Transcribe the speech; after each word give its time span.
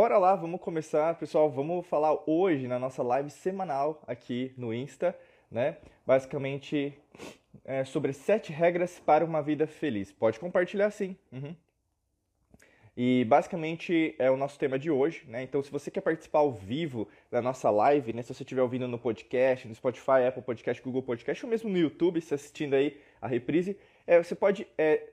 bora 0.00 0.16
lá, 0.16 0.34
vamos 0.34 0.62
começar, 0.62 1.14
pessoal. 1.16 1.50
Vamos 1.50 1.86
falar 1.86 2.18
hoje 2.26 2.66
na 2.66 2.78
nossa 2.78 3.02
live 3.02 3.28
semanal 3.28 4.02
aqui 4.06 4.50
no 4.56 4.72
Insta, 4.72 5.14
né? 5.50 5.76
Basicamente 6.06 6.98
é, 7.66 7.84
sobre 7.84 8.14
sete 8.14 8.50
regras 8.50 8.98
para 8.98 9.22
uma 9.22 9.42
vida 9.42 9.66
feliz. 9.66 10.10
Pode 10.10 10.40
compartilhar 10.40 10.90
sim. 10.90 11.14
Uhum. 11.30 11.54
E 12.96 13.26
basicamente 13.26 14.16
é 14.18 14.30
o 14.30 14.38
nosso 14.38 14.58
tema 14.58 14.78
de 14.78 14.90
hoje, 14.90 15.22
né? 15.28 15.42
Então, 15.42 15.62
se 15.62 15.70
você 15.70 15.90
quer 15.90 16.00
participar 16.00 16.38
ao 16.38 16.50
vivo 16.50 17.06
da 17.30 17.42
nossa 17.42 17.68
live, 17.68 18.14
né? 18.14 18.22
Se 18.22 18.32
você 18.32 18.42
estiver 18.42 18.62
ouvindo 18.62 18.88
no 18.88 18.98
podcast, 18.98 19.68
no 19.68 19.74
Spotify, 19.74 20.24
Apple 20.26 20.40
Podcast, 20.42 20.82
Google 20.82 21.02
Podcast, 21.02 21.44
ou 21.44 21.50
mesmo 21.50 21.68
no 21.68 21.76
YouTube, 21.76 22.22
se 22.22 22.32
assistindo 22.32 22.72
aí 22.72 22.98
a 23.20 23.28
reprise, 23.28 23.76
é, 24.06 24.16
você 24.16 24.34
pode 24.34 24.66
é, 24.78 25.10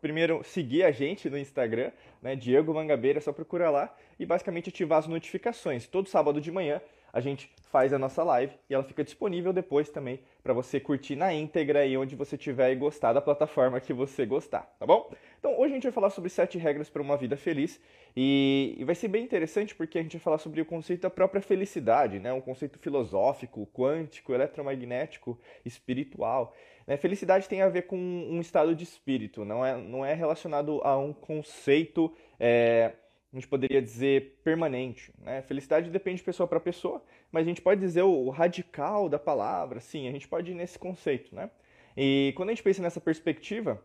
primeiro 0.00 0.42
seguir 0.44 0.82
a 0.82 0.90
gente 0.90 1.28
no 1.28 1.38
Instagram, 1.38 1.92
né, 2.22 2.34
Diego 2.34 2.72
Mangabeira, 2.72 3.18
é 3.18 3.20
só 3.20 3.32
procura 3.32 3.70
lá 3.70 3.94
e 4.18 4.24
basicamente 4.24 4.70
ativar 4.70 4.98
as 4.98 5.06
notificações. 5.06 5.86
Todo 5.86 6.08
sábado 6.08 6.40
de 6.40 6.50
manhã 6.50 6.80
a 7.12 7.20
gente 7.20 7.50
faz 7.70 7.94
a 7.94 7.98
nossa 7.98 8.22
live 8.22 8.52
e 8.68 8.74
ela 8.74 8.84
fica 8.84 9.02
disponível 9.02 9.50
depois 9.50 9.88
também 9.88 10.20
para 10.42 10.52
você 10.52 10.78
curtir 10.78 11.16
na 11.16 11.32
íntegra 11.32 11.80
aí 11.80 11.96
onde 11.96 12.14
você 12.14 12.36
tiver 12.36 12.72
e 12.72 12.76
gostar 12.76 13.14
da 13.14 13.22
plataforma 13.22 13.80
que 13.80 13.92
você 13.92 14.26
gostar, 14.26 14.74
tá 14.78 14.84
bom? 14.84 15.10
Então 15.38 15.58
hoje 15.58 15.72
a 15.72 15.74
gente 15.76 15.84
vai 15.84 15.92
falar 15.92 16.10
sobre 16.10 16.28
sete 16.28 16.58
regras 16.58 16.90
para 16.90 17.00
uma 17.00 17.16
vida 17.16 17.34
feliz 17.34 17.80
e, 18.14 18.76
e, 18.78 18.84
vai 18.84 18.94
ser 18.94 19.08
bem 19.08 19.24
interessante 19.24 19.74
porque 19.74 19.98
a 19.98 20.02
gente 20.02 20.16
vai 20.16 20.22
falar 20.22 20.38
sobre 20.38 20.60
o 20.60 20.64
conceito 20.66 21.02
da 21.02 21.10
própria 21.10 21.40
felicidade, 21.40 22.18
né? 22.18 22.32
Um 22.32 22.40
conceito 22.40 22.78
filosófico, 22.78 23.66
quântico, 23.72 24.34
eletromagnético, 24.34 25.38
espiritual. 25.64 26.54
Né? 26.86 26.96
Felicidade 26.96 27.48
tem 27.48 27.62
a 27.62 27.68
ver 27.68 27.82
com 27.82 27.96
um 27.96 28.40
estado 28.40 28.74
de 28.74 28.84
espírito, 28.84 29.44
não 29.44 29.64
é, 29.64 29.76
não 29.76 30.04
é 30.04 30.14
relacionado 30.14 30.80
a 30.84 30.96
um 30.96 31.12
conceito, 31.12 32.12
é, 32.38 32.92
a 33.32 33.36
gente 33.36 33.48
poderia 33.48 33.82
dizer, 33.82 34.40
permanente. 34.44 35.12
Né? 35.18 35.42
Felicidade 35.42 35.90
depende 35.90 36.18
de 36.18 36.24
pessoa 36.24 36.46
para 36.46 36.60
pessoa, 36.60 37.02
mas 37.32 37.44
a 37.44 37.48
gente 37.48 37.60
pode 37.60 37.80
dizer 37.80 38.02
o 38.02 38.30
radical 38.30 39.08
da 39.08 39.18
palavra, 39.18 39.80
sim, 39.80 40.08
a 40.08 40.12
gente 40.12 40.28
pode 40.28 40.52
ir 40.52 40.54
nesse 40.54 40.78
conceito. 40.78 41.34
Né? 41.34 41.50
E 41.96 42.32
quando 42.36 42.50
a 42.50 42.52
gente 42.52 42.62
pensa 42.62 42.82
nessa 42.82 43.00
perspectiva, 43.00 43.82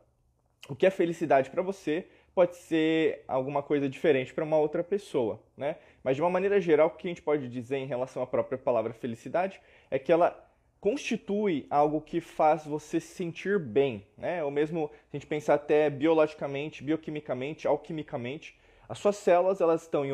o 0.69 0.75
que 0.75 0.85
é 0.85 0.89
felicidade 0.89 1.49
para 1.49 1.61
você 1.61 2.07
pode 2.33 2.55
ser 2.55 3.23
alguma 3.27 3.61
coisa 3.61 3.89
diferente 3.89 4.33
para 4.33 4.43
uma 4.43 4.57
outra 4.57 4.83
pessoa, 4.83 5.41
né? 5.57 5.75
Mas 6.03 6.15
de 6.15 6.21
uma 6.21 6.29
maneira 6.29 6.61
geral, 6.61 6.87
o 6.87 6.91
que 6.91 7.07
a 7.07 7.09
gente 7.09 7.21
pode 7.21 7.49
dizer 7.49 7.77
em 7.77 7.85
relação 7.85 8.23
à 8.23 8.27
própria 8.27 8.57
palavra 8.57 8.93
felicidade 8.93 9.59
é 9.89 9.99
que 9.99 10.11
ela 10.11 10.50
constitui 10.81 11.67
algo 11.69 12.01
que 12.01 12.19
faz 12.19 12.65
você 12.65 12.99
se 12.99 13.13
sentir 13.13 13.59
bem, 13.59 14.03
né? 14.17 14.43
Ou 14.43 14.49
mesmo 14.49 14.89
a 15.13 15.15
gente 15.15 15.27
pensar 15.27 15.53
até 15.53 15.89
biologicamente, 15.91 16.83
bioquimicamente, 16.83 17.67
alquimicamente, 17.67 18.59
as 18.89 18.97
suas 18.97 19.15
células 19.15 19.61
elas 19.61 19.83
estão 19.83 20.03
em 20.03 20.11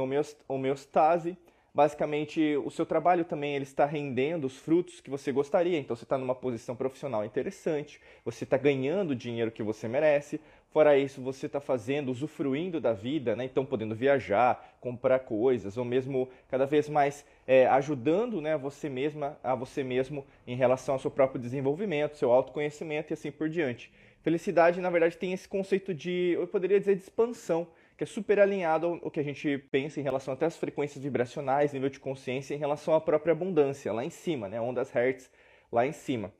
homeostase. 0.47 1.37
Basicamente, 1.73 2.57
o 2.57 2.71
seu 2.71 2.85
trabalho 2.87 3.23
também 3.23 3.55
ele 3.55 3.63
está 3.63 3.85
rendendo 3.85 4.45
os 4.45 4.57
frutos 4.57 4.99
que 4.99 5.11
você 5.11 5.31
gostaria. 5.31 5.77
Então, 5.77 5.95
você 5.95 6.05
está 6.05 6.17
numa 6.17 6.33
posição 6.33 6.75
profissional 6.75 7.23
interessante, 7.23 8.01
você 8.25 8.43
está 8.43 8.57
ganhando 8.57 9.11
o 9.11 9.15
dinheiro 9.15 9.51
que 9.51 9.61
você 9.61 9.87
merece, 9.87 10.41
Fora 10.77 10.95
isso, 10.95 11.19
você 11.23 11.47
está 11.47 11.59
fazendo, 11.59 12.11
usufruindo 12.11 12.79
da 12.79 12.93
vida, 12.93 13.35
né? 13.35 13.45
então 13.45 13.65
podendo 13.65 13.95
viajar, 13.95 14.77
comprar 14.79 15.17
coisas, 15.17 15.75
ou 15.75 15.83
mesmo 15.83 16.29
cada 16.47 16.67
vez 16.67 16.87
mais 16.87 17.25
é, 17.47 17.65
ajudando 17.65 18.39
né, 18.39 18.55
você 18.55 18.87
mesma, 18.87 19.39
a 19.43 19.55
você 19.55 19.83
mesmo 19.83 20.23
em 20.45 20.55
relação 20.55 20.93
ao 20.93 20.99
seu 20.99 21.09
próprio 21.09 21.41
desenvolvimento, 21.41 22.15
seu 22.15 22.31
autoconhecimento 22.31 23.11
e 23.11 23.15
assim 23.15 23.31
por 23.31 23.49
diante. 23.49 23.91
Felicidade, 24.21 24.79
na 24.79 24.91
verdade, 24.91 25.17
tem 25.17 25.33
esse 25.33 25.47
conceito 25.47 25.95
de, 25.95 26.33
eu 26.35 26.45
poderia 26.45 26.79
dizer, 26.79 26.95
de 26.95 27.01
expansão, 27.01 27.65
que 27.97 28.03
é 28.03 28.07
super 28.07 28.39
alinhado 28.39 28.99
ao 29.03 29.09
que 29.09 29.19
a 29.19 29.23
gente 29.23 29.57
pensa 29.71 29.99
em 29.99 30.03
relação 30.03 30.35
até 30.35 30.45
às 30.45 30.57
frequências 30.57 31.03
vibracionais, 31.03 31.73
nível 31.73 31.89
de 31.89 31.99
consciência, 31.99 32.53
em 32.53 32.59
relação 32.59 32.93
à 32.93 33.01
própria 33.01 33.31
abundância, 33.31 33.91
lá 33.91 34.05
em 34.05 34.11
cima, 34.11 34.47
né? 34.47 34.61
ondas 34.61 34.91
Hertz 34.91 35.27
lá 35.71 35.87
em 35.87 35.91
cima. 35.91 36.31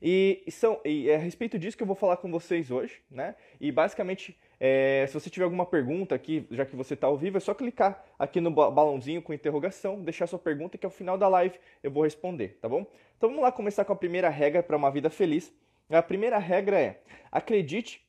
E, 0.00 0.44
são, 0.50 0.80
e 0.84 1.08
é 1.08 1.16
a 1.16 1.18
respeito 1.18 1.58
disso 1.58 1.76
que 1.76 1.82
eu 1.82 1.86
vou 1.86 1.96
falar 1.96 2.16
com 2.18 2.30
vocês 2.30 2.70
hoje, 2.70 3.00
né? 3.10 3.34
E 3.60 3.72
basicamente, 3.72 4.36
é, 4.60 5.04
se 5.06 5.14
você 5.14 5.30
tiver 5.30 5.44
alguma 5.44 5.66
pergunta 5.66 6.14
aqui, 6.14 6.46
já 6.50 6.64
que 6.66 6.76
você 6.76 6.94
está 6.94 7.06
ao 7.06 7.16
vivo, 7.16 7.36
é 7.36 7.40
só 7.40 7.54
clicar 7.54 8.04
aqui 8.18 8.40
no 8.40 8.50
balãozinho 8.50 9.22
com 9.22 9.32
interrogação, 9.32 10.00
deixar 10.02 10.26
sua 10.26 10.38
pergunta 10.38 10.78
que 10.78 10.86
ao 10.86 10.92
final 10.92 11.16
da 11.16 11.28
live 11.28 11.58
eu 11.82 11.90
vou 11.90 12.04
responder, 12.04 12.58
tá 12.60 12.68
bom? 12.68 12.86
Então 13.16 13.28
vamos 13.30 13.42
lá 13.42 13.50
começar 13.50 13.84
com 13.84 13.92
a 13.92 13.96
primeira 13.96 14.28
regra 14.28 14.62
para 14.62 14.76
uma 14.76 14.90
vida 14.90 15.10
feliz. 15.10 15.52
A 15.88 16.02
primeira 16.02 16.38
regra 16.38 16.78
é: 16.78 17.00
acredite 17.30 18.04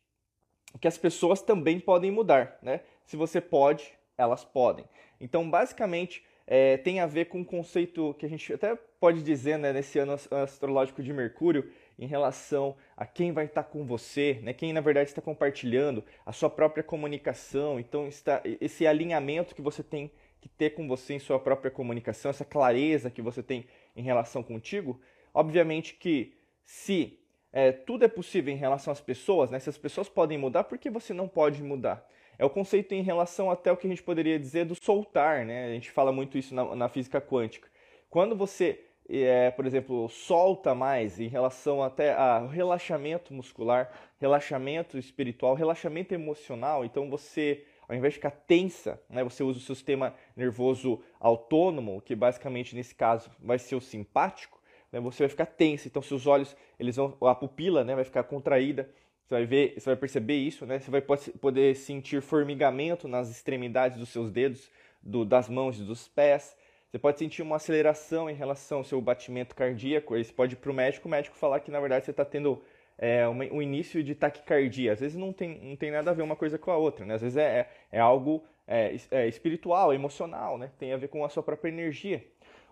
que 0.81 0.87
as 0.87 0.97
pessoas 0.97 1.41
também 1.41 1.79
podem 1.79 2.11
mudar, 2.11 2.57
né? 2.61 2.81
Se 3.05 3.15
você 3.15 3.39
pode, 3.39 3.93
elas 4.17 4.43
podem. 4.43 4.85
Então, 5.19 5.49
basicamente, 5.49 6.23
é, 6.45 6.77
tem 6.77 6.99
a 6.99 7.05
ver 7.05 7.25
com 7.25 7.39
um 7.39 7.43
conceito 7.43 8.13
que 8.15 8.25
a 8.25 8.29
gente 8.29 8.51
até 8.53 8.77
pode 8.99 9.21
dizer 9.21 9.57
né, 9.57 9.73
nesse 9.73 9.99
ano 9.99 10.13
astrológico 10.13 11.01
de 11.01 11.13
Mercúrio 11.13 11.69
em 11.97 12.05
relação 12.05 12.75
a 12.95 13.05
quem 13.05 13.31
vai 13.31 13.45
estar 13.45 13.63
com 13.63 13.85
você, 13.85 14.39
né, 14.43 14.53
quem 14.53 14.73
na 14.73 14.81
verdade 14.81 15.09
está 15.09 15.21
compartilhando 15.21 16.03
a 16.25 16.31
sua 16.31 16.49
própria 16.49 16.83
comunicação. 16.83 17.79
Então, 17.79 18.07
está, 18.07 18.41
esse 18.61 18.85
alinhamento 18.85 19.55
que 19.55 19.61
você 19.61 19.83
tem 19.83 20.11
que 20.39 20.49
ter 20.49 20.71
com 20.71 20.87
você 20.87 21.15
em 21.15 21.19
sua 21.19 21.39
própria 21.39 21.71
comunicação, 21.71 22.29
essa 22.29 22.45
clareza 22.45 23.09
que 23.09 23.21
você 23.21 23.41
tem 23.41 23.65
em 23.95 24.03
relação 24.03 24.43
contigo, 24.43 24.99
obviamente 25.33 25.95
que 25.95 26.33
se 26.63 27.19
é, 27.51 27.71
tudo 27.71 28.05
é 28.05 28.07
possível 28.07 28.53
em 28.53 28.57
relação 28.57 28.91
às 28.91 29.01
pessoas, 29.01 29.49
né, 29.49 29.59
se 29.59 29.69
as 29.69 29.77
pessoas 29.77 30.07
podem 30.07 30.37
mudar, 30.37 30.65
por 30.65 30.77
que 30.77 30.89
você 30.89 31.13
não 31.13 31.27
pode 31.27 31.63
mudar? 31.63 32.07
é 32.37 32.45
o 32.45 32.49
conceito 32.49 32.93
em 32.93 33.01
relação 33.01 33.49
até 33.49 33.71
o 33.71 33.77
que 33.77 33.87
a 33.87 33.89
gente 33.89 34.03
poderia 34.03 34.39
dizer 34.39 34.65
do 34.65 34.75
soltar, 34.75 35.45
né? 35.45 35.65
A 35.65 35.73
gente 35.73 35.89
fala 35.89 36.11
muito 36.11 36.37
isso 36.37 36.53
na, 36.53 36.75
na 36.75 36.89
física 36.89 37.19
quântica. 37.19 37.67
Quando 38.09 38.35
você, 38.35 38.85
é, 39.09 39.51
por 39.51 39.65
exemplo, 39.65 40.09
solta 40.09 40.75
mais 40.75 41.19
em 41.19 41.27
relação 41.27 41.81
até 41.81 42.13
ao 42.13 42.47
relaxamento 42.47 43.33
muscular, 43.33 43.91
relaxamento 44.19 44.97
espiritual, 44.97 45.55
relaxamento 45.55 46.13
emocional, 46.13 46.83
então 46.83 47.09
você, 47.09 47.63
ao 47.87 47.95
invés 47.95 48.13
de 48.13 48.19
ficar 48.19 48.31
tensa, 48.31 49.01
né, 49.09 49.23
você 49.23 49.43
usa 49.43 49.59
o 49.59 49.61
sistema 49.61 50.13
nervoso 50.35 51.01
autônomo, 51.19 52.01
que 52.01 52.15
basicamente 52.15 52.75
nesse 52.75 52.93
caso 52.93 53.29
vai 53.39 53.57
ser 53.57 53.75
o 53.75 53.81
simpático, 53.81 54.61
né, 54.91 54.99
você 54.99 55.23
vai 55.23 55.29
ficar 55.29 55.45
tensa, 55.45 55.87
então 55.87 56.01
seus 56.01 56.27
olhos, 56.27 56.55
eles 56.79 56.95
vão, 56.95 57.15
a 57.21 57.35
pupila 57.35 57.83
né, 57.83 57.95
vai 57.95 58.03
ficar 58.03 58.23
contraída, 58.23 58.89
você 59.27 59.35
vai 59.35 59.45
ver, 59.45 59.73
você 59.77 59.89
vai 59.89 59.95
perceber 59.97 60.37
isso, 60.37 60.65
né? 60.65 60.79
Você 60.79 60.89
vai 60.89 61.01
poder 61.01 61.75
sentir 61.75 62.21
formigamento 62.21 63.09
nas 63.09 63.29
extremidades 63.29 63.97
dos 63.97 64.07
seus 64.07 64.31
dedos, 64.31 64.71
do, 65.01 65.25
das 65.25 65.49
mãos 65.49 65.77
e 65.77 65.83
dos 65.83 66.07
pés. 66.07 66.55
Você 66.89 66.97
pode 66.97 67.19
sentir 67.19 67.41
uma 67.41 67.57
aceleração 67.57 68.29
em 68.29 68.33
relação 68.33 68.79
ao 68.79 68.83
seu 68.83 69.01
batimento 69.01 69.55
cardíaco. 69.55 70.13
Aí 70.13 70.23
você 70.23 70.31
pode 70.31 70.53
ir 70.53 70.57
para 70.57 70.71
o 70.71 70.73
médico, 70.73 71.07
o 71.07 71.11
médico 71.11 71.35
falar 71.35 71.59
que 71.59 71.69
na 71.69 71.79
verdade 71.79 72.05
você 72.05 72.11
está 72.11 72.23
tendo 72.23 72.61
é, 72.97 73.27
um 73.27 73.61
início 73.61 74.03
de 74.03 74.15
taquicardia. 74.15 74.93
Às 74.93 75.01
vezes 75.01 75.17
não 75.17 75.33
tem, 75.33 75.59
não 75.59 75.75
tem 75.75 75.91
nada 75.91 76.11
a 76.11 76.13
ver 76.13 76.23
uma 76.23 76.35
coisa 76.35 76.57
com 76.57 76.71
a 76.71 76.77
outra, 76.77 77.05
né? 77.05 77.15
Às 77.15 77.21
vezes 77.21 77.37
é, 77.37 77.59
é, 77.59 77.69
é 77.97 77.99
algo 77.99 78.43
é, 78.65 78.95
é 79.11 79.27
espiritual, 79.27 79.93
emocional, 79.93 80.57
né? 80.57 80.71
Tem 80.79 80.93
a 80.93 80.97
ver 80.97 81.09
com 81.09 81.23
a 81.23 81.29
sua 81.29 81.43
própria 81.43 81.69
energia. 81.69 82.25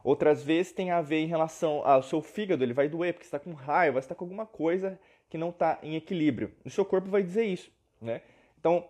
Outras 0.04 0.44
vezes 0.44 0.72
tem 0.72 0.92
a 0.92 1.02
ver 1.02 1.18
em 1.18 1.28
relação 1.28 1.86
ao 1.86 2.04
seu 2.04 2.22
fígado, 2.22 2.64
ele 2.64 2.74
vai 2.74 2.88
doer 2.88 3.14
porque 3.14 3.26
está 3.26 3.40
com 3.40 3.54
raiva, 3.54 4.00
está 4.00 4.14
com 4.14 4.24
alguma 4.24 4.46
coisa 4.46 5.00
que 5.30 5.38
não 5.38 5.50
está 5.50 5.80
em 5.82 5.96
equilíbrio. 5.96 6.52
O 6.64 6.70
seu 6.70 6.86
corpo 6.86 7.10
vai 7.10 7.24
dizer 7.24 7.46
isso, 7.46 7.72
né? 8.02 8.22
Então, 8.60 8.88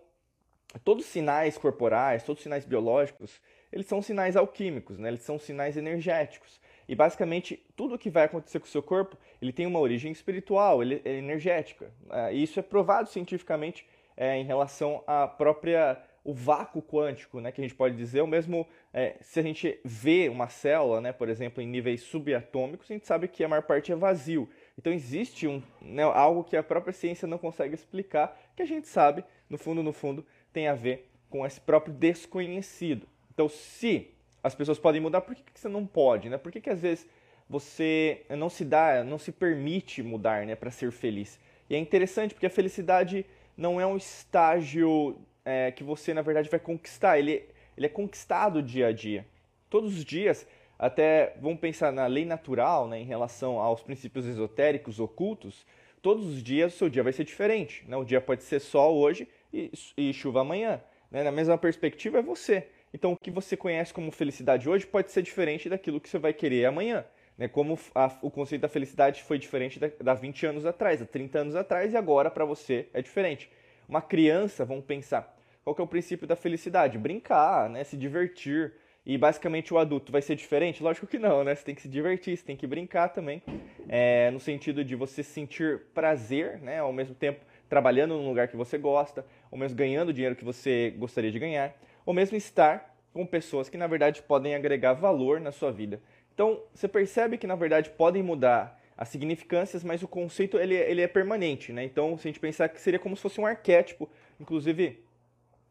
todos 0.84 1.04
os 1.04 1.10
sinais 1.10 1.56
corporais, 1.56 2.22
todos 2.22 2.40
os 2.40 2.42
sinais 2.42 2.64
biológicos, 2.64 3.40
eles 3.72 3.86
são 3.86 4.00
sinais 4.00 4.36
alquímicos, 4.36 4.98
né? 4.98 5.08
Eles 5.08 5.22
são 5.22 5.38
sinais 5.38 5.76
energéticos. 5.76 6.60
E 6.88 6.94
basicamente 6.94 7.64
tudo 7.74 7.98
que 7.98 8.10
vai 8.10 8.24
acontecer 8.24 8.60
com 8.60 8.66
o 8.66 8.68
seu 8.68 8.82
corpo, 8.82 9.16
ele 9.42 9.52
tem 9.52 9.66
uma 9.66 9.80
origem 9.80 10.12
espiritual, 10.12 10.82
ele 10.82 11.02
é 11.04 11.14
energética. 11.14 11.90
É, 12.10 12.34
e 12.34 12.42
isso 12.42 12.58
é 12.60 12.62
provado 12.62 13.08
cientificamente 13.08 13.86
é, 14.16 14.36
em 14.36 14.44
relação 14.44 15.02
à 15.06 15.26
própria 15.26 16.00
o 16.26 16.34
vácuo 16.34 16.82
quântico, 16.82 17.40
né, 17.40 17.52
que 17.52 17.60
a 17.60 17.64
gente 17.64 17.76
pode 17.76 17.96
dizer, 17.96 18.20
ou 18.20 18.26
mesmo 18.26 18.66
é, 18.92 19.14
se 19.20 19.38
a 19.38 19.42
gente 19.44 19.78
vê 19.84 20.28
uma 20.28 20.48
célula, 20.48 21.00
né, 21.00 21.12
por 21.12 21.28
exemplo, 21.28 21.62
em 21.62 21.66
níveis 21.68 22.02
subatômicos, 22.02 22.90
a 22.90 22.94
gente 22.94 23.06
sabe 23.06 23.28
que 23.28 23.44
a 23.44 23.48
maior 23.48 23.62
parte 23.62 23.92
é 23.92 23.94
vazio. 23.94 24.48
Então 24.76 24.92
existe 24.92 25.46
um, 25.46 25.62
né, 25.80 26.02
algo 26.02 26.42
que 26.42 26.56
a 26.56 26.64
própria 26.64 26.92
ciência 26.92 27.28
não 27.28 27.38
consegue 27.38 27.76
explicar, 27.76 28.36
que 28.56 28.62
a 28.62 28.66
gente 28.66 28.88
sabe, 28.88 29.24
no 29.48 29.56
fundo, 29.56 29.84
no 29.84 29.92
fundo, 29.92 30.26
tem 30.52 30.66
a 30.66 30.74
ver 30.74 31.08
com 31.30 31.46
esse 31.46 31.60
próprio 31.60 31.94
desconhecido. 31.94 33.06
Então, 33.36 33.50
se 33.50 34.14
as 34.42 34.54
pessoas 34.54 34.78
podem 34.78 34.98
mudar, 34.98 35.20
por 35.20 35.34
que, 35.34 35.42
que 35.42 35.60
você 35.60 35.68
não 35.68 35.84
pode? 35.84 36.30
Né? 36.30 36.38
Por 36.38 36.50
que, 36.50 36.58
que 36.58 36.70
às 36.70 36.80
vezes 36.80 37.06
você 37.46 38.22
não 38.30 38.48
se 38.48 38.64
dá, 38.64 39.04
não 39.04 39.18
se 39.18 39.30
permite 39.30 40.02
mudar 40.02 40.46
né, 40.46 40.56
para 40.56 40.70
ser 40.70 40.90
feliz? 40.90 41.38
E 41.68 41.74
é 41.74 41.78
interessante 41.78 42.32
porque 42.32 42.46
a 42.46 42.50
felicidade 42.50 43.26
não 43.54 43.78
é 43.78 43.86
um 43.86 43.94
estágio 43.94 45.18
é, 45.44 45.70
que 45.70 45.84
você, 45.84 46.14
na 46.14 46.22
verdade, 46.22 46.48
vai 46.48 46.58
conquistar. 46.58 47.18
Ele, 47.18 47.46
ele 47.76 47.84
é 47.84 47.90
conquistado 47.90 48.62
dia 48.62 48.86
a 48.86 48.92
dia. 48.92 49.26
Todos 49.68 49.98
os 49.98 50.02
dias 50.02 50.46
até 50.78 51.34
vamos 51.38 51.60
pensar 51.60 51.92
na 51.92 52.06
lei 52.06 52.24
natural, 52.24 52.88
né, 52.88 52.98
em 52.98 53.04
relação 53.04 53.60
aos 53.60 53.82
princípios 53.82 54.24
esotéricos 54.24 54.98
ocultos, 54.98 55.66
todos 56.00 56.24
os 56.26 56.42
dias 56.42 56.74
o 56.74 56.78
seu 56.78 56.88
dia 56.88 57.02
vai 57.02 57.12
ser 57.12 57.24
diferente. 57.24 57.84
Né? 57.86 57.98
O 57.98 58.04
dia 58.04 58.18
pode 58.18 58.44
ser 58.44 58.60
sol 58.60 58.96
hoje 58.96 59.28
e, 59.52 59.70
e 59.94 60.14
chuva 60.14 60.40
amanhã. 60.40 60.80
Né? 61.10 61.22
Na 61.22 61.30
mesma 61.30 61.58
perspectiva 61.58 62.20
é 62.20 62.22
você. 62.22 62.68
Então, 62.92 63.12
o 63.12 63.16
que 63.16 63.30
você 63.30 63.56
conhece 63.56 63.92
como 63.92 64.10
felicidade 64.10 64.68
hoje 64.68 64.86
pode 64.86 65.10
ser 65.10 65.22
diferente 65.22 65.68
daquilo 65.68 66.00
que 66.00 66.08
você 66.08 66.18
vai 66.18 66.32
querer 66.32 66.66
amanhã. 66.66 67.04
Né? 67.36 67.48
Como 67.48 67.78
a, 67.94 68.10
o 68.22 68.30
conceito 68.30 68.62
da 68.62 68.68
felicidade 68.68 69.22
foi 69.22 69.38
diferente 69.38 69.78
da, 69.78 69.90
da 70.00 70.14
20 70.14 70.46
anos 70.46 70.66
atrás, 70.66 71.02
há 71.02 71.06
30 71.06 71.38
anos 71.38 71.56
atrás, 71.56 71.92
e 71.92 71.96
agora 71.96 72.30
para 72.30 72.44
você 72.44 72.88
é 72.94 73.02
diferente. 73.02 73.50
Uma 73.88 74.00
criança, 74.00 74.64
vamos 74.64 74.84
pensar, 74.84 75.36
qual 75.62 75.76
é 75.78 75.82
o 75.82 75.86
princípio 75.86 76.26
da 76.26 76.36
felicidade? 76.36 76.96
Brincar, 76.98 77.68
né? 77.68 77.84
se 77.84 77.96
divertir. 77.96 78.72
E 79.04 79.16
basicamente 79.16 79.72
o 79.72 79.78
adulto 79.78 80.10
vai 80.10 80.20
ser 80.20 80.34
diferente? 80.34 80.82
Lógico 80.82 81.06
que 81.06 81.16
não, 81.16 81.44
né? 81.44 81.54
Você 81.54 81.64
tem 81.64 81.76
que 81.76 81.82
se 81.82 81.88
divertir, 81.88 82.36
você 82.36 82.44
tem 82.44 82.56
que 82.56 82.66
brincar 82.66 83.10
também, 83.10 83.40
é, 83.88 84.32
no 84.32 84.40
sentido 84.40 84.84
de 84.84 84.96
você 84.96 85.22
sentir 85.22 85.82
prazer, 85.94 86.58
né? 86.60 86.80
Ao 86.80 86.92
mesmo 86.92 87.14
tempo 87.14 87.40
trabalhando 87.68 88.16
num 88.16 88.28
lugar 88.28 88.48
que 88.48 88.56
você 88.56 88.76
gosta, 88.76 89.24
ou 89.48 89.56
mesmo 89.56 89.76
ganhando 89.78 90.08
o 90.08 90.12
dinheiro 90.12 90.34
que 90.34 90.44
você 90.44 90.92
gostaria 90.98 91.30
de 91.30 91.38
ganhar, 91.38 91.72
ou 92.06 92.14
mesmo 92.14 92.36
estar 92.36 92.96
com 93.12 93.26
pessoas 93.26 93.68
que 93.68 93.76
na 93.76 93.86
verdade 93.86 94.22
podem 94.22 94.54
agregar 94.54 94.94
valor 94.94 95.40
na 95.40 95.52
sua 95.52 95.72
vida. 95.72 96.00
Então, 96.32 96.62
você 96.72 96.86
percebe 96.86 97.36
que 97.36 97.46
na 97.46 97.56
verdade 97.56 97.90
podem 97.90 98.22
mudar 98.22 98.80
as 98.96 99.08
significâncias, 99.08 99.84
mas 99.84 100.02
o 100.02 100.08
conceito 100.08 100.58
ele, 100.58 100.74
ele 100.74 101.02
é 101.02 101.08
permanente, 101.08 101.72
né? 101.72 101.84
Então, 101.84 102.16
se 102.16 102.28
a 102.28 102.30
gente 102.30 102.40
pensar 102.40 102.68
que 102.68 102.80
seria 102.80 102.98
como 102.98 103.16
se 103.16 103.22
fosse 103.22 103.40
um 103.40 103.46
arquétipo, 103.46 104.08
inclusive 104.40 105.02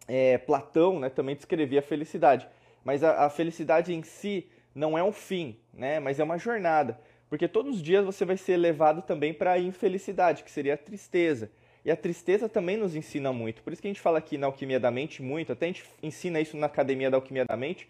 é, 0.07 0.37
Platão 0.37 0.99
né, 0.99 1.09
também 1.09 1.35
descrevia 1.35 1.79
a 1.79 1.83
felicidade. 1.83 2.47
Mas 2.83 3.03
a, 3.03 3.25
a, 3.25 3.29
felicidade 3.29 3.93
em 3.93 4.03
si 4.03 4.47
não 4.73 4.97
é 4.97 5.03
um 5.03 5.11
fim, 5.11 5.57
né, 5.73 5.99
mas 5.99 6.19
é 6.19 6.23
uma 6.23 6.37
jornada. 6.37 6.99
Porque 7.29 7.47
todos 7.47 7.77
os 7.77 7.81
dias 7.81 8.05
você 8.05 8.23
vai 8.23 8.37
ser 8.37 8.57
levado 8.57 9.01
também 9.01 9.33
para 9.33 9.53
a 9.53 9.59
infelicidade, 9.59 10.43
que 10.43 10.51
seria 10.51 10.75
a 10.75 10.77
tristeza. 10.77 11.51
E 11.85 11.91
a 11.91 11.95
tristeza 11.95 12.49
também 12.49 12.77
nos 12.77 12.95
ensina 12.95 13.31
muito. 13.31 13.61
Por 13.61 13.71
isso 13.71 13.79
que 13.79 13.87
a 13.87 13.91
gente 13.91 14.01
fala 14.01 14.17
aqui 14.17 14.39
na 14.39 14.47
Alquimia 14.47 14.79
da 14.79 14.89
Mente 14.89 15.21
muito, 15.21 15.53
até 15.53 15.65
a 15.65 15.67
gente 15.67 15.85
ensina 16.01 16.41
isso 16.41 16.57
na 16.57 16.65
Academia 16.65 17.11
da 17.11 17.17
Alquimia 17.17 17.45
da 17.45 17.55
Mente, 17.55 17.87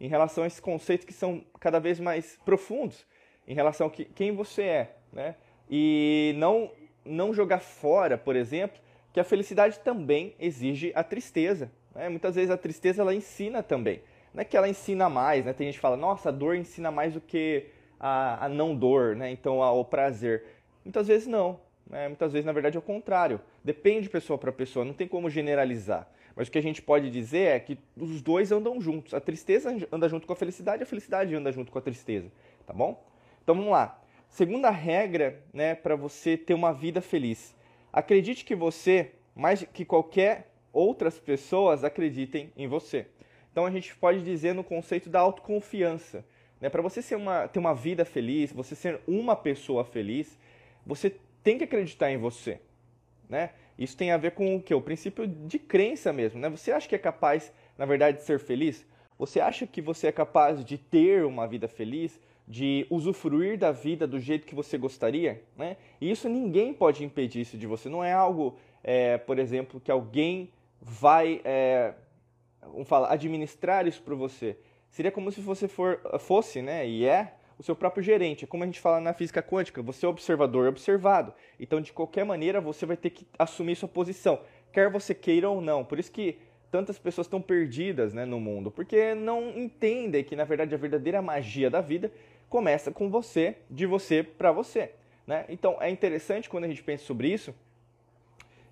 em 0.00 0.08
relação 0.08 0.42
a 0.42 0.48
esses 0.48 0.58
conceitos 0.58 1.06
que 1.06 1.12
são 1.12 1.44
cada 1.60 1.78
vez 1.78 2.00
mais 2.00 2.36
profundos, 2.44 3.06
em 3.46 3.54
relação 3.54 3.86
a 3.86 3.90
que, 3.90 4.04
quem 4.04 4.32
você 4.32 4.62
é. 4.62 4.96
Né? 5.12 5.36
E 5.70 6.34
não, 6.38 6.72
não 7.04 7.32
jogar 7.32 7.60
fora, 7.60 8.18
por 8.18 8.34
exemplo, 8.34 8.80
que 9.12 9.20
a 9.20 9.24
felicidade 9.24 9.78
também 9.78 10.34
exige 10.40 10.90
a 10.92 11.04
tristeza. 11.04 11.70
Né? 11.94 12.08
Muitas 12.08 12.34
vezes 12.34 12.50
a 12.50 12.56
tristeza 12.56 13.02
ela 13.02 13.14
ensina 13.14 13.62
também. 13.62 14.02
Não 14.34 14.42
é 14.42 14.44
que 14.44 14.56
ela 14.56 14.68
ensina 14.68 15.08
mais, 15.08 15.46
né? 15.46 15.52
Tem 15.54 15.66
gente 15.68 15.76
que 15.76 15.80
fala, 15.80 15.96
nossa, 15.96 16.28
a 16.28 16.32
dor 16.32 16.56
ensina 16.56 16.90
mais 16.90 17.14
do 17.14 17.22
que 17.22 17.68
a, 17.98 18.44
a 18.44 18.48
não 18.50 18.76
dor, 18.76 19.16
né? 19.16 19.30
Então 19.30 19.62
a, 19.62 19.72
o 19.72 19.82
prazer. 19.82 20.44
Muitas 20.84 21.06
vezes 21.06 21.26
não. 21.26 21.58
Né? 21.88 22.08
Muitas 22.08 22.32
vezes, 22.32 22.44
na 22.44 22.52
verdade, 22.52 22.76
é 22.76 22.78
o 22.78 22.82
contrário. 22.82 23.40
Depende 23.62 24.02
de 24.02 24.10
pessoa 24.10 24.38
para 24.38 24.52
pessoa, 24.52 24.84
não 24.84 24.92
tem 24.92 25.06
como 25.06 25.30
generalizar. 25.30 26.08
Mas 26.34 26.48
o 26.48 26.50
que 26.50 26.58
a 26.58 26.62
gente 26.62 26.82
pode 26.82 27.10
dizer 27.10 27.56
é 27.56 27.60
que 27.60 27.78
os 27.96 28.20
dois 28.20 28.52
andam 28.52 28.80
juntos. 28.80 29.14
A 29.14 29.20
tristeza 29.20 29.74
anda 29.90 30.08
junto 30.08 30.26
com 30.26 30.32
a 30.32 30.36
felicidade, 30.36 30.82
a 30.82 30.86
felicidade 30.86 31.34
anda 31.34 31.50
junto 31.50 31.72
com 31.72 31.78
a 31.78 31.82
tristeza. 31.82 32.30
Tá 32.66 32.74
bom? 32.74 33.02
Então 33.42 33.54
vamos 33.54 33.70
lá. 33.70 34.02
Segunda 34.28 34.68
regra 34.70 35.40
né, 35.52 35.74
para 35.74 35.96
você 35.96 36.36
ter 36.36 36.52
uma 36.52 36.72
vida 36.72 37.00
feliz. 37.00 37.56
Acredite 37.90 38.44
que 38.44 38.54
você, 38.54 39.12
mais 39.34 39.62
que 39.72 39.84
qualquer 39.84 40.52
outras 40.72 41.18
pessoas, 41.18 41.84
acreditem 41.84 42.52
em 42.54 42.66
você. 42.66 43.06
Então 43.50 43.64
a 43.64 43.70
gente 43.70 43.96
pode 43.96 44.22
dizer 44.22 44.52
no 44.52 44.62
conceito 44.62 45.08
da 45.08 45.20
autoconfiança. 45.20 46.22
Né? 46.60 46.68
Para 46.68 46.82
você 46.82 47.00
ser 47.00 47.16
uma, 47.16 47.48
ter 47.48 47.58
uma 47.58 47.74
vida 47.74 48.04
feliz, 48.04 48.52
você 48.52 48.74
ser 48.74 49.00
uma 49.06 49.34
pessoa 49.34 49.82
feliz, 49.82 50.38
você 50.84 51.16
tem 51.46 51.56
que 51.56 51.62
acreditar 51.62 52.10
em 52.10 52.16
você. 52.16 52.58
Né? 53.28 53.50
Isso 53.78 53.96
tem 53.96 54.10
a 54.10 54.16
ver 54.16 54.32
com 54.32 54.56
o 54.56 54.60
que? 54.60 54.74
O 54.74 54.80
princípio 54.80 55.28
de 55.28 55.60
crença 55.60 56.12
mesmo. 56.12 56.40
Né? 56.40 56.48
Você 56.50 56.72
acha 56.72 56.88
que 56.88 56.94
é 56.96 56.98
capaz, 56.98 57.52
na 57.78 57.86
verdade, 57.86 58.16
de 58.16 58.24
ser 58.24 58.40
feliz? 58.40 58.84
Você 59.16 59.38
acha 59.38 59.64
que 59.64 59.80
você 59.80 60.08
é 60.08 60.12
capaz 60.12 60.64
de 60.64 60.76
ter 60.76 61.24
uma 61.24 61.46
vida 61.46 61.68
feliz? 61.68 62.18
de 62.48 62.86
usufruir 62.88 63.58
da 63.58 63.72
vida 63.72 64.06
do 64.06 64.20
jeito 64.20 64.46
que 64.46 64.54
você 64.54 64.78
gostaria, 64.78 65.42
né? 65.56 65.76
E 66.00 66.08
isso 66.08 66.28
ninguém 66.28 66.72
pode 66.72 67.04
impedir 67.04 67.40
isso 67.40 67.58
de 67.58 67.66
você. 67.66 67.88
Não 67.88 68.04
é 68.04 68.12
algo, 68.12 68.56
é, 68.84 69.18
por 69.18 69.36
exemplo, 69.40 69.80
que 69.80 69.90
alguém 69.90 70.52
vai, 70.80 71.40
é, 71.44 71.92
vamos 72.62 72.86
falar, 72.86 73.10
administrar 73.10 73.84
isso 73.84 74.00
para 74.00 74.14
você. 74.14 74.56
Seria 74.92 75.10
como 75.10 75.32
se 75.32 75.40
você 75.40 75.66
for, 75.66 76.00
fosse, 76.20 76.62
né? 76.62 76.86
E 76.86 77.04
é 77.04 77.34
o 77.58 77.62
seu 77.62 77.74
próprio 77.74 78.02
gerente. 78.02 78.44
É 78.44 78.46
como 78.46 78.62
a 78.62 78.66
gente 78.66 78.80
fala 78.80 79.00
na 79.00 79.12
física 79.12 79.42
quântica, 79.42 79.82
você 79.82 80.06
é 80.06 80.08
observador 80.08 80.68
observado. 80.68 81.32
Então, 81.58 81.80
de 81.80 81.92
qualquer 81.92 82.24
maneira, 82.24 82.60
você 82.60 82.84
vai 82.86 82.96
ter 82.96 83.10
que 83.10 83.26
assumir 83.38 83.76
sua 83.76 83.88
posição, 83.88 84.40
quer 84.72 84.90
você 84.90 85.14
queira 85.14 85.48
ou 85.48 85.60
não. 85.60 85.84
Por 85.84 85.98
isso 85.98 86.12
que 86.12 86.38
tantas 86.70 86.98
pessoas 86.98 87.26
estão 87.26 87.40
perdidas 87.40 88.12
né, 88.12 88.24
no 88.24 88.38
mundo, 88.38 88.70
porque 88.70 89.14
não 89.14 89.50
entendem 89.56 90.22
que, 90.22 90.36
na 90.36 90.44
verdade, 90.44 90.74
a 90.74 90.78
verdadeira 90.78 91.22
magia 91.22 91.70
da 91.70 91.80
vida 91.80 92.12
começa 92.48 92.90
com 92.90 93.08
você, 93.10 93.56
de 93.70 93.86
você 93.86 94.22
para 94.22 94.52
você. 94.52 94.92
Né? 95.26 95.44
Então 95.48 95.76
é 95.80 95.90
interessante 95.90 96.48
quando 96.48 96.64
a 96.64 96.68
gente 96.68 96.82
pensa 96.82 97.04
sobre 97.04 97.28
isso, 97.28 97.54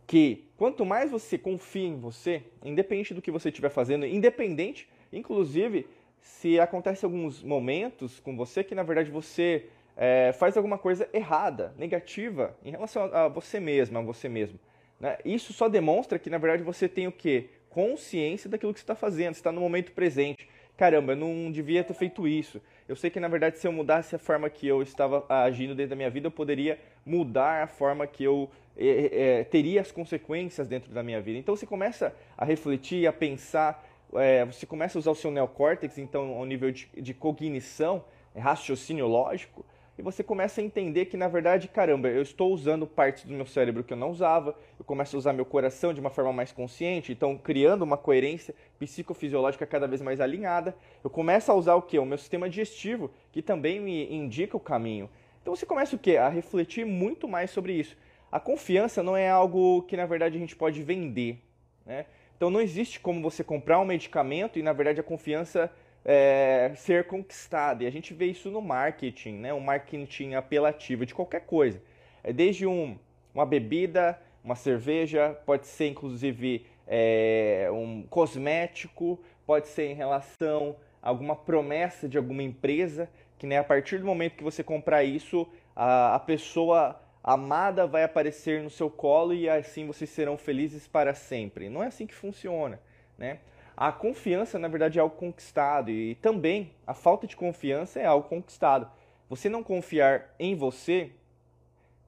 que 0.07 0.45
quanto 0.57 0.85
mais 0.85 1.11
você 1.11 1.37
confia 1.37 1.89
em 1.89 1.97
você, 1.97 2.43
independente 2.65 3.15
do 3.15 3.23
que 3.23 3.31
você 3.31 3.49
estiver 3.49 3.71
fazendo, 3.71 4.07
independente, 4.07 4.89
inclusive 5.13 5.87
se 6.25 6.59
acontece 6.59 7.05
alguns 7.05 7.43
momentos 7.43 8.19
com 8.19 8.37
você 8.37 8.65
que 8.65 8.75
na 8.75 8.83
verdade 8.83 9.11
você 9.11 9.67
é, 9.97 10.33
faz 10.33 10.57
alguma 10.57 10.79
coisa 10.79 11.09
errada, 11.13 11.73
negativa 11.79 12.57
em 12.65 12.71
relação 12.71 13.05
a 13.15 13.29
você 13.29 13.61
mesma, 13.61 14.01
a 14.01 14.03
você 14.03 14.29
mesmo. 14.29 14.59
Né? 14.99 15.19
Isso 15.25 15.53
só 15.53 15.69
demonstra 15.69 16.19
que 16.19 16.29
na 16.29 16.39
verdade 16.39 16.65
você 16.65 16.89
tem 16.89 17.07
o 17.07 17.13
que? 17.13 17.51
Consciência 17.71 18.51
daquilo 18.51 18.73
que 18.73 18.81
você 18.81 18.85
está 18.85 18.95
fazendo, 18.95 19.35
está 19.35 19.53
no 19.53 19.61
momento 19.61 19.93
presente. 19.93 20.49
Caramba, 20.77 21.13
eu 21.13 21.17
não 21.17 21.53
devia 21.53 21.85
ter 21.85 21.95
feito 21.95 22.27
isso 22.27 22.61
eu 22.87 22.95
sei 22.95 23.11
que 23.11 23.19
na 23.19 23.29
verdade 23.29 23.59
se 23.59 23.67
eu 23.67 23.73
mudasse 23.73 24.15
a 24.15 24.19
forma 24.19 24.49
que 24.51 24.67
eu 24.67 24.83
estava 24.83 25.25
agindo 25.29 25.75
dentro 25.75 25.91
da 25.91 25.97
minha 25.97 26.11
vida, 26.11 26.27
eu 26.27 26.31
poderia 26.31 26.79
mudar 27.05 27.63
a 27.63 27.67
forma 27.67 28.07
que 28.07 28.23
eu 28.23 28.51
é, 28.77 29.39
é, 29.39 29.45
teria 29.45 29.81
as 29.81 29.91
consequências 29.91 30.69
dentro 30.69 30.93
da 30.93 31.03
minha 31.03 31.21
vida. 31.21 31.39
Então 31.39 31.57
você 31.57 31.65
começa 31.65 32.15
a 32.37 32.45
refletir, 32.45 33.07
a 33.07 33.13
pensar, 33.13 33.87
é, 34.15 34.45
você 34.45 34.67
começa 34.67 34.99
a 34.99 35.01
usar 35.01 35.11
o 35.11 35.15
seu 35.15 35.31
neocórtex, 35.31 35.99
então 35.99 36.35
ao 36.35 36.45
nível 36.45 36.71
de, 36.71 36.89
de 36.97 37.15
cognição, 37.15 38.05
raciocínio 38.37 39.07
lógico, 39.07 39.65
e 39.97 40.03
você 40.03 40.25
começa 40.25 40.61
a 40.61 40.65
entender 40.65 41.05
que, 41.05 41.17
na 41.17 41.29
verdade, 41.29 41.69
caramba, 41.69 42.09
eu 42.09 42.21
estou 42.21 42.53
usando 42.53 42.85
partes 42.85 43.25
do 43.25 43.33
meu 43.33 43.47
cérebro 43.47 43.85
que 43.85 43.93
eu 43.93 43.97
não 43.97 44.11
usava, 44.11 44.57
eu 44.77 44.85
começo 44.85 45.15
a 45.15 45.19
usar 45.19 45.33
meu 45.33 45.45
coração 45.45 45.95
de 45.95 46.01
uma 46.01 46.11
forma 46.11 46.33
mais 46.33 46.51
consciente, 46.51 47.13
então 47.13 47.39
criando 47.39 47.83
uma 47.83 47.97
coerência 47.97 48.55
psicofisiológica 48.79 49.65
cada 49.65 49.87
vez 49.87 50.03
mais 50.03 50.21
alinhada. 50.21 50.75
Eu 51.03 51.11
começo 51.11 51.53
a 51.53 51.55
usar 51.55 51.77
o 51.77 51.83
que? 51.83 51.97
O 51.97 52.05
meu 52.05 52.19
sistema 52.19 52.49
digestivo, 52.49 53.09
que 53.31 53.41
também 53.41 53.79
me 53.79 54.13
indica 54.13 54.57
o 54.57 54.61
caminho. 54.61 55.09
Então 55.41 55.55
você 55.55 55.65
começa 55.65 55.95
o 55.95 55.99
quê? 55.99 56.17
A 56.17 56.29
refletir 56.29 56.85
muito 56.85 57.29
mais 57.29 57.51
sobre 57.51 57.75
isso. 57.75 57.97
A 58.33 58.41
confiança 58.41 59.01
não 59.01 59.17
é 59.17 59.31
algo 59.31 59.83
que, 59.83 59.97
na 59.97 60.07
verdade, 60.07 60.37
a 60.37 60.41
gente 60.41 60.57
pode 60.57 60.83
vender, 60.83 61.39
né? 61.87 62.07
Então 62.37 62.51
não 62.51 62.61
existe 62.61 63.01
como 63.01 63.23
você 63.23 63.45
comprar 63.45 63.81
um 63.81 63.85
medicamento 63.85 64.59
e, 64.59 64.63
na 64.63 64.73
verdade, 64.73 65.01
a 65.01 65.05
confiança 65.05 65.71
é, 66.05 66.73
ser 66.77 67.07
conquistada. 67.07 67.85
E 67.85 67.87
a 67.87 67.91
gente 67.91 68.13
vê 68.13 68.27
isso 68.27 68.51
no 68.51 68.61
marketing, 68.61 69.35
né? 69.35 69.55
um 69.55 69.61
marketing 69.61 70.35
apelativo 70.35 71.07
de 71.07 71.15
qualquer 71.15 71.43
coisa. 71.43 71.81
É 72.23 72.33
desde 72.33 72.67
um, 72.67 72.99
uma 73.35 73.47
bebida, 73.47 74.19
uma 74.43 74.55
cerveja, 74.55 75.39
pode 75.47 75.67
ser 75.67 75.89
inclusive 75.89 76.67
é, 76.87 77.69
um 77.73 78.03
cosmético, 78.03 79.19
pode 79.47 79.69
ser 79.69 79.91
em 79.91 79.95
relação 79.95 80.77
a 81.03 81.09
alguma 81.09 81.35
promessa 81.35 82.09
de 82.09 82.19
alguma 82.19 82.43
empresa, 82.43 83.09
que 83.39 83.47
né, 83.47 83.59
a 83.59 83.65
partir 83.65 83.99
do 83.99 84.07
momento 84.07 84.37
que 84.37 84.45
você 84.45 84.63
comprar 84.63 85.05
isso, 85.05 85.47
a, 85.75 86.15
a 86.15 86.19
pessoa 86.19 87.01
amada 87.25 87.87
vai 87.87 88.05
aparecer 88.05 88.63
no 88.63 88.69
seu 88.69 88.91
colo 88.91 89.33
e 89.33 89.49
assim 89.49 89.87
vocês 89.87 90.11
serão 90.11 90.37
felizes 90.37 90.87
para 90.87 91.15
sempre. 91.15 91.71
Não 91.71 91.83
é 91.83 91.87
assim 91.87 92.07
que 92.07 92.15
funciona, 92.15 92.79
né? 93.17 93.39
A 93.75 93.91
confiança, 93.91 94.59
na 94.59 94.69
verdade, 94.69 94.99
é 94.99 95.03
algo 95.03 95.17
conquistado 95.17 95.91
e 95.91 96.15
também 96.17 96.71
a 96.87 96.93
falta 96.93 97.27
de 97.27 97.35
confiança 97.35 97.99
é 97.99 98.05
algo 98.05 98.29
conquistado. 98.29 98.89
Você 99.29 99.49
não 99.49 99.65
confiar 99.65 100.33
em 100.39 100.55
você 100.55 101.11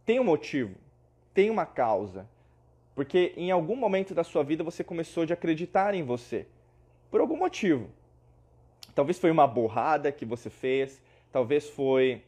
tem 0.04 0.20
um 0.20 0.24
motivo, 0.24 0.76
tem 1.34 1.50
uma 1.50 1.66
causa. 1.66 2.28
Porque 2.94 3.32
em 3.36 3.50
algum 3.50 3.74
momento 3.74 4.14
da 4.14 4.22
sua 4.22 4.44
vida 4.44 4.62
você 4.62 4.84
começou 4.84 5.26
de 5.26 5.32
acreditar 5.32 5.94
em 5.94 6.02
você. 6.02 6.46
Por 7.10 7.20
algum 7.20 7.36
motivo. 7.36 7.90
Talvez 8.94 9.18
foi 9.18 9.30
uma 9.30 9.46
borrada 9.46 10.12
que 10.12 10.24
você 10.24 10.48
fez, 10.48 11.02
talvez 11.32 11.68
foi, 11.68 12.22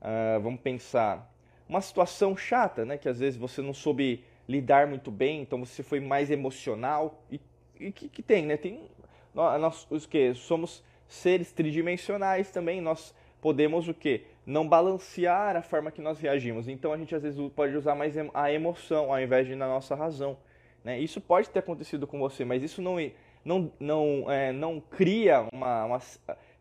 uh, 0.00 0.40
vamos 0.40 0.60
pensar, 0.60 1.30
uma 1.68 1.80
situação 1.80 2.36
chata, 2.36 2.84
né? 2.84 2.96
Que 2.96 3.08
às 3.08 3.18
vezes 3.18 3.38
você 3.38 3.60
não 3.60 3.74
soube 3.74 4.24
lidar 4.48 4.86
muito 4.86 5.10
bem, 5.10 5.42
então 5.42 5.64
você 5.64 5.82
foi 5.82 6.00
mais 6.00 6.30
emocional 6.30 7.22
e 7.30 7.38
e 7.80 7.92
que, 7.92 8.08
que 8.08 8.22
tem, 8.22 8.46
né? 8.46 8.56
Tem 8.56 8.80
nós 9.34 9.86
os 9.90 10.04
que 10.04 10.34
somos 10.34 10.82
seres 11.06 11.52
tridimensionais 11.52 12.50
também, 12.50 12.80
nós 12.80 13.14
podemos 13.40 13.88
o 13.88 13.94
que 13.94 14.22
não 14.44 14.68
balancear 14.68 15.56
a 15.56 15.62
forma 15.62 15.90
que 15.90 16.00
nós 16.00 16.18
reagimos. 16.18 16.68
Então 16.68 16.92
a 16.92 16.98
gente 16.98 17.14
às 17.14 17.22
vezes 17.22 17.40
pode 17.54 17.76
usar 17.76 17.94
mais 17.94 18.14
a 18.34 18.52
emoção 18.52 19.12
ao 19.12 19.20
invés 19.20 19.46
de 19.46 19.54
na 19.54 19.68
nossa 19.68 19.94
razão. 19.94 20.36
Né? 20.82 20.98
Isso 20.98 21.20
pode 21.20 21.48
ter 21.50 21.60
acontecido 21.60 22.06
com 22.06 22.18
você, 22.18 22.44
mas 22.44 22.62
isso 22.62 22.82
não, 22.82 22.96
não, 23.44 23.70
não, 23.78 24.30
é, 24.30 24.52
não 24.52 24.80
cria 24.80 25.46
uma, 25.52 25.84
uma, 25.84 26.00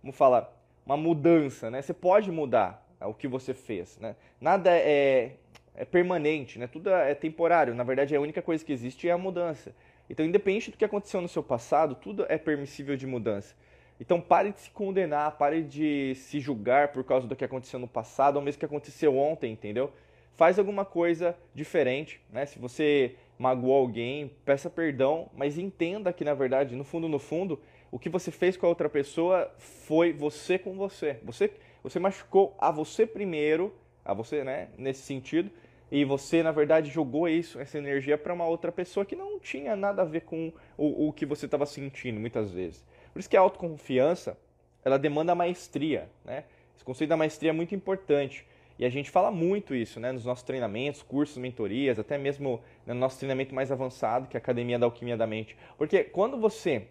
como 0.02 0.14
fala, 0.14 0.54
uma 0.86 0.98
mudança, 0.98 1.72
né? 1.72 1.82
Você 1.82 1.94
pode 1.94 2.32
mudar 2.32 2.87
o 3.06 3.13
que 3.13 3.27
você 3.27 3.54
fez, 3.54 3.98
né? 4.00 4.16
Nada 4.42 4.72
é, 4.72 5.34
é 5.75 5.86
permanente, 5.86 6.58
né? 6.58 6.68
Tudo 6.68 6.89
é 6.89 7.13
temporário. 7.13 7.75
Na 7.75 7.84
verdade, 7.84 8.16
a 8.16 8.22
única 8.22 8.42
coisa 8.42 8.63
que 8.66 8.74
existe 8.74 9.08
é 9.08 9.12
a 9.12 9.18
mudança. 9.18 9.75
Então, 10.10 10.25
independente 10.25 10.72
do 10.72 10.77
que 10.77 10.86
aconteceu 10.86 11.22
no 11.22 11.27
seu 11.27 11.44
passado, 11.44 11.96
tudo 11.96 12.25
é 12.30 12.38
permissível 12.38 12.96
de 12.96 13.06
mudança. 13.06 13.56
Então, 14.00 14.22
pare 14.22 14.51
de 14.51 14.62
se 14.62 14.70
condenar, 14.70 15.38
pare 15.38 15.63
de 15.63 16.13
se 16.16 16.39
julgar 16.39 16.89
por 16.89 17.04
causa 17.04 17.27
do 17.27 17.36
que 17.36 17.44
aconteceu 17.44 17.80
no 17.80 17.88
passado, 17.88 18.38
ou 18.38 18.42
mesmo 18.42 18.60
que 18.60 18.66
aconteceu 18.66 19.18
ontem, 19.18 19.51
entendeu? 19.51 19.92
Faz 20.36 20.60
alguma 20.60 20.86
coisa 20.86 21.36
diferente, 21.54 22.22
né? 22.32 22.46
Se 22.46 22.60
você 22.60 23.16
magoou 23.39 23.75
alguém, 23.75 24.32
peça 24.46 24.70
perdão, 24.70 25.30
mas 25.36 25.58
entenda 25.58 26.13
que, 26.13 26.24
na 26.24 26.34
verdade, 26.34 26.75
no 26.75 26.84
fundo, 26.84 27.08
no 27.08 27.20
fundo, 27.20 27.60
o 27.92 27.98
que 27.98 28.10
você 28.10 28.32
fez 28.32 28.56
com 28.56 28.66
a 28.66 28.70
outra 28.70 28.89
pessoa 28.89 29.51
foi 29.58 30.13
você 30.13 30.60
com 30.60 30.75
você. 30.75 31.20
Você, 31.24 31.51
você 31.89 32.00
machucou 32.00 32.56
a 32.60 32.72
você 32.72 33.06
primeiro, 33.06 33.74
a 34.03 34.13
você, 34.13 34.44
né, 34.44 34.70
nesse 34.77 35.01
sentido, 35.01 35.51
e 35.91 36.03
você, 36.03 36.44
na 36.44 36.51
verdade, 36.51 36.89
jogou 36.89 37.29
isso, 37.29 37.60
essa 37.60 37.77
energia 37.77 38.17
para 38.17 38.34
uma 38.34 38.46
outra 38.46 38.72
pessoa 38.72 39.06
que 39.06 39.15
não 39.15 39.39
tinha 39.39 39.75
nada 39.75 40.01
a 40.01 40.06
ver 40.06 40.22
com 40.22 40.51
o, 40.77 41.08
o 41.08 41.13
que 41.13 41.25
você 41.25 41.46
estava 41.46 41.65
sentindo, 41.65 42.20
muitas 42.20 42.51
vezes. 42.51 42.86
Por 43.13 43.20
isso 43.20 43.29
que 43.29 43.38
a 43.38 43.41
autoconfiança, 43.41 44.38
ela 44.84 45.00
demanda 45.00 45.34
maestria, 45.34 46.10
né? 46.25 46.44
Esse 46.75 46.84
conceito 46.84 47.10
da 47.10 47.17
maestria 47.17 47.50
é 47.50 47.53
muito 47.53 47.74
importante. 47.74 48.46
E 48.77 48.86
a 48.86 48.89
gente 48.89 49.10
fala 49.10 49.32
muito 49.32 49.74
isso, 49.74 50.00
né? 50.00 50.12
Nos 50.12 50.25
nossos 50.25 50.44
treinamentos, 50.44 51.01
cursos, 51.01 51.38
mentorias, 51.38 51.98
até 51.98 52.17
mesmo 52.17 52.62
no 52.86 52.94
nosso 52.94 53.17
treinamento 53.17 53.56
mais 53.56 53.72
avançado, 53.72 54.27
que 54.27 54.38
é 54.38 54.39
a 54.39 54.41
Academia 54.41 54.77
da 54.77 54.86
Alquimia 54.86 55.17
da 55.17 55.25
Mente. 55.25 55.58
Porque 55.77 56.03
quando 56.03 56.38
você 56.38 56.88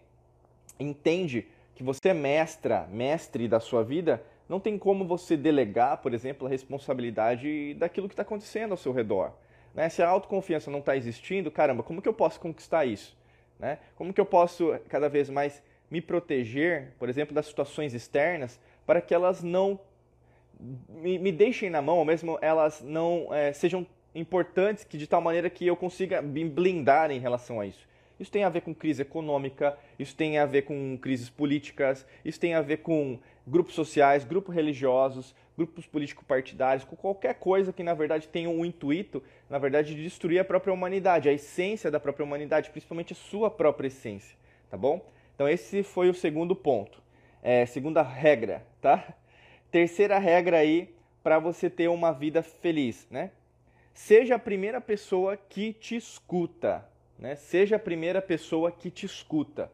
entende 0.79 1.47
que 1.75 1.83
você 1.83 2.09
é 2.09 2.13
mestra, 2.13 2.87
mestre 2.91 3.47
da 3.47 3.59
sua 3.59 3.83
vida, 3.83 4.21
não 4.47 4.59
tem 4.59 4.77
como 4.77 5.05
você 5.05 5.35
delegar, 5.35 5.97
por 5.97 6.13
exemplo, 6.13 6.47
a 6.47 6.49
responsabilidade 6.49 7.73
daquilo 7.73 8.07
que 8.07 8.13
está 8.13 8.23
acontecendo 8.23 8.71
ao 8.71 8.77
seu 8.77 8.91
redor. 8.91 9.33
Né? 9.73 9.89
Se 9.89 10.01
a 10.01 10.07
autoconfiança 10.07 10.71
não 10.71 10.79
está 10.79 10.95
existindo, 10.95 11.51
caramba, 11.51 11.83
como 11.83 12.01
que 12.01 12.07
eu 12.07 12.13
posso 12.13 12.39
conquistar 12.39 12.85
isso? 12.85 13.17
Né? 13.59 13.79
Como 13.95 14.13
que 14.13 14.21
eu 14.21 14.25
posso 14.25 14.77
cada 14.87 15.09
vez 15.09 15.29
mais 15.29 15.61
me 15.89 16.01
proteger, 16.01 16.93
por 16.99 17.09
exemplo, 17.09 17.33
das 17.33 17.45
situações 17.45 17.93
externas, 17.93 18.59
para 18.85 19.01
que 19.01 19.13
elas 19.13 19.43
não 19.43 19.79
me, 20.89 21.19
me 21.19 21.31
deixem 21.31 21.69
na 21.69 21.81
mão, 21.81 21.97
ou 21.97 22.05
mesmo 22.05 22.37
elas 22.41 22.81
não 22.81 23.33
é, 23.33 23.53
sejam 23.53 23.85
importantes 24.15 24.83
que 24.83 24.97
de 24.97 25.07
tal 25.07 25.21
maneira 25.21 25.49
que 25.49 25.65
eu 25.65 25.75
consiga 25.75 26.21
me 26.21 26.43
blindar 26.43 27.11
em 27.11 27.19
relação 27.19 27.59
a 27.59 27.65
isso. 27.65 27.87
Isso 28.19 28.31
tem 28.31 28.43
a 28.43 28.49
ver 28.49 28.61
com 28.61 28.73
crise 28.73 29.03
econômica, 29.03 29.77
isso 29.99 30.15
tem 30.15 30.39
a 30.39 30.45
ver 30.45 30.63
com 30.63 30.97
crises 30.97 31.29
políticas, 31.29 32.05
isso 32.25 32.39
tem 32.39 32.55
a 32.55 32.61
ver 32.61 32.77
com 32.77 33.19
grupos 33.47 33.73
sociais, 33.73 34.25
grupos 34.25 34.53
religiosos, 34.53 35.33
grupos 35.57 35.87
político-partidários, 35.87 36.83
com 36.83 36.95
qualquer 36.95 37.35
coisa 37.35 37.71
que 37.71 37.81
na 37.81 37.93
verdade 37.93 38.27
tenha 38.27 38.49
um 38.49 38.65
intuito, 38.65 39.23
na 39.49 39.57
verdade, 39.57 39.95
de 39.95 40.03
destruir 40.03 40.39
a 40.39 40.45
própria 40.45 40.73
humanidade, 40.73 41.29
a 41.29 41.33
essência 41.33 41.89
da 41.89 41.99
própria 41.99 42.25
humanidade, 42.25 42.69
principalmente 42.69 43.13
a 43.13 43.15
sua 43.15 43.49
própria 43.49 43.87
essência, 43.87 44.37
tá 44.69 44.77
bom? 44.77 45.03
Então 45.33 45.47
esse 45.47 45.81
foi 45.81 46.09
o 46.09 46.13
segundo 46.13 46.55
ponto, 46.55 47.01
é, 47.41 47.65
segunda 47.65 48.01
regra, 48.01 48.65
tá? 48.81 49.15
Terceira 49.71 50.19
regra 50.19 50.57
aí 50.57 50.93
para 51.23 51.39
você 51.39 51.69
ter 51.69 51.87
uma 51.87 52.11
vida 52.11 52.43
feliz, 52.43 53.07
né? 53.09 53.31
Seja 53.93 54.35
a 54.35 54.39
primeira 54.39 54.79
pessoa 54.79 55.37
que 55.37 55.73
te 55.73 55.95
escuta, 55.95 56.87
né? 57.17 57.35
Seja 57.35 57.77
a 57.77 57.79
primeira 57.79 58.21
pessoa 58.21 58.71
que 58.71 58.91
te 58.91 59.05
escuta. 59.05 59.71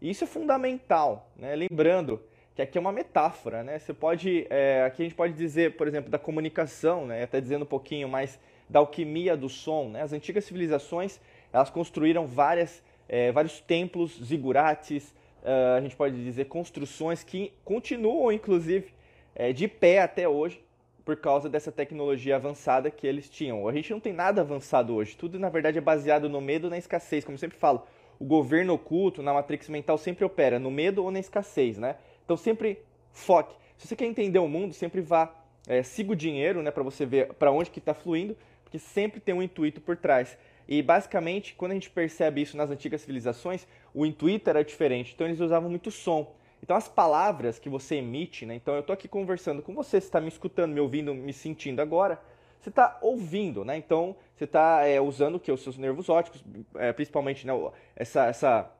Isso 0.00 0.22
é 0.24 0.26
fundamental, 0.26 1.28
né? 1.36 1.56
Lembrando 1.56 2.22
que 2.56 2.62
aqui 2.62 2.78
é 2.78 2.80
uma 2.80 2.90
metáfora, 2.90 3.62
né? 3.62 3.78
Você 3.78 3.92
pode, 3.92 4.46
é, 4.48 4.82
aqui 4.86 5.02
a 5.02 5.04
gente 5.04 5.14
pode 5.14 5.34
dizer, 5.34 5.76
por 5.76 5.86
exemplo, 5.86 6.10
da 6.10 6.18
comunicação, 6.18 7.06
né? 7.06 7.22
Até 7.22 7.38
dizendo 7.38 7.64
um 7.64 7.68
pouquinho 7.68 8.08
mais 8.08 8.40
da 8.68 8.78
alquimia 8.78 9.36
do 9.36 9.46
som, 9.46 9.90
né? 9.90 10.00
As 10.00 10.14
antigas 10.14 10.46
civilizações 10.46 11.20
elas 11.52 11.68
construíram 11.68 12.26
várias, 12.26 12.82
é, 13.06 13.30
vários 13.30 13.60
templos 13.60 14.18
zigurates, 14.24 15.14
uh, 15.42 15.76
a 15.76 15.80
gente 15.80 15.94
pode 15.94 16.22
dizer 16.22 16.46
construções 16.46 17.22
que 17.22 17.52
continuam, 17.64 18.32
inclusive, 18.32 18.92
é, 19.34 19.52
de 19.52 19.68
pé 19.68 20.00
até 20.00 20.28
hoje, 20.28 20.62
por 21.04 21.16
causa 21.16 21.48
dessa 21.48 21.70
tecnologia 21.70 22.36
avançada 22.36 22.90
que 22.90 23.06
eles 23.06 23.28
tinham. 23.28 23.68
A 23.68 23.72
gente 23.72 23.90
não 23.92 24.00
tem 24.00 24.12
nada 24.12 24.40
avançado 24.40 24.94
hoje, 24.94 25.16
tudo 25.16 25.38
na 25.38 25.48
verdade 25.48 25.78
é 25.78 25.80
baseado 25.80 26.28
no 26.28 26.40
medo 26.40 26.68
na 26.68 26.78
escassez, 26.78 27.24
como 27.24 27.34
eu 27.34 27.38
sempre 27.38 27.58
falo. 27.58 27.86
O 28.18 28.24
governo 28.24 28.72
oculto 28.72 29.22
na 29.22 29.32
matrix 29.32 29.68
mental 29.68 29.98
sempre 29.98 30.24
opera 30.24 30.58
no 30.58 30.70
medo 30.70 31.04
ou 31.04 31.10
na 31.10 31.20
escassez, 31.20 31.78
né? 31.78 31.96
Então 32.26 32.36
sempre 32.36 32.82
foque. 33.12 33.54
Se 33.78 33.88
você 33.88 33.96
quer 33.96 34.04
entender 34.04 34.38
o 34.38 34.48
mundo, 34.48 34.74
sempre 34.74 35.00
vá, 35.00 35.32
é, 35.66 35.82
siga 35.82 36.12
o 36.12 36.16
dinheiro, 36.16 36.60
né, 36.60 36.70
para 36.70 36.82
você 36.82 37.06
ver 37.06 37.32
para 37.34 37.50
onde 37.50 37.70
que 37.70 37.78
está 37.78 37.94
fluindo, 37.94 38.36
porque 38.64 38.78
sempre 38.78 39.20
tem 39.20 39.34
um 39.34 39.42
intuito 39.42 39.80
por 39.80 39.96
trás. 39.96 40.36
E 40.68 40.82
basicamente, 40.82 41.54
quando 41.54 41.70
a 41.70 41.74
gente 41.74 41.88
percebe 41.88 42.42
isso 42.42 42.56
nas 42.56 42.70
antigas 42.70 43.00
civilizações, 43.00 43.66
o 43.94 44.04
intuito 44.04 44.50
era 44.50 44.64
diferente. 44.64 45.12
Então 45.14 45.26
eles 45.26 45.40
usavam 45.40 45.70
muito 45.70 45.90
som. 45.90 46.34
Então 46.62 46.76
as 46.76 46.88
palavras 46.88 47.58
que 47.58 47.68
você 47.68 47.96
emite, 47.96 48.44
né? 48.44 48.56
Então 48.56 48.74
eu 48.74 48.80
estou 48.80 48.92
aqui 48.92 49.06
conversando 49.06 49.62
com 49.62 49.72
você, 49.72 50.00
você 50.00 50.06
está 50.06 50.20
me 50.20 50.28
escutando, 50.28 50.72
me 50.72 50.80
ouvindo, 50.80 51.14
me 51.14 51.32
sentindo 51.32 51.80
agora. 51.80 52.20
Você 52.60 52.70
está 52.70 52.98
ouvindo, 53.00 53.64
né? 53.64 53.76
Então 53.76 54.16
você 54.34 54.44
está 54.44 54.84
é, 54.84 55.00
usando 55.00 55.36
o 55.36 55.40
que? 55.40 55.52
Os 55.52 55.62
seus 55.62 55.78
nervos 55.78 56.08
ópticos, 56.08 56.44
é, 56.74 56.92
principalmente 56.92 57.46
né, 57.46 57.52
essa, 57.94 58.26
essa, 58.26 58.70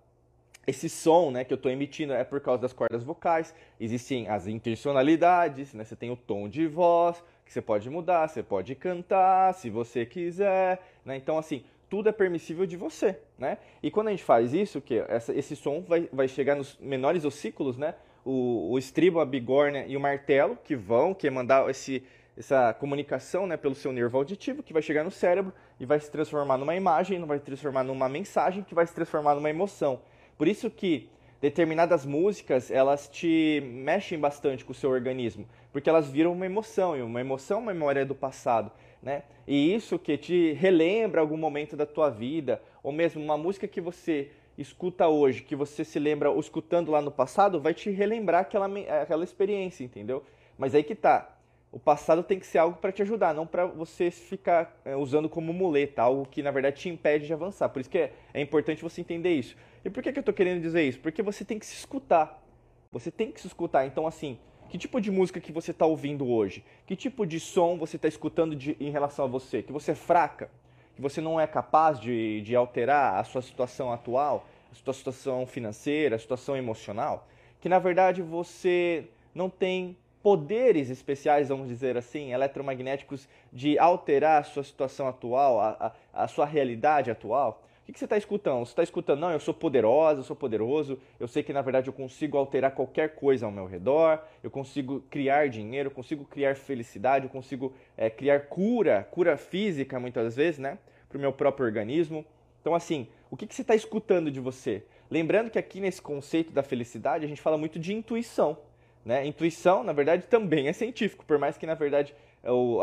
esse 0.67 0.89
som 0.89 1.31
né, 1.31 1.45
que 1.45 1.53
eu 1.53 1.57
estou 1.57 1.71
emitindo 1.71 2.13
é 2.13 2.25
por 2.25 2.41
causa 2.41 2.61
das 2.61 2.73
cordas 2.73 3.05
vocais. 3.05 3.55
Existem 3.79 4.29
as 4.29 4.47
intencionalidades, 4.47 5.73
né? 5.73 5.85
Você 5.85 5.95
tem 5.95 6.11
o 6.11 6.17
tom 6.17 6.49
de 6.49 6.67
voz 6.67 7.23
que 7.45 7.53
você 7.53 7.63
pode 7.63 7.89
mudar, 7.89 8.27
você 8.27 8.43
pode 8.43 8.75
cantar 8.75 9.55
se 9.55 9.71
você 9.71 10.05
quiser, 10.05 10.83
né? 11.05 11.17
Então 11.17 11.39
assim 11.39 11.63
tudo 11.89 12.09
é 12.09 12.13
permissível 12.13 12.67
de 12.67 12.77
você, 12.77 13.19
né? 13.39 13.59
E 13.83 13.91
quando 13.91 14.09
a 14.09 14.11
gente 14.11 14.25
faz 14.25 14.53
isso, 14.53 14.81
que 14.81 14.99
essa, 15.09 15.33
esse 15.33 15.55
som 15.55 15.83
vai, 15.83 16.09
vai 16.13 16.27
chegar 16.27 16.57
nos 16.57 16.77
menores 16.81 17.25
ossículos, 17.25 17.77
né? 17.77 17.95
O, 18.25 18.73
o 18.73 18.79
estribo, 18.79 19.21
a 19.21 19.25
bigorna 19.25 19.87
e 19.87 19.97
o 19.97 20.01
martelo, 20.01 20.59
que 20.65 20.75
vão, 20.75 21.15
que 21.15 21.29
é 21.29 21.31
mandar 21.31 21.71
esse, 21.71 22.03
essa 22.37 22.75
comunicação 22.75 23.47
né, 23.47 23.57
pelo 23.57 23.77
seu 23.77 23.93
nervo 23.93 24.19
auditivo, 24.19 24.65
que 24.65 24.73
vai 24.73 24.83
chegar 24.83 25.05
no 25.05 25.13
cérebro 25.13 25.53
e 25.79 25.87
vai 25.87 26.01
se 26.01 26.11
transformar 26.11 26.59
numa 26.59 26.75
imagem, 26.75 27.25
vai 27.25 27.39
se 27.39 27.45
transformar 27.45 27.85
numa 27.85 28.09
mensagem, 28.09 28.65
que 28.65 28.75
vai 28.75 28.85
se 28.85 28.93
transformar 28.93 29.37
numa 29.37 29.49
emoção. 29.49 30.01
Por 30.37 30.49
isso 30.49 30.71
que 30.71 31.09
determinadas 31.41 32.05
músicas, 32.05 32.71
elas 32.71 33.09
te 33.09 33.63
mexem 33.65 34.19
bastante 34.19 34.65
com 34.65 34.73
o 34.73 34.75
seu 34.75 34.91
organismo, 34.91 35.47
porque 35.73 35.89
elas 35.89 36.11
viram 36.11 36.33
uma 36.33 36.47
emoção, 36.47 36.97
e 36.97 37.03
uma 37.03 37.21
emoção 37.21 37.59
é 37.59 37.63
uma 37.63 37.73
memória 37.75 38.07
do 38.07 38.15
passado 38.15 38.73
né? 39.07 39.23
E 39.47 39.73
isso 39.73 39.99
que 40.01 40.19
te 40.19 40.53
relembra 40.55 41.21
algum 41.21 41.37
momento 41.37 41.77
da 41.77 41.87
tua 41.87 42.11
vida, 42.11 42.61
ou 42.83 42.91
mesmo 42.91 43.23
uma 43.23 43.39
música 43.39 43.69
que 43.69 43.81
você 43.81 44.31
escuta 44.59 45.07
hoje, 45.07 45.43
que 45.43 45.55
você 45.55 45.85
se 45.85 45.99
lembra 46.01 46.29
escutando 46.39 46.91
lá 46.91 47.01
no 47.01 47.13
passado, 47.13 47.61
vai 47.61 47.73
te 47.73 47.89
relembrar 47.89 48.41
aquela, 48.41 48.67
aquela 49.01 49.23
experiência, 49.23 49.85
entendeu? 49.85 50.25
Mas 50.59 50.75
aí 50.75 50.83
que 50.83 50.95
tá. 50.95 51.33
O 51.71 51.79
passado 51.79 52.23
tem 52.23 52.39
que 52.39 52.47
ser 52.47 52.59
algo 52.59 52.79
para 52.79 52.91
te 52.91 53.03
ajudar, 53.03 53.35
não 53.35 53.47
para 53.47 53.67
você 53.67 54.11
ficar 54.11 54.81
é, 54.85 54.97
usando 54.97 55.29
como 55.29 55.53
muleta, 55.53 56.01
algo 56.01 56.27
que 56.27 56.43
na 56.43 56.51
verdade 56.51 56.81
te 56.81 56.89
impede 56.89 57.27
de 57.27 57.33
avançar. 57.33 57.69
Por 57.69 57.81
isso 57.81 57.91
que 57.91 57.99
é, 57.99 58.13
é 58.33 58.41
importante 58.41 58.83
você 58.83 59.03
entender 59.03 59.35
isso. 59.35 59.57
E 59.87 59.91
por 59.91 60.03
que, 60.03 60.13
que 60.13 60.19
eu 60.19 60.21
estou 60.21 60.35
querendo 60.35 60.61
dizer 60.61 60.83
isso? 60.83 60.99
Porque 60.99 61.23
você 61.23 61.45
tem 61.45 61.61
que 61.61 61.65
se 61.65 61.77
escutar. 61.77 62.43
Você 62.91 63.09
tem 63.09 63.31
que 63.31 63.41
se 63.41 63.47
escutar. 63.47 63.87
Então, 63.87 64.05
assim, 64.05 64.37
que 64.69 64.77
tipo 64.77 65.01
de 65.01 65.13
música 65.13 65.39
que 65.39 65.53
você 65.53 65.71
está 65.71 65.87
ouvindo 65.87 66.29
hoje? 66.29 66.65
Que 66.85 66.97
tipo 66.97 67.25
de 67.25 67.39
som 67.39 67.79
você 67.79 67.95
está 67.95 68.09
escutando 68.09 68.57
de, 68.57 68.77
em 68.81 68.91
relação 68.91 69.27
a 69.27 69.29
você? 69.29 69.63
Que 69.63 69.73
você 69.73 69.93
é 69.93 69.95
fraca? 69.95 70.51
Que 70.97 71.01
você 71.01 71.21
não 71.21 71.39
é 71.41 71.47
capaz 71.47 72.01
de, 72.01 72.41
de 72.41 72.57
alterar 72.57 73.15
a 73.15 73.23
sua 73.23 73.41
situação 73.41 73.93
atual? 73.93 74.49
A 74.73 74.75
sua 74.75 74.93
situação 74.93 75.47
financeira, 75.47 76.17
a 76.17 76.19
situação 76.19 76.57
emocional? 76.57 77.29
Que 77.61 77.69
na 77.69 77.79
verdade 77.79 78.23
você 78.23 79.05
não 79.33 79.49
tem 79.49 79.97
poderes 80.21 80.91
especiais, 80.91 81.49
vamos 81.49 81.69
dizer 81.69 81.97
assim, 81.97 82.33
eletromagnéticos 82.33 83.29
de 83.53 83.79
alterar 83.79 84.41
a 84.41 84.45
sua 84.45 84.65
situação 84.65 85.07
atual, 85.07 85.61
a, 85.61 85.95
a, 86.13 86.25
a 86.25 86.27
sua 86.27 86.45
realidade 86.45 87.09
atual? 87.09 87.63
O 87.89 87.93
que 87.93 87.99
você 87.99 88.05
está 88.05 88.17
escutando? 88.17 88.65
Você 88.65 88.73
está 88.73 88.83
escutando, 88.83 89.21
não, 89.21 89.31
eu 89.31 89.39
sou 89.39 89.55
poderosa, 89.55 90.21
eu 90.21 90.25
sou 90.25 90.35
poderoso, 90.35 90.99
eu 91.21 91.29
sei 91.29 91.43
que 91.45 91.53
na 91.53 91.63
verdade 91.63 91.89
eu 91.89 91.93
consigo 91.93 92.37
alterar 92.37 92.73
qualquer 92.73 93.15
coisa 93.15 93.47
ao 93.47 93.53
meu 93.53 93.65
redor, 93.65 94.21
eu 94.43 94.51
consigo 94.51 95.03
criar 95.09 95.49
dinheiro, 95.49 95.87
eu 95.89 95.95
consigo 95.95 96.25
criar 96.25 96.57
felicidade, 96.57 97.27
eu 97.27 97.31
consigo 97.31 97.73
é, 97.97 98.11
criar 98.11 98.41
cura, 98.47 99.07
cura 99.13 99.37
física 99.37 100.01
muitas 100.01 100.35
vezes, 100.35 100.59
né? 100.59 100.79
Para 101.09 101.17
o 101.17 101.21
meu 101.21 101.33
próprio 101.33 101.65
organismo. 101.65 102.25
Então, 102.61 102.75
assim, 102.75 103.07
o 103.31 103.37
que, 103.37 103.47
que 103.47 103.55
você 103.55 103.63
está 103.63 103.77
escutando 103.77 104.33
de 104.33 104.41
você? 104.41 104.83
Lembrando 105.09 105.51
que 105.51 105.59
aqui 105.59 105.81
nesse 105.81 106.03
conceito 106.03 106.53
da 106.53 106.65
felicidade 106.65 107.25
a 107.25 107.29
gente 107.29 107.41
fala 107.41 107.57
muito 107.57 107.79
de 107.79 107.95
intuição. 107.95 108.59
Né? 109.05 109.25
Intuição, 109.25 109.85
na 109.85 109.93
verdade, 109.93 110.27
também 110.27 110.67
é 110.67 110.73
científico, 110.73 111.25
por 111.25 111.39
mais 111.39 111.57
que, 111.57 111.65
na 111.65 111.75
verdade, 111.75 112.13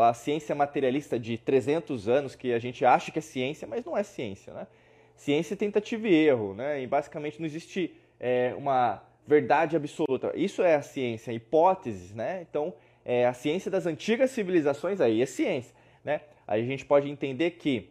a 0.00 0.14
ciência 0.14 0.54
materialista 0.54 1.18
de 1.18 1.36
300 1.36 2.08
anos, 2.08 2.34
que 2.34 2.54
a 2.54 2.58
gente 2.58 2.82
acha 2.82 3.12
que 3.12 3.18
é 3.18 3.22
ciência, 3.22 3.68
mas 3.68 3.84
não 3.84 3.94
é 3.94 4.02
ciência. 4.02 4.54
Né? 4.54 4.66
Ciência 5.16 5.54
é 5.54 5.56
tentativa 5.56 6.08
e 6.08 6.14
erro, 6.14 6.54
né? 6.54 6.82
E 6.82 6.86
basicamente 6.86 7.38
não 7.38 7.46
existe 7.46 7.94
é, 8.18 8.54
uma 8.56 9.02
verdade 9.26 9.76
absoluta. 9.76 10.32
Isso 10.34 10.62
é 10.62 10.74
a 10.74 10.82
ciência, 10.82 11.32
hipóteses, 11.32 12.12
né? 12.12 12.44
Então, 12.48 12.74
é, 13.04 13.26
a 13.26 13.32
ciência 13.32 13.70
das 13.70 13.86
antigas 13.86 14.30
civilizações 14.30 15.00
aí 15.00 15.22
é 15.22 15.26
ciência, 15.26 15.74
né? 16.02 16.22
Aí 16.46 16.62
a 16.62 16.66
gente 16.66 16.84
pode 16.84 17.10
entender 17.10 17.52
que 17.52 17.90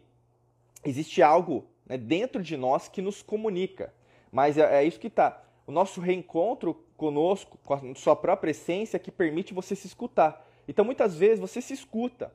existe 0.84 1.22
algo 1.22 1.66
né, 1.86 1.96
dentro 1.96 2.42
de 2.42 2.56
nós 2.56 2.88
que 2.88 3.02
nos 3.02 3.22
comunica. 3.22 3.92
Mas 4.30 4.58
é, 4.58 4.82
é 4.82 4.84
isso 4.84 5.00
que 5.00 5.08
está. 5.08 5.42
O 5.66 5.72
nosso 5.72 6.00
reencontro 6.00 6.74
conosco, 6.96 7.58
com 7.64 7.74
a 7.74 7.94
sua 7.94 8.14
própria 8.14 8.50
essência, 8.50 8.98
que 8.98 9.10
permite 9.10 9.54
você 9.54 9.74
se 9.74 9.86
escutar. 9.86 10.46
Então, 10.68 10.84
muitas 10.84 11.16
vezes, 11.16 11.40
você 11.40 11.60
se 11.60 11.72
escuta. 11.72 12.32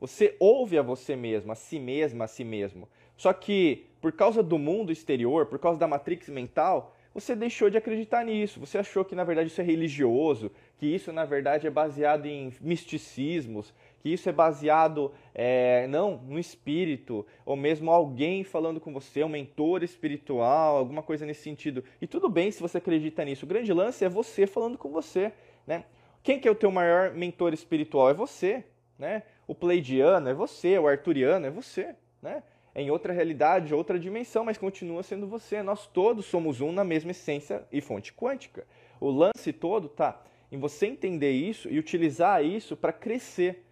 Você 0.00 0.34
ouve 0.40 0.78
a 0.78 0.82
você 0.82 1.14
mesmo, 1.14 1.52
a 1.52 1.54
si 1.54 1.78
mesma, 1.78 2.24
a 2.24 2.28
si 2.28 2.42
mesmo. 2.42 2.88
Só 3.20 3.34
que, 3.34 3.84
por 4.00 4.12
causa 4.12 4.42
do 4.42 4.58
mundo 4.58 4.90
exterior, 4.90 5.44
por 5.44 5.58
causa 5.58 5.78
da 5.78 5.86
matrix 5.86 6.30
mental, 6.30 6.96
você 7.12 7.36
deixou 7.36 7.68
de 7.68 7.76
acreditar 7.76 8.24
nisso. 8.24 8.58
Você 8.58 8.78
achou 8.78 9.04
que, 9.04 9.14
na 9.14 9.24
verdade, 9.24 9.50
isso 9.50 9.60
é 9.60 9.64
religioso, 9.64 10.50
que 10.78 10.86
isso, 10.86 11.12
na 11.12 11.26
verdade, 11.26 11.66
é 11.66 11.70
baseado 11.70 12.24
em 12.24 12.50
misticismos, 12.62 13.74
que 13.98 14.08
isso 14.08 14.26
é 14.30 14.32
baseado 14.32 15.12
é, 15.34 15.86
não 15.88 16.16
no 16.16 16.38
espírito, 16.38 17.26
ou 17.44 17.56
mesmo 17.56 17.90
alguém 17.90 18.42
falando 18.42 18.80
com 18.80 18.90
você, 18.90 19.22
um 19.22 19.28
mentor 19.28 19.82
espiritual, 19.82 20.78
alguma 20.78 21.02
coisa 21.02 21.26
nesse 21.26 21.42
sentido. 21.42 21.84
E 22.00 22.06
tudo 22.06 22.26
bem 22.26 22.50
se 22.50 22.62
você 22.62 22.78
acredita 22.78 23.22
nisso. 23.22 23.44
O 23.44 23.48
grande 23.48 23.70
lance 23.70 24.02
é 24.02 24.08
você 24.08 24.46
falando 24.46 24.78
com 24.78 24.88
você. 24.88 25.30
Né? 25.66 25.84
Quem 26.22 26.40
que 26.40 26.48
é 26.48 26.50
o 26.50 26.54
teu 26.54 26.70
maior 26.70 27.12
mentor 27.12 27.52
espiritual? 27.52 28.08
É 28.08 28.14
você. 28.14 28.64
Né? 28.98 29.24
O 29.46 29.54
pleidiano 29.54 30.26
é 30.26 30.32
você, 30.32 30.78
o 30.78 30.88
arturiano 30.88 31.44
é 31.44 31.50
você. 31.50 31.94
Né? 32.22 32.42
Em 32.74 32.90
outra 32.90 33.12
realidade, 33.12 33.74
outra 33.74 33.98
dimensão, 33.98 34.44
mas 34.44 34.58
continua 34.58 35.02
sendo 35.02 35.26
você. 35.26 35.62
Nós 35.62 35.86
todos 35.86 36.26
somos 36.26 36.60
um 36.60 36.72
na 36.72 36.84
mesma 36.84 37.10
essência 37.10 37.66
e 37.72 37.80
fonte 37.80 38.12
quântica. 38.12 38.66
O 39.00 39.10
lance 39.10 39.52
todo 39.52 39.88
tá 39.88 40.22
em 40.52 40.58
você 40.58 40.86
entender 40.86 41.32
isso 41.32 41.68
e 41.68 41.78
utilizar 41.78 42.44
isso 42.44 42.76
para 42.76 42.92
crescer 42.92 43.64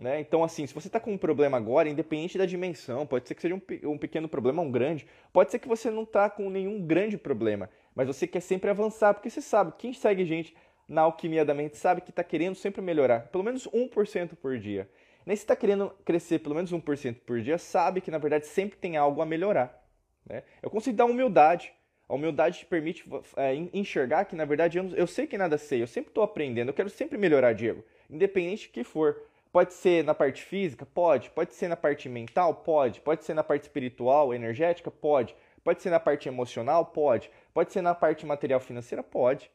né? 0.00 0.18
Então, 0.18 0.42
assim, 0.42 0.66
se 0.66 0.72
você 0.72 0.86
está 0.86 0.98
com 0.98 1.12
um 1.12 1.18
problema 1.18 1.58
agora, 1.58 1.88
independente 1.88 2.38
da 2.38 2.46
dimensão, 2.46 3.06
pode 3.06 3.28
ser 3.28 3.34
que 3.34 3.42
seja 3.42 3.54
um, 3.54 3.60
um 3.84 3.98
pequeno 3.98 4.28
problema, 4.28 4.62
um 4.62 4.70
grande, 4.70 5.06
pode 5.30 5.50
ser 5.50 5.58
que 5.58 5.68
você 5.68 5.90
não 5.90 6.04
está 6.04 6.30
com 6.30 6.48
nenhum 6.48 6.80
grande 6.80 7.18
problema, 7.18 7.68
mas 7.94 8.06
você 8.06 8.26
quer 8.26 8.40
sempre 8.40 8.70
avançar, 8.70 9.12
porque 9.12 9.28
você 9.28 9.42
sabe, 9.42 9.74
quem 9.76 9.92
segue 9.92 10.24
gente 10.24 10.56
na 10.88 11.02
alquimia 11.02 11.44
da 11.44 11.52
mente 11.52 11.76
sabe 11.76 12.00
que 12.00 12.10
está 12.10 12.24
querendo 12.24 12.54
sempre 12.54 12.80
melhorar, 12.80 13.28
pelo 13.28 13.44
menos 13.44 13.68
1% 13.68 14.36
por 14.36 14.58
dia. 14.58 14.88
Nem 15.26 15.36
se 15.36 15.42
está 15.42 15.54
querendo 15.54 15.90
crescer 16.04 16.38
pelo 16.38 16.54
menos 16.54 16.72
1% 16.72 17.16
por 17.26 17.40
dia, 17.40 17.58
sabe 17.58 18.00
que 18.00 18.10
na 18.10 18.18
verdade 18.18 18.46
sempre 18.46 18.78
tem 18.78 18.96
algo 18.96 19.20
a 19.20 19.26
melhorar. 19.26 19.82
Né? 20.26 20.42
Eu 20.62 20.70
consigo 20.70 20.96
dar 20.96 21.04
humildade. 21.04 21.72
A 22.08 22.14
humildade 22.14 22.58
te 22.58 22.66
permite 22.66 23.04
é, 23.36 23.54
enxergar 23.72 24.24
que, 24.24 24.34
na 24.34 24.44
verdade, 24.44 24.78
eu, 24.78 24.88
eu 24.96 25.06
sei 25.06 25.28
que 25.28 25.38
nada 25.38 25.56
sei, 25.56 25.80
eu 25.80 25.86
sempre 25.86 26.10
estou 26.10 26.24
aprendendo, 26.24 26.68
eu 26.68 26.74
quero 26.74 26.90
sempre 26.90 27.16
melhorar, 27.16 27.52
Diego, 27.52 27.84
independente 28.10 28.66
do 28.66 28.72
que 28.72 28.82
for. 28.82 29.22
Pode 29.52 29.74
ser 29.74 30.04
na 30.04 30.14
parte 30.14 30.42
física? 30.42 30.86
Pode. 30.86 31.30
Pode 31.30 31.54
ser 31.54 31.68
na 31.68 31.76
parte 31.76 32.08
mental? 32.08 32.54
Pode. 32.54 33.00
Pode 33.00 33.24
ser 33.24 33.34
na 33.34 33.42
parte 33.42 33.64
espiritual, 33.64 34.32
energética? 34.32 34.90
Pode. 34.90 35.36
Pode 35.62 35.82
ser 35.82 35.90
na 35.90 36.00
parte 36.00 36.28
emocional? 36.28 36.86
Pode. 36.86 37.30
Pode 37.52 37.72
ser 37.72 37.82
na 37.82 37.94
parte 37.94 38.24
material 38.24 38.60
financeira? 38.60 39.02
Pode. 39.02 39.50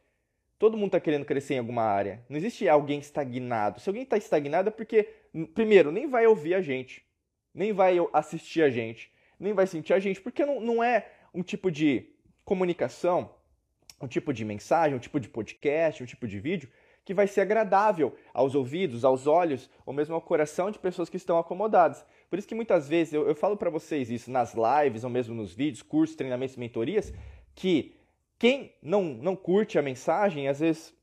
Todo 0.57 0.77
mundo 0.77 0.87
está 0.87 0.99
querendo 0.99 1.25
crescer 1.25 1.55
em 1.55 1.59
alguma 1.59 1.83
área. 1.83 2.23
Não 2.29 2.37
existe 2.37 2.67
alguém 2.67 2.99
estagnado. 2.99 3.79
Se 3.79 3.89
alguém 3.89 4.03
está 4.03 4.17
estagnado 4.17 4.69
é 4.69 4.71
porque, 4.71 5.09
primeiro, 5.53 5.91
nem 5.91 6.07
vai 6.07 6.25
ouvir 6.25 6.53
a 6.53 6.61
gente, 6.61 7.05
nem 7.53 7.73
vai 7.73 7.97
assistir 8.13 8.61
a 8.61 8.69
gente, 8.69 9.11
nem 9.39 9.53
vai 9.53 9.67
sentir 9.67 9.93
a 9.93 9.99
gente, 9.99 10.21
porque 10.21 10.45
não, 10.45 10.61
não 10.61 10.83
é 10.83 11.11
um 11.33 11.43
tipo 11.43 11.69
de 11.69 12.09
comunicação, 12.45 13.29
um 14.01 14.07
tipo 14.07 14.33
de 14.33 14.45
mensagem, 14.45 14.95
um 14.95 14.99
tipo 14.99 15.19
de 15.19 15.27
podcast, 15.27 16.01
um 16.01 16.05
tipo 16.05 16.27
de 16.27 16.39
vídeo 16.39 16.69
que 17.05 17.13
vai 17.13 17.27
ser 17.27 17.41
agradável 17.41 18.15
aos 18.33 18.55
ouvidos, 18.55 19.05
aos 19.05 19.27
olhos, 19.27 19.69
ou 19.85 19.93
mesmo 19.93 20.15
ao 20.15 20.21
coração 20.21 20.71
de 20.71 20.79
pessoas 20.79 21.07
que 21.07 21.17
estão 21.17 21.37
acomodadas. 21.37 22.03
Por 22.29 22.39
isso 22.39 22.47
que 22.47 22.55
muitas 22.55 22.89
vezes 22.89 23.13
eu, 23.13 23.27
eu 23.27 23.35
falo 23.35 23.55
para 23.55 23.69
vocês 23.69 24.09
isso 24.09 24.31
nas 24.31 24.55
lives, 24.55 25.03
ou 25.03 25.09
mesmo 25.09 25.35
nos 25.35 25.53
vídeos, 25.53 25.83
cursos, 25.83 26.15
treinamentos, 26.15 26.57
mentorias, 26.57 27.13
que 27.53 27.94
quem 28.37 28.73
não, 28.81 29.03
não 29.03 29.35
curte 29.35 29.77
a 29.77 29.81
mensagem, 29.81 30.47
às 30.47 30.59
vezes 30.59 30.93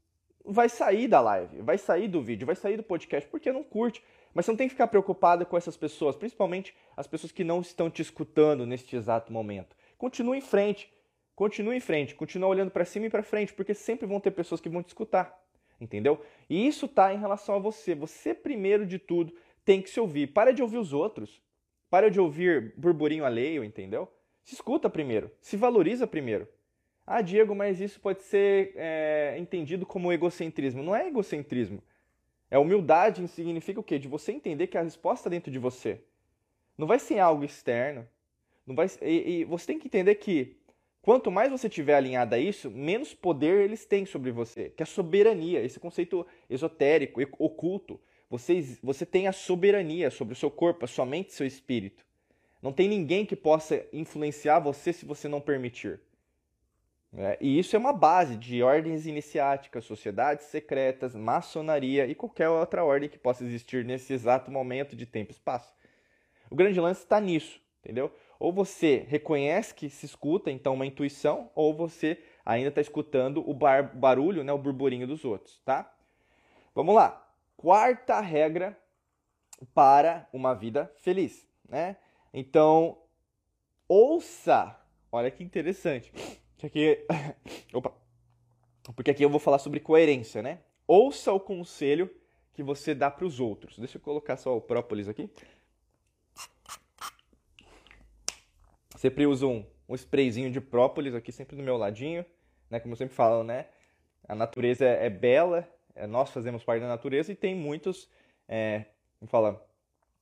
vai 0.45 0.69
sair 0.69 1.09
da 1.09 1.21
live, 1.21 1.63
vai 1.63 1.79
sair 1.79 2.09
do 2.09 2.23
vídeo, 2.23 2.47
vai 2.47 2.57
sair 2.57 2.77
do 2.77 2.83
podcast, 2.83 3.29
porque 3.29 3.53
não 3.53 3.63
curte. 3.63 4.03
Mas 4.35 4.47
você 4.47 4.51
não 4.51 4.57
tem 4.57 4.69
que 4.69 4.75
ficar 4.75 4.87
preocupado 4.87 5.45
com 5.45 5.57
essas 5.57 5.77
pessoas, 5.77 6.17
principalmente 6.17 6.75
as 6.97 7.07
pessoas 7.07 7.33
que 7.33 7.45
não 7.45 7.61
estão 7.61 7.91
te 7.91 8.03
escutando 8.03 8.67
neste 8.67 8.97
exato 8.97 9.33
momento. 9.33 9.77
Continue 9.99 10.39
em 10.39 10.43
frente, 10.43 10.91
continue 11.35 11.77
em 11.77 11.81
frente, 11.81 12.15
continue 12.15 12.49
olhando 12.49 12.71
para 12.71 12.85
cima 12.85 13.07
e 13.07 13.11
para 13.11 13.23
frente, 13.23 13.53
porque 13.53 13.75
sempre 13.75 14.07
vão 14.07 14.21
ter 14.21 14.31
pessoas 14.31 14.61
que 14.61 14.69
vão 14.69 14.83
te 14.83 14.89
escutar 14.89 15.43
entendeu? 15.83 16.25
E 16.49 16.67
isso 16.67 16.87
tá 16.87 17.13
em 17.13 17.19
relação 17.19 17.57
a 17.57 17.59
você. 17.59 17.95
Você, 17.95 18.33
primeiro 18.33 18.87
de 18.87 18.99
tudo, 18.99 19.35
tem 19.65 19.83
que 19.83 19.91
se 19.91 20.01
ouvir. 20.01 20.29
Para 20.29 20.53
de 20.53 20.63
ouvir 20.63 20.79
os 20.79 20.93
outros. 20.93 21.43
Para 21.91 22.11
de 22.11 22.21
ouvir 22.21 22.75
burburinho 22.77 23.25
alheio, 23.25 23.65
entendeu? 23.65 24.09
Se 24.45 24.55
escuta 24.55 24.89
primeiro. 24.89 25.31
Se 25.41 25.57
valoriza 25.57 26.07
primeiro. 26.07 26.49
Ah, 27.07 27.21
Diego, 27.21 27.55
mas 27.55 27.81
isso 27.81 28.01
pode 28.01 28.23
ser 28.23 28.73
é, 28.77 29.37
entendido 29.39 29.85
como 29.85 30.13
egocentrismo. 30.13 30.83
Não 30.83 30.95
é 30.95 31.09
egocentrismo. 31.09 31.83
É 32.51 32.59
humildade 32.59 33.27
significa 33.29 33.81
o 33.81 33.83
quê? 33.83 33.99
De 33.99 34.09
você 34.09 34.33
entender 34.33 34.67
que 34.67 34.79
a 34.79 34.83
resposta 34.83 35.23
está 35.23 35.31
dentro 35.31 35.51
de 35.51 35.59
você. 35.59 36.01
Não 36.77 36.87
vai 36.87 36.99
ser 36.99 37.19
algo 37.19 37.45
externo. 37.45 38.07
Não 38.67 38.75
vai, 38.75 38.87
e, 39.01 39.41
e 39.41 39.45
você 39.45 39.67
tem 39.67 39.79
que 39.79 39.89
entender 39.89 40.15
que 40.17 40.57
Quanto 41.03 41.33
mais 41.33 41.51
você 41.51 41.69
tiver 41.69 41.97
alinhado 41.97 42.37
a 42.37 42.39
isso, 42.39 42.71
menos 42.71 43.13
poder 43.13 43.65
eles 43.65 43.85
têm 43.85 44.07
sobre 44.07 44.31
você, 44.31 44.71
que 44.71 44.85
é 44.85 44.85
a 44.85 44.87
soberania, 44.87 45.61
esse 45.61 45.81
conceito 45.81 46.25
esotérico, 46.49 47.21
oculto. 47.41 48.01
Você, 48.31 48.79
você 48.81 49.05
tem 49.05 49.27
a 49.27 49.33
soberania 49.33 50.13
sobre 50.13 50.33
o 50.33 50.37
seu 50.37 50.49
corpo, 50.49 50.85
a 50.85 50.89
sua 50.89 51.05
mente 51.05 51.33
seu 51.33 51.45
espírito. 51.45 52.07
Não 52.63 52.73
tem 52.73 52.89
ninguém 52.89 53.27
que 53.27 53.35
possa 53.35 53.85
influenciar 53.93 54.61
você 54.61 54.93
se 54.93 55.05
você 55.05 55.27
não 55.27 55.41
permitir. 55.41 56.01
É, 57.15 57.37
e 57.41 57.59
isso 57.59 57.77
é 57.77 57.79
uma 57.79 57.93
base 57.93 58.37
de 58.37 58.63
ordens 58.63 59.07
iniciáticas, 59.07 59.85
sociedades 59.85 60.47
secretas, 60.47 61.15
maçonaria 61.15 62.07
e 62.07 62.15
qualquer 62.15 62.49
outra 62.49 62.85
ordem 62.85 63.09
que 63.09 63.19
possa 63.19 63.45
existir 63.45 63.85
nesse 63.85 64.15
exato 64.15 64.51
momento 64.51 64.97
de 64.97 65.05
tempo 65.05 65.31
e 65.31 65.35
espaço. 65.35 65.75
O 66.51 66.57
grande 66.57 66.81
lance 66.81 67.03
está 67.03 67.21
nisso, 67.21 67.61
entendeu? 67.81 68.11
Ou 68.39 68.51
você 68.51 69.05
reconhece 69.09 69.75
que 69.75 69.91
se 69.91 70.07
escuta, 70.07 70.51
então 70.51 70.75
uma 70.75 70.87
intuição, 70.87 71.51
ou 71.55 71.75
você 71.75 72.19
ainda 72.45 72.71
está 72.71 72.81
escutando 72.81 73.49
o 73.49 73.53
bar 73.53 73.95
barulho, 73.95 74.43
né, 74.43 74.53
o 74.53 74.59
burburinho 74.59 75.07
dos 75.07 75.25
outros, 75.25 75.61
tá? 75.65 75.95
Vamos 76.75 76.95
lá. 76.95 77.29
Quarta 77.57 78.21
regra 78.21 78.77
para 79.75 80.27
uma 80.33 80.55
vida 80.55 80.91
feliz, 80.97 81.47
né? 81.69 81.97
Então, 82.33 82.99
ouça. 83.87 84.77
Olha 85.11 85.31
que 85.31 85.45
interessante. 85.45 86.11
Isso 86.63 86.67
aqui, 86.69 87.05
opa. 87.75 87.93
Porque 88.95 89.11
aqui 89.11 89.25
eu 89.25 89.31
vou 89.31 89.41
falar 89.41 89.59
sobre 89.59 89.81
coerência, 89.81 90.41
né? 90.41 90.61
Ouça 90.87 91.33
o 91.33 91.41
conselho 91.41 92.09
que 92.55 92.63
você 92.63 92.95
dá 92.95 93.11
para 93.11 93.27
os 93.27 93.41
outros. 93.41 93.79
Deixa 93.79 93.97
eu 93.97 94.01
colocar 94.01 94.37
só 94.37 94.57
o 94.57 94.61
própolis 94.61 95.09
aqui. 95.09 95.29
Sempre 98.97 99.27
uso 99.27 99.49
um, 99.49 99.67
um 99.89 99.95
sprayzinho 99.97 100.53
de 100.53 100.61
própolis 100.61 101.17
aqui, 101.17 101.33
sempre 101.33 101.57
do 101.57 101.65
meu 101.65 101.77
ladinho, 101.77 102.25
né? 102.71 102.79
Como 102.79 102.93
eu 102.93 102.97
sempre 102.97 103.15
falo, 103.17 103.43
né? 103.43 103.67
A 104.29 104.37
natureza 104.37 104.85
é, 104.85 105.07
é 105.07 105.11
bela, 105.11 105.69
é, 105.97 106.07
nós 106.07 106.31
fazemos 106.31 106.63
parte 106.63 106.81
da 106.81 106.89
natureza 106.89 107.33
e 107.33 107.35
tem 107.35 107.57
muitos, 107.57 108.09
é, 108.47 108.85
como 109.19 109.29
fala, 109.29 109.67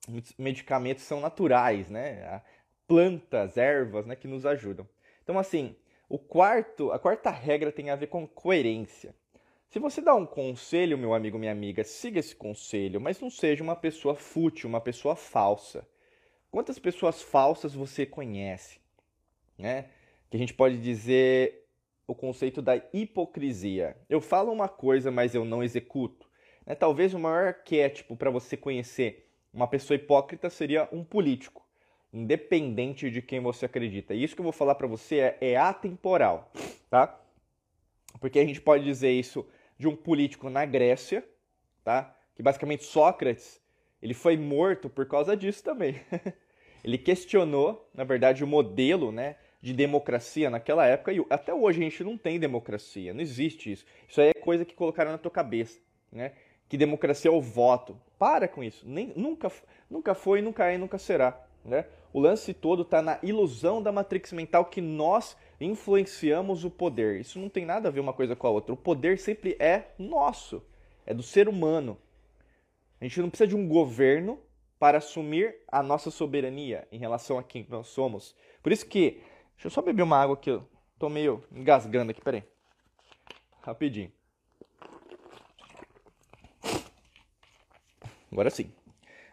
muitos 0.09 0.35
medicamentos 0.39 1.05
são 1.05 1.21
naturais, 1.21 1.91
né? 1.91 2.41
Plantas, 2.89 3.59
ervas, 3.59 4.07
né? 4.07 4.17
Que 4.17 4.27
nos 4.27 4.47
ajudam. 4.47 4.89
Então, 5.23 5.39
assim, 5.39 5.77
o 6.11 6.19
quarto, 6.19 6.91
a 6.91 6.99
quarta 6.99 7.31
regra 7.31 7.71
tem 7.71 7.89
a 7.89 7.95
ver 7.95 8.09
com 8.09 8.27
coerência. 8.27 9.15
Se 9.69 9.79
você 9.79 10.01
dá 10.01 10.13
um 10.13 10.27
conselho, 10.27 10.99
meu 10.99 11.15
amigo, 11.15 11.39
minha 11.39 11.53
amiga, 11.53 11.85
siga 11.85 12.19
esse 12.19 12.35
conselho, 12.35 13.01
mas 13.01 13.21
não 13.21 13.31
seja 13.31 13.63
uma 13.63 13.77
pessoa 13.77 14.17
fútil, 14.17 14.69
uma 14.69 14.81
pessoa 14.81 15.15
falsa. 15.15 15.87
Quantas 16.51 16.81
pessoas 16.81 17.23
falsas 17.23 17.75
você 17.75 18.05
conhece? 18.05 18.81
Né? 19.57 19.89
Que 20.29 20.37
a 20.37 20.41
gente 20.41 20.53
pode 20.53 20.79
dizer 20.79 21.65
o 22.09 22.15
conceito 22.15 22.61
da 22.61 22.75
hipocrisia. 22.93 23.97
Eu 24.09 24.21
falo 24.21 24.51
uma 24.51 24.69
coisa, 24.69 25.13
mas 25.13 25.33
eu 25.33 25.45
não 25.45 25.63
executo. 25.63 26.29
Né? 26.67 26.75
Talvez 26.75 27.15
o 27.15 27.21
maior 27.21 27.47
arquétipo 27.47 28.17
para 28.17 28.33
você 28.33 28.57
conhecer 28.57 29.31
uma 29.55 29.69
pessoa 29.69 29.95
hipócrita 29.95 30.51
seria 30.51 30.89
um 30.91 31.05
político, 31.05 31.65
independente 32.13 33.11
de 33.11 33.23
quem 33.23 33.41
você 33.41 33.67
acredita. 33.67 34.15
E 34.15 34.23
isso 34.23 34.35
que 34.35 34.41
eu 34.41 34.45
vou 34.45 34.53
falar 34.53 34.75
para 34.75 34.87
você 34.87 35.19
é, 35.19 35.39
é 35.41 35.57
atemporal, 35.57 36.51
tá? 36.89 37.19
Porque 38.21 38.39
a 38.39 38.45
gente 38.45 38.61
pode 38.61 38.85
dizer 38.85 39.11
isso 39.11 39.47
de 39.79 39.87
um 39.87 39.97
político 39.97 40.51
na 40.51 40.65
Grécia, 40.65 41.27
tá? 41.85 42.15
Que 42.35 42.43
basicamente 42.43 42.85
Sócrates 42.85 43.61
ele 44.03 44.15
foi 44.15 44.37
morto 44.37 44.89
por 44.89 45.07
causa 45.07 45.37
disso 45.37 45.63
também. 45.63 46.01
Ele 46.83 46.97
questionou, 46.97 47.89
na 47.95 48.05
verdade, 48.05 48.43
o 48.43 48.47
modelo, 48.47 49.13
né, 49.13 49.37
de 49.61 49.75
democracia 49.75 50.49
naquela 50.49 50.87
época 50.87 51.13
e 51.13 51.23
até 51.29 51.53
hoje 51.53 51.81
a 51.81 51.83
gente 51.83 52.03
não 52.03 52.17
tem 52.17 52.41
democracia, 52.41 53.13
não 53.13 53.21
existe 53.21 53.71
isso. 53.71 53.85
Isso 54.09 54.21
aí 54.21 54.31
é 54.35 54.41
coisa 54.41 54.65
que 54.65 54.75
colocaram 54.75 55.13
na 55.13 55.19
tua 55.19 55.31
cabeça, 55.31 55.79
né? 56.11 56.33
Que 56.69 56.79
democracia 56.79 57.31
é 57.31 57.35
o 57.35 57.41
voto. 57.41 58.01
Para 58.19 58.49
com 58.49 58.63
isso. 58.63 58.89
Nem, 58.89 59.13
nunca, 59.17 59.53
nunca 59.91 60.15
foi, 60.15 60.41
nunca 60.41 60.71
é 60.71 60.77
e 60.77 60.79
nunca 60.79 60.97
será. 60.97 61.39
Né? 61.65 61.85
O 62.13 62.21
lance 62.21 62.53
todo 62.53 62.83
está 62.83 63.01
na 63.01 63.19
ilusão 63.23 63.83
da 63.83 63.93
matrix 63.93 64.33
mental 64.33 64.65
que 64.65 64.81
nós 64.81 65.37
influenciamos 65.61 66.65
o 66.65 66.71
poder. 66.71 67.21
Isso 67.21 67.39
não 67.39 67.49
tem 67.49 67.65
nada 67.65 67.89
a 67.89 67.93
ver 67.93 68.01
uma 68.01 68.13
coisa 68.13 68.35
com 68.35 68.47
a 68.47 68.51
outra. 68.51 68.73
O 68.73 68.77
poder 68.77 69.19
sempre 69.19 69.57
é 69.61 69.89
nosso, 69.99 70.63
é 71.07 71.15
do 71.15 71.23
ser 71.23 71.49
humano. 71.49 71.97
A 73.01 73.05
gente 73.05 73.21
não 73.21 73.31
precisa 73.31 73.49
de 73.49 73.57
um 73.57 73.69
governo 73.69 74.39
para 74.79 74.99
assumir 74.99 75.57
a 75.69 75.83
nossa 75.83 76.11
soberania 76.11 76.89
em 76.91 76.99
relação 76.99 77.39
a 77.39 77.43
quem 77.43 77.67
nós 77.69 77.89
somos. 77.89 78.35
Por 78.63 78.73
isso 78.73 78.87
que 78.87 79.23
Deixa 79.61 79.67
eu 79.67 79.73
só 79.73 79.83
beber 79.83 80.03
uma 80.03 80.17
água 80.17 80.37
aqui, 80.37 80.49
eu 80.49 80.67
tô 80.99 81.11
meio 81.11 81.45
engasgando 81.53 82.13
aqui, 82.13 82.23
peraí. 82.23 82.43
Rapidinho. 83.61 84.11
Agora 88.33 88.49
sim, 88.49 88.73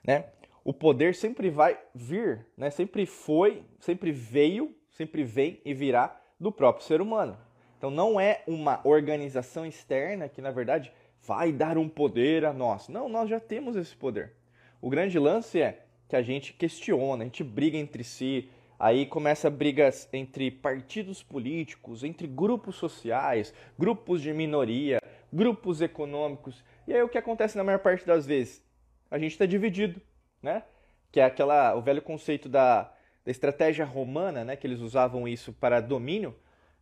né? 0.03 0.29
O 0.67 0.73
poder 0.73 1.15
sempre 1.15 1.49
vai 1.49 1.79
vir, 1.95 2.45
né? 2.57 2.69
Sempre 2.69 3.05
foi, 3.05 3.63
sempre 3.79 4.11
veio, 4.11 4.75
sempre 4.91 5.23
vem 5.23 5.61
e 5.63 5.73
virá 5.73 6.19
do 6.37 6.51
próprio 6.51 6.85
ser 6.85 6.99
humano. 6.99 7.37
Então 7.77 7.89
não 7.89 8.19
é 8.19 8.43
uma 8.45 8.81
organização 8.85 9.65
externa 9.65 10.27
que 10.27 10.41
na 10.41 10.51
verdade 10.51 10.91
vai 11.25 11.53
dar 11.53 11.77
um 11.77 11.87
poder 11.87 12.43
a 12.43 12.51
nós. 12.51 12.89
Não, 12.89 13.07
nós 13.07 13.29
já 13.29 13.39
temos 13.39 13.77
esse 13.77 13.95
poder. 13.95 14.33
O 14.81 14.89
grande 14.89 15.17
lance 15.17 15.61
é 15.61 15.85
que 16.09 16.17
a 16.17 16.21
gente 16.21 16.51
questiona, 16.51 17.23
a 17.23 17.25
gente 17.25 17.45
briga 17.45 17.77
entre 17.77 18.03
si, 18.03 18.49
Aí 18.77 19.05
começa 19.05 19.49
brigas 19.49 20.07
entre 20.11 20.51
partidos 20.51 21.23
políticos, 21.23 22.03
entre 22.03 22.27
grupos 22.27 22.75
sociais, 22.75 23.51
grupos 23.79 24.21
de 24.21 24.31
minoria, 24.33 24.99
grupos 25.31 25.81
econômicos. 25.81 26.63
E 26.85 26.93
aí 26.93 27.01
o 27.01 27.09
que 27.09 27.17
acontece 27.17 27.57
na 27.57 27.63
maior 27.63 27.79
parte 27.79 28.05
das 28.05 28.27
vezes? 28.27 28.61
A 29.09 29.17
gente 29.17 29.31
está 29.31 29.47
dividido, 29.47 29.99
né? 30.41 30.63
Que 31.11 31.19
é 31.19 31.23
aquela, 31.23 31.75
o 31.75 31.81
velho 31.81 32.01
conceito 32.01 32.47
da, 32.49 32.83
da 33.23 33.31
estratégia 33.31 33.85
romana, 33.85 34.43
né? 34.43 34.55
Que 34.55 34.67
eles 34.67 34.79
usavam 34.79 35.27
isso 35.27 35.53
para 35.53 35.79
domínio, 35.79 36.35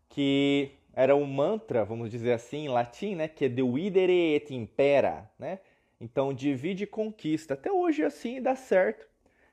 que 0.10 0.72
era 0.94 1.16
um 1.16 1.26
mantra, 1.26 1.84
vamos 1.84 2.10
dizer 2.10 2.34
assim, 2.34 2.66
em 2.66 2.70
latim, 2.70 3.16
né? 3.16 3.28
Que 3.28 3.46
é 3.46 3.50
dividere 3.50 4.36
et 4.36 4.54
impera, 4.54 5.30
né? 5.38 5.60
Então 6.00 6.34
divide 6.34 6.84
e 6.84 6.88
conquista. 6.88 7.54
Até 7.54 7.72
hoje 7.72 8.04
assim 8.04 8.42
dá 8.42 8.56
certo. 8.56 9.08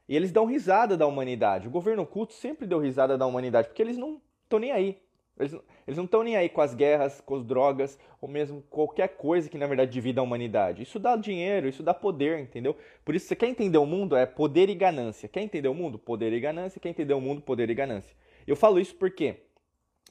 E 0.09 0.17
eles 0.17 0.33
dão 0.33 0.45
risada 0.45 0.97
da 0.97 1.07
humanidade. 1.07 1.69
O 1.69 1.71
governo 1.71 2.03
oculto 2.03 2.35
sempre 2.35 2.67
deu 2.67 2.79
risada 2.79 3.17
da 3.17 3.27
humanidade, 3.27 3.69
porque 3.69 3.83
eles 3.83 3.97
não 3.97 4.21
estão 4.45 4.59
nem 4.59 4.73
aí. 4.73 5.01
Eles, 5.43 5.53
eles 5.87 5.97
não 5.97 6.05
estão 6.05 6.23
nem 6.23 6.37
aí 6.37 6.49
com 6.49 6.61
as 6.61 6.75
guerras, 6.75 7.21
com 7.21 7.37
as 7.37 7.45
drogas, 7.45 7.99
ou 8.21 8.29
mesmo 8.29 8.63
qualquer 8.71 9.09
coisa 9.09 9.49
que 9.49 9.59
na 9.59 9.67
verdade 9.67 9.91
divida 9.91 10.21
a 10.21 10.25
humanidade. 10.25 10.83
Isso 10.83 10.99
dá 10.99 11.17
dinheiro, 11.17 11.69
isso 11.69 11.83
dá 11.83 11.93
poder, 11.93 12.39
entendeu? 12.39 12.77
Por 13.05 13.15
isso, 13.15 13.27
você 13.27 13.37
quer 13.37 13.49
entender 13.49 13.79
o 13.79 13.87
mundo? 13.87 14.17
É 14.17 14.25
poder 14.25 14.69
e 14.69 14.75
ganância. 14.75 15.29
Quer 15.29 15.43
entender 15.43 15.69
o 15.69 15.75
mundo? 15.75 15.99
Poder 15.99 16.33
e 16.33 16.41
ganância. 16.41 16.81
Quer 16.81 16.89
entender 16.89 17.15
o 17.15 17.21
mundo? 17.21 17.43
Poder 17.43 17.69
e 17.69 17.75
ganância. 17.75 18.15
Eu 18.47 18.57
falo 18.57 18.79
isso 18.81 18.95
porque 18.95 19.37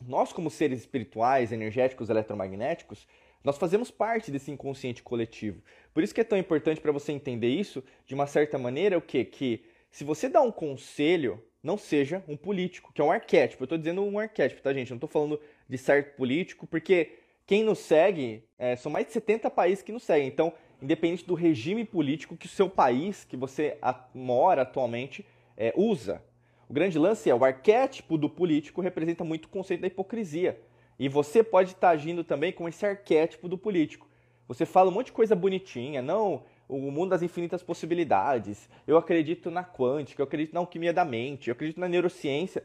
nós, 0.08 0.34
como 0.34 0.50
seres 0.50 0.80
espirituais, 0.80 1.52
energéticos, 1.52 2.10
eletromagnéticos, 2.10 3.08
nós 3.44 3.58
fazemos 3.58 3.90
parte 3.90 4.32
desse 4.32 4.52
inconsciente 4.52 5.02
coletivo. 5.02 5.62
Por 5.94 6.04
isso 6.04 6.14
que 6.14 6.22
é 6.22 6.24
tão 6.24 6.38
importante 6.38 6.80
para 6.80 6.92
você 6.92 7.12
entender 7.12 7.50
isso, 7.50 7.84
de 8.06 8.14
uma 8.14 8.28
certa 8.28 8.58
maneira, 8.58 8.98
o 8.98 9.02
quê? 9.02 9.26
Que 9.26 9.64
se 9.90 10.04
você 10.04 10.30
dá 10.30 10.42
um 10.42 10.52
conselho, 10.52 11.44
não 11.64 11.78
seja 11.78 12.24
um 12.28 12.36
político, 12.36 12.92
que 12.94 13.02
é 13.02 13.04
um 13.04 13.12
arquétipo. 13.12 13.64
Eu 13.64 13.66
estou 13.66 13.78
dizendo 13.78 14.04
um 14.04 14.18
arquétipo, 14.18 14.62
tá, 14.62 14.74
gente? 14.74 14.90
Não 14.90 14.98
estou 14.98 15.10
falando 15.10 15.40
de 15.68 15.78
certo 15.78 16.16
político, 16.16 16.66
porque 16.66 17.18
quem 17.46 17.64
nos 17.64 17.80
segue, 17.80 18.44
é, 18.58 18.76
são 18.76 18.92
mais 18.92 19.06
de 19.06 19.14
70 19.14 19.50
países 19.50 19.84
que 19.84 19.92
nos 19.92 20.04
seguem. 20.04 20.28
Então, 20.28 20.54
independente 20.82 21.26
do 21.26 21.34
regime 21.34 21.86
político 21.86 22.36
que 22.36 22.48
o 22.48 22.50
seu 22.50 22.70
país, 22.70 23.24
que 23.24 23.38
você 23.38 23.78
mora 24.14 24.64
atualmente, 24.64 25.26
é, 25.56 25.74
usa. 25.76 26.24
O 26.68 26.74
grande 26.74 26.98
lance 26.98 27.30
é 27.30 27.36
o 27.36 27.44
arquétipo 27.44 28.18
do 28.18 28.30
político 28.30 28.82
representa 28.82 29.24
muito 29.24 29.46
o 29.46 29.50
conceito 29.50 29.82
da 29.82 29.88
hipocrisia. 29.88 30.60
E 30.98 31.10
você 31.10 31.44
pode 31.44 31.72
estar 31.72 31.90
tá 31.90 31.94
agindo 31.94 32.24
também 32.24 32.52
com 32.52 32.68
esse 32.68 32.86
arquétipo 32.86 33.50
do 33.50 33.58
político. 33.58 34.08
Você 34.48 34.66
fala 34.66 34.90
um 34.90 34.94
monte 34.94 35.08
de 35.08 35.12
coisa 35.12 35.36
bonitinha, 35.36 36.02
não, 36.02 36.44
o 36.72 36.92
mundo 36.92 37.10
das 37.10 37.22
infinitas 37.22 37.62
possibilidades, 37.62 38.70
eu 38.88 38.98
acredito 38.98 39.52
na 39.52 39.64
quântica, 39.64 40.22
eu 40.22 40.26
acredito 40.26 40.54
na 40.54 40.62
alquimia 40.62 40.94
da 40.94 41.04
mente, 41.04 41.50
eu 41.50 41.54
acredito 41.54 41.80
na 41.80 41.90
neurociência. 41.90 42.64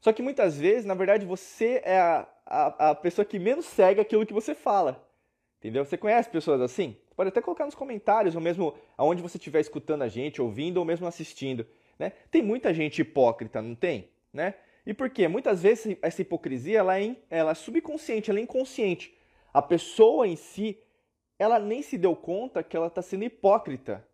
Só 0.00 0.12
que 0.12 0.22
muitas 0.22 0.58
vezes, 0.58 0.84
na 0.84 0.94
verdade, 0.94 1.26
você 1.26 1.80
é 1.84 1.98
a, 1.98 2.28
a, 2.46 2.90
a 2.90 2.94
pessoa 2.94 3.24
que 3.24 3.38
menos 3.38 3.64
segue 3.64 4.00
aquilo 4.00 4.24
que 4.26 4.32
você 4.32 4.54
fala. 4.54 5.04
Entendeu? 5.58 5.84
Você 5.84 5.96
conhece 5.96 6.28
pessoas 6.28 6.60
assim? 6.60 6.96
Pode 7.16 7.28
até 7.28 7.40
colocar 7.40 7.64
nos 7.64 7.74
comentários, 7.74 8.34
ou 8.34 8.40
mesmo 8.40 8.74
aonde 8.96 9.22
você 9.22 9.38
estiver 9.38 9.60
escutando 9.60 10.02
a 10.02 10.08
gente, 10.08 10.42
ouvindo, 10.42 10.76
ou 10.76 10.84
mesmo 10.84 11.06
assistindo. 11.06 11.66
Né? 11.98 12.12
Tem 12.30 12.42
muita 12.42 12.72
gente 12.74 13.00
hipócrita, 13.00 13.62
não 13.62 13.74
tem? 13.74 14.10
Né? 14.32 14.54
E 14.86 14.92
por 14.92 15.08
quê? 15.08 15.26
Muitas 15.26 15.62
vezes 15.62 15.96
essa 16.02 16.20
hipocrisia 16.20 16.78
ela 16.78 17.00
é, 17.00 17.16
ela 17.30 17.52
é 17.52 17.54
subconsciente, 17.54 18.30
ela 18.30 18.38
é 18.38 18.42
inconsciente. 18.42 19.16
A 19.52 19.62
pessoa 19.62 20.28
em 20.28 20.36
si, 20.36 20.78
ela 21.38 21.58
nem 21.58 21.82
se 21.82 21.98
deu 21.98 22.14
conta 22.14 22.62
que 22.62 22.76
ela 22.76 22.86
está 22.86 23.02
sendo 23.02 23.24
hipócrita, 23.24 24.06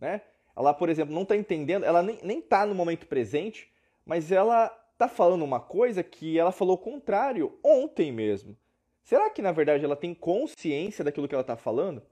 né? 0.00 0.22
Ela, 0.56 0.74
por 0.74 0.88
exemplo, 0.88 1.14
não 1.14 1.22
está 1.22 1.36
entendendo, 1.36 1.84
ela 1.84 2.02
nem 2.02 2.38
está 2.38 2.66
no 2.66 2.74
momento 2.74 3.06
presente, 3.06 3.70
mas 4.04 4.30
ela 4.30 4.66
está 4.92 5.08
falando 5.08 5.42
uma 5.42 5.60
coisa 5.60 6.02
que 6.02 6.38
ela 6.38 6.52
falou 6.52 6.74
o 6.74 6.78
contrário 6.78 7.58
ontem 7.64 8.12
mesmo. 8.12 8.56
Será 9.02 9.30
que, 9.30 9.42
na 9.42 9.50
verdade, 9.50 9.84
ela 9.84 9.96
tem 9.96 10.14
consciência 10.14 11.04
daquilo 11.04 11.26
que 11.26 11.34
ela 11.34 11.42
está 11.42 11.56
falando? 11.56 12.02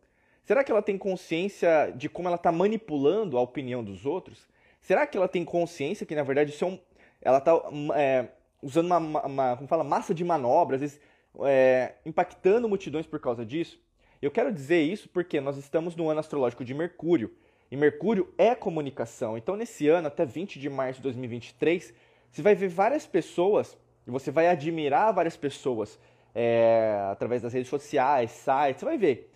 Será 0.42 0.64
que 0.64 0.72
ela 0.72 0.82
tem 0.82 0.98
consciência 0.98 1.92
de 1.94 2.08
como 2.08 2.28
ela 2.28 2.36
está 2.36 2.50
manipulando 2.50 3.38
a 3.38 3.42
opinião 3.42 3.84
dos 3.84 4.06
outros? 4.06 4.48
Será 4.80 5.06
que 5.06 5.16
ela 5.16 5.28
tem 5.28 5.44
consciência 5.44 6.06
que, 6.06 6.14
na 6.14 6.22
verdade, 6.22 6.50
isso 6.50 6.64
é 6.64 6.68
um, 6.68 6.78
ela 7.20 7.38
está 7.38 7.52
é, 7.94 8.28
usando 8.62 8.86
uma, 8.86 8.98
uma, 8.98 9.56
como 9.56 9.68
fala, 9.68 9.84
massa 9.84 10.14
de 10.14 10.24
manobra, 10.24 10.76
às 10.76 10.80
vezes 10.80 11.00
é, 11.44 11.94
impactando 12.04 12.68
multidões 12.68 13.06
por 13.06 13.20
causa 13.20 13.44
disso? 13.44 13.78
Eu 14.22 14.30
quero 14.30 14.52
dizer 14.52 14.82
isso 14.82 15.08
porque 15.08 15.40
nós 15.40 15.56
estamos 15.56 15.96
no 15.96 16.10
ano 16.10 16.20
astrológico 16.20 16.64
de 16.64 16.74
Mercúrio. 16.74 17.34
E 17.70 17.76
Mercúrio 17.76 18.32
é 18.36 18.54
comunicação. 18.54 19.38
Então, 19.38 19.56
nesse 19.56 19.88
ano, 19.88 20.08
até 20.08 20.26
20 20.26 20.58
de 20.58 20.68
março 20.68 20.98
de 20.98 21.04
2023, 21.04 21.94
você 22.30 22.42
vai 22.42 22.54
ver 22.54 22.68
várias 22.68 23.06
pessoas, 23.06 23.78
e 24.06 24.10
você 24.10 24.30
vai 24.30 24.48
admirar 24.48 25.14
várias 25.14 25.36
pessoas 25.36 25.98
é, 26.34 26.98
através 27.10 27.42
das 27.42 27.52
redes 27.52 27.68
sociais, 27.68 28.30
sites, 28.30 28.80
você 28.80 28.84
vai 28.84 28.98
ver. 28.98 29.32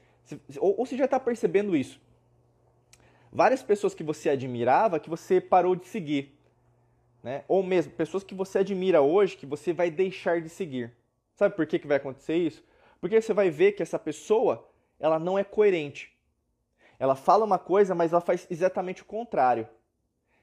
Ou, 0.59 0.77
você 0.77 0.97
já 0.97 1.07
está 1.07 1.19
percebendo 1.19 1.77
isso. 1.77 2.01
Várias 3.33 3.63
pessoas 3.63 3.95
que 3.95 4.03
você 4.03 4.29
admirava 4.29 5.01
que 5.01 5.11
você 5.11 5.41
parou 5.41 5.75
de 5.75 5.87
seguir. 5.87 6.39
Né? 7.23 7.43
Ou 7.49 7.63
mesmo 7.63 7.93
pessoas 7.93 8.23
que 8.23 8.35
você 8.35 8.59
admira 8.59 9.01
hoje 9.01 9.37
que 9.37 9.47
você 9.47 9.73
vai 9.73 9.91
deixar 9.91 10.41
de 10.43 10.49
seguir. 10.49 10.93
Sabe 11.35 11.57
por 11.57 11.67
que, 11.67 11.79
que 11.79 11.87
vai 11.87 11.97
acontecer 11.97 12.37
isso? 12.37 12.63
Porque 13.01 13.21
você 13.21 13.33
vai 13.33 13.51
ver 13.51 13.73
que 13.73 13.83
essa 13.83 13.99
pessoa 13.99 14.69
ela 15.05 15.19
não 15.19 15.39
é 15.39 15.45
coerente. 15.45 16.11
Ela 16.99 17.15
fala 17.15 17.45
uma 17.45 17.59
coisa, 17.59 17.95
mas 17.95 18.11
ela 18.11 18.23
faz 18.23 18.47
exatamente 18.51 19.03
o 19.03 19.05
contrário. 19.05 19.69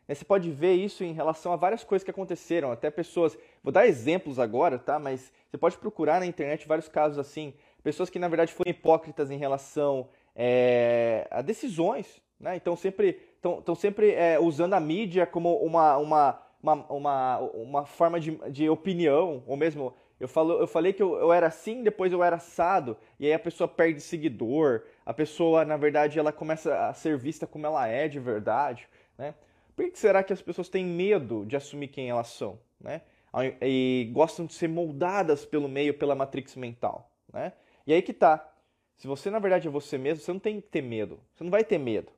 Você 0.07 0.23
pode 0.23 0.51
ver 0.51 0.73
isso 0.75 1.03
em 1.03 1.13
relação 1.13 1.51
a 1.51 1.55
várias 1.55 1.83
coisas 1.83 2.03
que 2.03 2.11
aconteceram, 2.11 2.71
até 2.71 2.91
pessoas. 2.91 3.35
Vou 3.63 3.71
dar 3.71 3.87
exemplos 3.87 4.37
agora, 4.37 4.77
tá? 4.77 4.99
Mas 4.99 5.33
você 5.49 5.57
pode 5.57 5.77
procurar 5.79 6.19
na 6.19 6.27
internet 6.27 6.67
vários 6.67 6.87
casos 6.87 7.17
assim. 7.17 7.55
Pessoas 7.81 8.11
que 8.11 8.19
na 8.19 8.27
verdade 8.27 8.53
foram 8.53 8.69
hipócritas 8.69 9.31
em 9.31 9.37
relação 9.37 10.09
é, 10.35 11.27
a 11.31 11.41
decisões, 11.41 12.21
né? 12.39 12.55
Então 12.55 12.75
sempre 12.75 13.19
estão 13.37 13.73
sempre 13.73 14.11
é, 14.11 14.39
usando 14.39 14.75
a 14.75 14.79
mídia 14.79 15.25
como 15.25 15.55
uma, 15.55 15.97
uma, 15.97 16.41
uma, 16.61 16.73
uma, 16.87 17.39
uma 17.39 17.85
forma 17.87 18.19
de, 18.19 18.37
de 18.51 18.69
opinião, 18.69 19.41
ou 19.47 19.57
mesmo 19.57 19.95
eu, 20.21 20.27
falo, 20.27 20.53
eu 20.59 20.67
falei 20.67 20.93
que 20.93 21.01
eu, 21.01 21.15
eu 21.15 21.33
era 21.33 21.47
assim, 21.47 21.81
depois 21.81 22.13
eu 22.13 22.23
era 22.23 22.35
assado, 22.35 22.95
e 23.19 23.25
aí 23.25 23.33
a 23.33 23.39
pessoa 23.39 23.67
perde 23.67 23.99
seguidor, 23.99 24.83
a 25.03 25.11
pessoa, 25.11 25.65
na 25.65 25.75
verdade, 25.77 26.19
ela 26.19 26.31
começa 26.31 26.87
a 26.87 26.93
ser 26.93 27.17
vista 27.17 27.47
como 27.47 27.65
ela 27.65 27.87
é 27.87 28.07
de 28.07 28.19
verdade, 28.19 28.87
né? 29.17 29.33
Por 29.75 29.89
que 29.89 29.97
será 29.97 30.21
que 30.21 30.31
as 30.31 30.41
pessoas 30.41 30.69
têm 30.69 30.85
medo 30.85 31.43
de 31.43 31.55
assumir 31.55 31.87
quem 31.87 32.07
elas 32.07 32.27
são, 32.27 32.59
né? 32.79 33.01
E 33.63 34.11
gostam 34.13 34.45
de 34.45 34.53
ser 34.53 34.67
moldadas 34.67 35.43
pelo 35.43 35.67
meio, 35.67 35.95
pela 35.95 36.13
matrix 36.13 36.55
mental, 36.55 37.09
né? 37.33 37.53
E 37.87 37.91
aí 37.91 38.01
que 38.03 38.13
tá. 38.13 38.47
Se 38.97 39.07
você, 39.07 39.31
na 39.31 39.39
verdade, 39.39 39.67
é 39.67 39.71
você 39.71 39.97
mesmo, 39.97 40.23
você 40.23 40.31
não 40.31 40.39
tem 40.39 40.61
que 40.61 40.67
ter 40.67 40.83
medo. 40.83 41.19
Você 41.33 41.43
não 41.43 41.49
vai 41.49 41.63
ter 41.63 41.79
medo, 41.79 42.11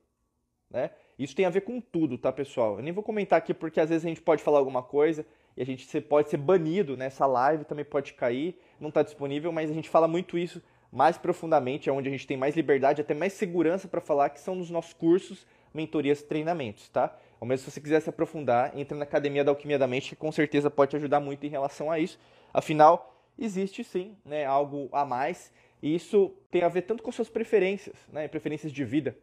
né? 0.68 0.90
Isso 1.18 1.34
tem 1.34 1.46
a 1.46 1.50
ver 1.50 1.62
com 1.62 1.80
tudo, 1.80 2.18
tá, 2.18 2.30
pessoal? 2.30 2.76
Eu 2.76 2.82
nem 2.82 2.92
vou 2.92 3.02
comentar 3.02 3.38
aqui 3.38 3.54
porque 3.54 3.80
às 3.80 3.88
vezes 3.88 4.04
a 4.04 4.08
gente 4.08 4.20
pode 4.20 4.42
falar 4.42 4.58
alguma 4.58 4.82
coisa 4.82 5.24
e 5.56 5.62
a 5.62 5.66
gente 5.66 6.00
pode 6.00 6.30
ser 6.30 6.36
banido 6.36 6.96
nessa 6.96 7.26
live, 7.26 7.64
também 7.64 7.84
pode 7.84 8.14
cair, 8.14 8.58
não 8.80 8.88
está 8.88 9.02
disponível, 9.02 9.52
mas 9.52 9.70
a 9.70 9.74
gente 9.74 9.88
fala 9.88 10.08
muito 10.08 10.36
isso 10.36 10.62
mais 10.90 11.18
profundamente, 11.18 11.88
é 11.88 11.92
onde 11.92 12.08
a 12.08 12.12
gente 12.12 12.26
tem 12.26 12.36
mais 12.36 12.54
liberdade, 12.54 13.00
até 13.00 13.14
mais 13.14 13.32
segurança 13.32 13.88
para 13.88 14.00
falar, 14.00 14.30
que 14.30 14.40
são 14.40 14.54
nos 14.54 14.70
nossos 14.70 14.92
cursos, 14.92 15.44
mentorias, 15.74 16.22
treinamentos, 16.22 16.88
tá? 16.88 17.16
Ou 17.40 17.48
mesmo 17.48 17.64
se 17.64 17.72
você 17.72 17.80
quiser 17.80 18.00
se 18.00 18.08
aprofundar, 18.08 18.78
entra 18.78 18.96
na 18.96 19.02
Academia 19.02 19.42
da 19.42 19.50
Alquimia 19.50 19.76
da 19.76 19.88
Mente, 19.88 20.10
que 20.10 20.16
com 20.16 20.30
certeza 20.30 20.70
pode 20.70 20.90
te 20.90 20.96
ajudar 20.96 21.18
muito 21.18 21.44
em 21.44 21.48
relação 21.48 21.90
a 21.90 21.98
isso. 21.98 22.16
Afinal, 22.52 23.20
existe 23.36 23.82
sim 23.82 24.16
né, 24.24 24.44
algo 24.44 24.88
a 24.92 25.04
mais, 25.04 25.52
e 25.82 25.96
isso 25.96 26.32
tem 26.48 26.62
a 26.62 26.68
ver 26.68 26.82
tanto 26.82 27.02
com 27.02 27.10
suas 27.10 27.28
preferências, 27.28 27.96
né, 28.12 28.28
preferências 28.28 28.70
de 28.70 28.84
vida. 28.84 29.16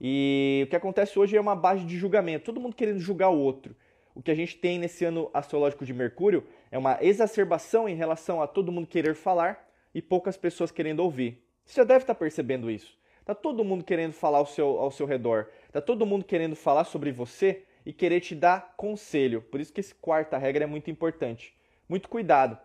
E 0.00 0.62
o 0.66 0.70
que 0.70 0.74
acontece 0.74 1.16
hoje 1.16 1.36
é 1.36 1.40
uma 1.40 1.54
base 1.54 1.84
de 1.84 1.96
julgamento, 1.96 2.46
todo 2.46 2.60
mundo 2.60 2.74
querendo 2.74 2.98
julgar 2.98 3.28
o 3.28 3.38
outro. 3.38 3.76
O 4.14 4.22
que 4.22 4.30
a 4.30 4.34
gente 4.34 4.56
tem 4.56 4.78
nesse 4.78 5.04
ano 5.04 5.30
astrológico 5.32 5.84
de 5.84 5.94
Mercúrio 5.94 6.46
é 6.70 6.78
uma 6.78 6.98
exacerbação 7.00 7.88
em 7.88 7.94
relação 7.94 8.42
a 8.42 8.46
todo 8.46 8.72
mundo 8.72 8.86
querer 8.86 9.14
falar 9.14 9.68
e 9.94 10.02
poucas 10.02 10.36
pessoas 10.36 10.70
querendo 10.70 11.00
ouvir. 11.00 11.42
Você 11.64 11.80
já 11.80 11.84
deve 11.84 12.02
estar 12.02 12.14
percebendo 12.14 12.70
isso. 12.70 12.98
Tá 13.24 13.34
todo 13.34 13.64
mundo 13.64 13.84
querendo 13.84 14.12
falar 14.12 14.38
ao 14.38 14.46
seu, 14.46 14.78
ao 14.78 14.90
seu 14.90 15.06
redor. 15.06 15.48
Tá 15.70 15.80
todo 15.80 16.04
mundo 16.04 16.24
querendo 16.24 16.56
falar 16.56 16.84
sobre 16.84 17.12
você 17.12 17.62
e 17.86 17.92
querer 17.92 18.20
te 18.20 18.34
dar 18.34 18.74
conselho. 18.76 19.42
Por 19.42 19.60
isso 19.60 19.72
que 19.72 19.80
esse 19.80 19.94
quarta 19.94 20.36
regra 20.36 20.64
é 20.64 20.66
muito 20.66 20.90
importante. 20.90 21.54
Muito 21.88 22.08
cuidado. 22.08 22.58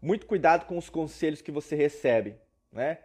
Muito 0.00 0.26
cuidado 0.26 0.66
com 0.66 0.78
os 0.78 0.88
conselhos 0.88 1.42
que 1.42 1.50
você 1.50 1.74
recebe, 1.74 2.36
né? 2.72 2.98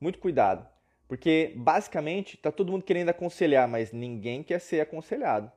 Muito 0.00 0.18
cuidado. 0.18 0.66
Porque 1.08 1.52
basicamente 1.56 2.36
tá 2.36 2.50
todo 2.50 2.72
mundo 2.72 2.84
querendo 2.84 3.10
aconselhar, 3.10 3.68
mas 3.68 3.92
ninguém 3.92 4.42
quer 4.42 4.60
ser 4.60 4.80
aconselhado. 4.80 5.50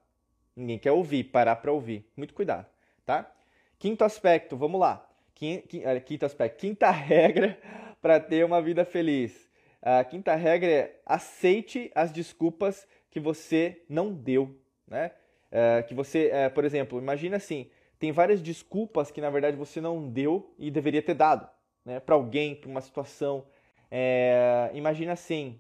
Ninguém 0.60 0.78
quer 0.78 0.92
ouvir, 0.92 1.24
parar 1.24 1.56
para 1.56 1.72
ouvir. 1.72 2.06
Muito 2.18 2.34
cuidado, 2.34 2.66
tá? 3.06 3.32
Quinto 3.78 4.04
aspecto, 4.04 4.58
vamos 4.58 4.80
lá. 4.80 5.08
Quinto 5.34 6.26
aspecto, 6.26 6.60
quinta 6.60 6.92
regra 6.92 7.58
para 8.02 8.20
ter 8.20 8.46
uma 8.46 8.62
vida 8.62 8.84
feliz. 8.84 9.50
A 9.82 10.04
quinta 10.04 10.36
regra 10.36 10.70
é 10.70 11.00
aceite 11.06 11.90
as 11.96 12.12
desculpas 12.12 12.86
que 13.10 13.22
você 13.22 13.82
não 13.88 14.14
deu, 14.14 14.54
né? 14.86 15.12
É, 15.50 15.82
que 15.84 15.94
você, 15.94 16.30
é, 16.32 16.50
por 16.50 16.66
exemplo, 16.66 17.00
imagina 17.00 17.38
assim, 17.38 17.72
tem 17.98 18.12
várias 18.12 18.42
desculpas 18.42 19.10
que 19.10 19.22
na 19.22 19.30
verdade 19.30 19.56
você 19.56 19.80
não 19.80 20.10
deu 20.10 20.54
e 20.60 20.70
deveria 20.70 21.02
ter 21.02 21.14
dado, 21.14 21.48
né? 21.86 22.02
Para 22.02 22.16
alguém, 22.16 22.54
para 22.54 22.70
uma 22.70 22.82
situação, 22.82 23.46
é, 23.90 24.70
imagina 24.74 25.14
assim, 25.14 25.58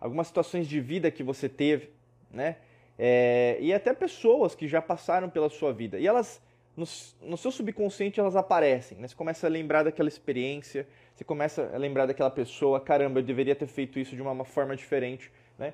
algumas 0.00 0.26
situações 0.26 0.66
de 0.66 0.80
vida 0.80 1.12
que 1.12 1.22
você 1.22 1.48
teve, 1.48 1.90
né? 2.28 2.56
É, 2.98 3.56
e 3.60 3.72
até 3.72 3.92
pessoas 3.92 4.54
que 4.54 4.68
já 4.68 4.80
passaram 4.80 5.28
pela 5.28 5.48
sua 5.48 5.72
vida. 5.72 5.98
E 5.98 6.06
elas, 6.06 6.42
no, 6.76 6.84
no, 7.22 7.36
seu 7.36 7.50
subconsciente, 7.50 8.20
elas 8.20 8.36
aparecem. 8.36 8.98
Né? 8.98 9.08
Você 9.08 9.14
começa 9.14 9.46
a 9.46 9.50
lembrar 9.50 9.82
daquela 9.82 10.08
experiência, 10.08 10.86
você 11.14 11.24
começa 11.24 11.70
a 11.74 11.78
lembrar 11.78 12.06
daquela 12.06 12.30
pessoa. 12.30 12.80
Caramba, 12.80 13.20
eu 13.20 13.24
deveria 13.24 13.54
ter 13.54 13.66
feito 13.66 13.98
isso 13.98 14.14
de 14.14 14.22
uma, 14.22 14.32
uma 14.32 14.44
forma 14.44 14.76
diferente. 14.76 15.30
Né? 15.58 15.72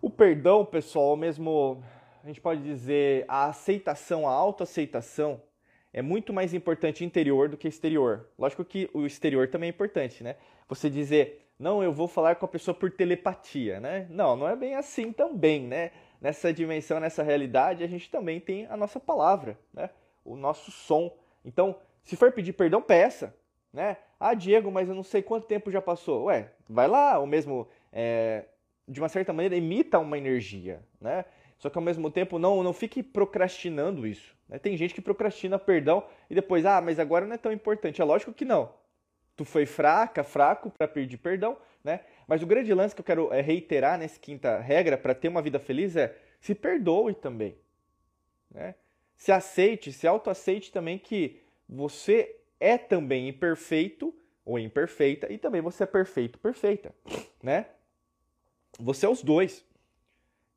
O 0.00 0.10
perdão, 0.10 0.64
pessoal, 0.64 1.16
mesmo 1.16 1.82
a 2.22 2.26
gente 2.26 2.40
pode 2.40 2.62
dizer 2.62 3.24
a 3.28 3.46
aceitação, 3.46 4.26
a 4.26 4.32
autoaceitação, 4.32 5.42
é 5.92 6.02
muito 6.02 6.32
mais 6.32 6.54
importante 6.54 7.04
interior 7.04 7.48
do 7.48 7.56
que 7.56 7.68
exterior. 7.68 8.28
Lógico 8.38 8.64
que 8.64 8.90
o 8.92 9.06
exterior 9.06 9.46
também 9.48 9.68
é 9.68 9.70
importante, 9.70 10.24
né? 10.24 10.36
Você 10.68 10.90
dizer, 10.90 11.43
não, 11.58 11.82
eu 11.82 11.92
vou 11.92 12.08
falar 12.08 12.34
com 12.36 12.44
a 12.44 12.48
pessoa 12.48 12.74
por 12.74 12.90
telepatia, 12.90 13.78
né? 13.80 14.06
Não, 14.10 14.36
não 14.36 14.48
é 14.48 14.56
bem 14.56 14.74
assim 14.74 15.12
também, 15.12 15.62
né? 15.62 15.92
Nessa 16.20 16.52
dimensão, 16.52 16.98
nessa 16.98 17.22
realidade, 17.22 17.84
a 17.84 17.86
gente 17.86 18.10
também 18.10 18.40
tem 18.40 18.66
a 18.66 18.76
nossa 18.76 18.98
palavra, 18.98 19.58
né? 19.72 19.90
O 20.24 20.36
nosso 20.36 20.70
som. 20.70 21.16
Então, 21.44 21.76
se 22.02 22.16
for 22.16 22.32
pedir 22.32 22.54
perdão, 22.54 22.82
peça, 22.82 23.36
né? 23.72 23.98
Ah, 24.18 24.34
Diego, 24.34 24.70
mas 24.70 24.88
eu 24.88 24.94
não 24.94 25.02
sei 25.02 25.22
quanto 25.22 25.46
tempo 25.46 25.70
já 25.70 25.80
passou. 25.80 26.24
Ué, 26.24 26.50
vai 26.68 26.88
lá, 26.88 27.18
ou 27.18 27.26
mesmo, 27.26 27.68
é, 27.92 28.46
de 28.88 29.00
uma 29.00 29.08
certa 29.08 29.32
maneira, 29.32 29.54
imita 29.54 29.98
uma 29.98 30.18
energia, 30.18 30.82
né? 31.00 31.24
Só 31.58 31.70
que 31.70 31.78
ao 31.78 31.84
mesmo 31.84 32.10
tempo 32.10 32.38
não, 32.38 32.62
não 32.62 32.72
fique 32.72 33.02
procrastinando 33.02 34.06
isso. 34.06 34.34
Né? 34.48 34.58
Tem 34.58 34.76
gente 34.76 34.92
que 34.92 35.00
procrastina 35.00 35.58
perdão 35.58 36.04
e 36.28 36.34
depois, 36.34 36.66
ah, 36.66 36.80
mas 36.80 36.98
agora 36.98 37.26
não 37.26 37.34
é 37.34 37.38
tão 37.38 37.52
importante. 37.52 38.02
É 38.02 38.04
lógico 38.04 38.32
que 38.32 38.44
não. 38.44 38.72
Tu 39.36 39.44
foi 39.44 39.66
fraca, 39.66 40.22
fraco 40.22 40.70
para 40.70 40.86
pedir 40.86 41.16
perdão, 41.16 41.56
né? 41.82 42.00
Mas 42.26 42.42
o 42.42 42.46
grande 42.46 42.72
lance 42.72 42.94
que 42.94 43.00
eu 43.00 43.04
quero 43.04 43.32
é, 43.32 43.40
reiterar 43.40 43.98
nessa 43.98 44.18
quinta 44.18 44.58
regra 44.58 44.96
para 44.96 45.14
ter 45.14 45.28
uma 45.28 45.42
vida 45.42 45.58
feliz 45.58 45.96
é 45.96 46.16
se 46.40 46.54
perdoe 46.54 47.14
também. 47.14 47.56
Né? 48.50 48.74
Se 49.16 49.32
aceite, 49.32 49.92
se 49.92 50.06
autoaceite 50.06 50.70
também 50.70 50.98
que 50.98 51.40
você 51.68 52.36
é 52.60 52.78
também 52.78 53.28
imperfeito 53.28 54.14
ou 54.44 54.58
imperfeita 54.58 55.32
e 55.32 55.38
também 55.38 55.60
você 55.60 55.84
é 55.84 55.86
perfeito, 55.86 56.38
perfeita, 56.38 56.94
né? 57.42 57.66
Você 58.78 59.06
é 59.06 59.08
os 59.08 59.22
dois. 59.22 59.64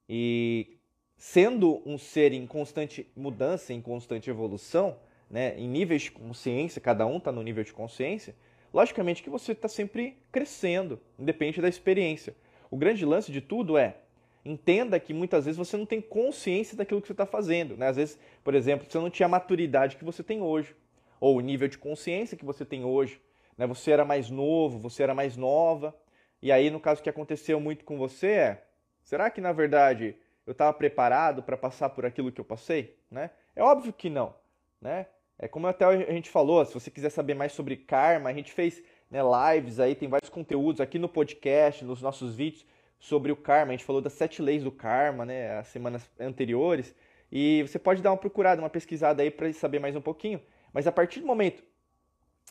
E 0.09 0.77
sendo 1.17 1.81
um 1.85 1.97
ser 1.97 2.33
em 2.33 2.45
constante 2.45 3.09
mudança, 3.15 3.73
em 3.73 3.81
constante 3.81 4.29
evolução, 4.29 4.99
né, 5.29 5.57
em 5.57 5.67
níveis 5.67 6.03
de 6.03 6.11
consciência, 6.11 6.79
cada 6.79 7.05
um 7.05 7.17
está 7.17 7.31
no 7.31 7.41
nível 7.41 7.63
de 7.63 7.73
consciência, 7.73 8.35
logicamente 8.73 9.23
que 9.23 9.29
você 9.29 9.51
está 9.51 9.67
sempre 9.67 10.17
crescendo, 10.31 10.99
independente 11.17 11.61
da 11.61 11.69
experiência. 11.69 12.35
O 12.69 12.77
grande 12.77 13.05
lance 13.05 13.31
de 13.31 13.41
tudo 13.41 13.77
é 13.77 13.97
entenda 14.43 14.99
que 14.99 15.13
muitas 15.13 15.45
vezes 15.45 15.57
você 15.57 15.75
não 15.75 15.85
tem 15.85 16.01
consciência 16.01 16.77
daquilo 16.77 17.01
que 17.01 17.07
você 17.07 17.13
está 17.13 17.25
fazendo. 17.25 17.75
Né? 17.75 17.87
Às 17.87 17.97
vezes, 17.97 18.19
por 18.43 18.55
exemplo, 18.55 18.89
você 18.89 18.97
não 18.97 19.09
tinha 19.09 19.25
a 19.25 19.29
maturidade 19.29 19.97
que 19.97 20.05
você 20.05 20.23
tem 20.23 20.41
hoje, 20.41 20.75
ou 21.19 21.37
o 21.37 21.41
nível 21.41 21.67
de 21.67 21.77
consciência 21.77 22.37
que 22.37 22.45
você 22.45 22.63
tem 22.63 22.83
hoje. 22.83 23.21
Né? 23.57 23.67
Você 23.67 23.91
era 23.91 24.05
mais 24.05 24.29
novo, 24.29 24.79
você 24.79 25.03
era 25.03 25.13
mais 25.13 25.35
nova. 25.35 25.95
E 26.41 26.51
aí, 26.51 26.69
no 26.69 26.79
caso 26.79 27.01
que 27.01 27.09
aconteceu 27.09 27.59
muito 27.59 27.83
com 27.83 27.97
você, 27.97 28.27
é: 28.27 28.63
será 29.03 29.29
que 29.29 29.41
na 29.41 29.51
verdade 29.51 30.15
eu 30.45 30.51
estava 30.51 30.71
preparado 30.73 31.43
para 31.43 31.57
passar 31.57 31.89
por 31.89 32.05
aquilo 32.05 32.31
que 32.31 32.39
eu 32.39 32.45
passei? 32.45 32.97
Né? 33.09 33.31
É 33.55 33.63
óbvio 33.63 33.91
que 33.91 34.09
não. 34.09 34.35
Né? 34.79 35.07
É 35.39 35.47
como 35.47 35.67
até 35.67 35.85
a 35.85 36.13
gente 36.13 36.29
falou, 36.29 36.65
se 36.65 36.73
você 36.73 36.89
quiser 36.89 37.09
saber 37.09 37.35
mais 37.35 37.51
sobre 37.51 37.77
karma, 37.77 38.29
a 38.29 38.33
gente 38.33 38.51
fez 38.51 38.81
né, 39.09 39.19
lives 39.21 39.79
aí, 39.79 39.93
tem 39.93 40.09
vários 40.09 40.29
conteúdos 40.29 40.81
aqui 40.81 40.97
no 40.97 41.07
podcast, 41.07 41.85
nos 41.85 42.01
nossos 42.01 42.35
vídeos 42.35 42.65
sobre 42.99 43.31
o 43.31 43.35
karma. 43.35 43.71
A 43.71 43.75
gente 43.75 43.85
falou 43.85 44.01
das 44.01 44.13
sete 44.13 44.41
leis 44.41 44.63
do 44.63 44.71
karma, 44.71 45.25
né, 45.25 45.57
as 45.57 45.67
semanas 45.67 46.09
anteriores. 46.19 46.93
E 47.31 47.61
você 47.63 47.77
pode 47.77 48.01
dar 48.01 48.11
uma 48.11 48.17
procurada, 48.17 48.61
uma 48.61 48.69
pesquisada 48.69 49.21
aí 49.21 49.29
para 49.29 49.51
saber 49.53 49.79
mais 49.79 49.95
um 49.95 50.01
pouquinho. 50.01 50.41
Mas 50.73 50.87
a 50.87 50.91
partir 50.91 51.19
do 51.19 51.27
momento 51.27 51.63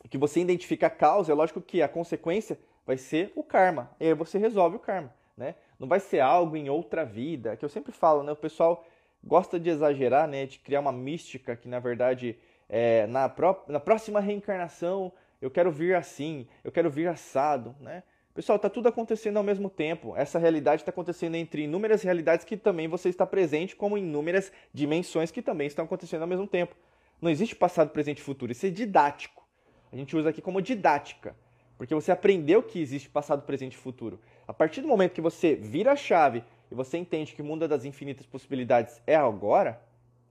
que 0.09 0.18
você 0.18 0.40
identifica 0.40 0.87
a 0.87 0.90
causa, 0.90 1.33
é 1.33 1.35
lógico 1.35 1.61
que 1.61 1.83
a 1.83 1.88
consequência 1.88 2.59
vai 2.87 2.96
ser 2.96 3.33
o 3.35 3.42
karma. 3.42 3.90
E 3.99 4.07
aí 4.07 4.14
você 4.14 4.38
resolve 4.38 4.77
o 4.77 4.79
karma, 4.81 5.12
né? 5.37 5.57
Não 5.79 5.88
vai 5.88 5.99
ser 5.99 6.20
algo 6.20 6.57
em 6.57 6.70
outra 6.70 7.05
vida, 7.05 7.57
que 7.57 7.64
eu 7.64 7.68
sempre 7.68 7.92
falo, 7.92 8.22
né? 8.22 8.33
O 8.33 8.37
pessoal 8.37 8.87
gosta 9.25 9.59
de 9.59 9.70
exagerar, 9.70 10.29
né? 10.29 10.46
De 10.46 10.59
criar 10.59 10.81
uma 10.81 10.92
mística 10.92 11.57
que, 11.57 11.68
na 11.68 11.81
verdade, 11.81 12.38
é, 12.68 13.07
na, 13.07 13.29
pró 13.29 13.64
na 13.68 13.81
próxima 13.81 14.20
reencarnação 14.20 15.12
eu 15.40 15.50
quero 15.50 15.70
vir 15.70 15.94
assim, 15.94 16.46
eu 16.64 16.72
quero 16.72 16.90
vir 16.90 17.09
assado, 17.09 17.74
né? 17.81 18.02
Pessoal, 18.35 18.57
está 18.57 18.68
tudo 18.68 18.88
acontecendo 18.88 19.38
ao 19.38 19.42
mesmo 19.42 19.70
tempo. 19.70 20.14
Essa 20.14 20.38
realidade 20.38 20.83
está 20.83 20.90
acontecendo 20.90 21.37
entre 21.37 21.62
inúmeras 21.62 22.02
realidades 22.02 22.44
que 22.44 22.55
também 22.55 22.87
você 22.87 23.09
está 23.09 23.24
presente, 23.24 23.74
como 23.74 23.96
inúmeras 23.96 24.52
dimensões 24.74 25.31
que 25.31 25.40
também 25.40 25.66
estão 25.66 25.87
acontecendo 25.87 26.22
ao 26.22 26.29
mesmo 26.29 26.46
tempo. 26.46 26.76
Não 27.20 27.31
existe 27.31 27.57
passado, 27.57 27.90
presente 27.90 28.18
e 28.18 28.22
futuro. 28.22 28.52
Isso 28.52 28.66
é 28.66 28.70
didático. 28.70 29.46
A 29.90 29.96
gente 29.96 30.14
usa 30.14 30.29
aqui 30.29 30.42
como 30.42 30.61
didática. 30.61 31.35
Porque 31.79 31.94
você 31.94 32.12
aprendeu 32.12 32.62
que 32.62 32.79
existe 32.79 33.09
passado, 33.09 33.42
presente 33.42 33.72
e 33.72 33.79
futuro. 33.79 34.20
A 34.46 34.52
partir 34.52 34.83
do 34.83 34.88
momento 34.88 35.12
que 35.12 35.20
você 35.20 35.55
vira 35.55 35.92
a 35.92 35.96
chave 35.96 36.44
e 36.70 36.74
você 36.74 36.98
entende 36.98 37.35
que 37.35 37.40
o 37.40 37.44
mundo 37.44 37.66
das 37.66 37.87
infinitas 37.87 38.26
possibilidades 38.26 39.00
é 39.07 39.16
agora, 39.16 39.81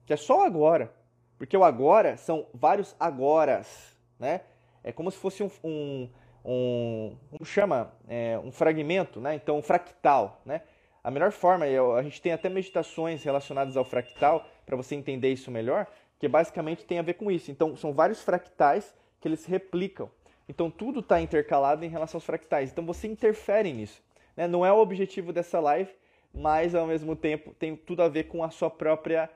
que 0.06 0.14
é 0.14 0.18
só 0.18 0.46
agora. 0.46 0.94
Porque 1.38 1.56
o 1.56 1.64
agora 1.64 2.18
são 2.18 2.48
vários 2.54 2.96
agoras, 3.00 3.98
né? 4.20 4.42
É 4.84 4.92
como 4.92 5.12
se 5.12 5.18
fosse 5.18 5.44
um, 5.44 5.50
um, 5.64 6.10
um 6.46 7.18
como 7.32 7.46
chama? 7.46 7.94
É, 8.08 8.40
um 8.44 8.52
fragmento, 8.52 9.20
né? 9.20 9.36
Então, 9.36 9.58
um 9.58 9.62
fractal, 9.62 10.42
né? 10.46 10.62
A 11.04 11.12
melhor 11.12 11.32
forma, 11.32 11.66
a 11.66 12.04
gente 12.04 12.22
tem 12.22 12.32
até 12.32 12.50
meditações 12.50 13.24
relacionadas 13.24 13.78
ao 13.78 13.86
fractal, 13.86 14.46
para 14.66 14.76
você 14.76 14.96
entender 14.96 15.32
isso 15.32 15.52
melhor, 15.52 15.88
que 16.20 16.28
basicamente 16.28 16.84
tem 16.84 16.98
a 16.98 17.04
ver 17.04 17.14
com 17.14 17.30
isso. 17.30 17.52
Então, 17.52 17.76
são 17.76 17.94
vários 17.94 18.22
fractais 18.22 18.96
que 19.22 19.28
eles 19.28 19.40
se 19.42 19.50
replicam. 19.50 20.10
Então 20.48 20.70
tudo 20.70 21.00
está 21.00 21.20
intercalado 21.20 21.84
em 21.84 21.90
relação 21.90 22.18
aos 22.18 22.26
fractais. 22.26 22.72
Então 22.72 22.86
você 22.86 23.08
interfere 23.08 23.74
nisso. 23.74 24.02
Né? 24.36 24.48
Não 24.48 24.66
é 24.66 24.72
o 24.72 24.78
objetivo 24.78 25.34
dessa 25.34 25.60
live, 25.60 25.92
mas 26.34 26.76
ao 26.76 26.86
mesmo 26.86 27.16
tempo 27.16 27.54
tem 27.54 27.76
tudo 27.76 28.04
a 28.04 28.08
ver 28.08 28.26
com 28.26 28.44
a 28.44 28.50
sua 28.50 28.70
própria, 28.70 29.30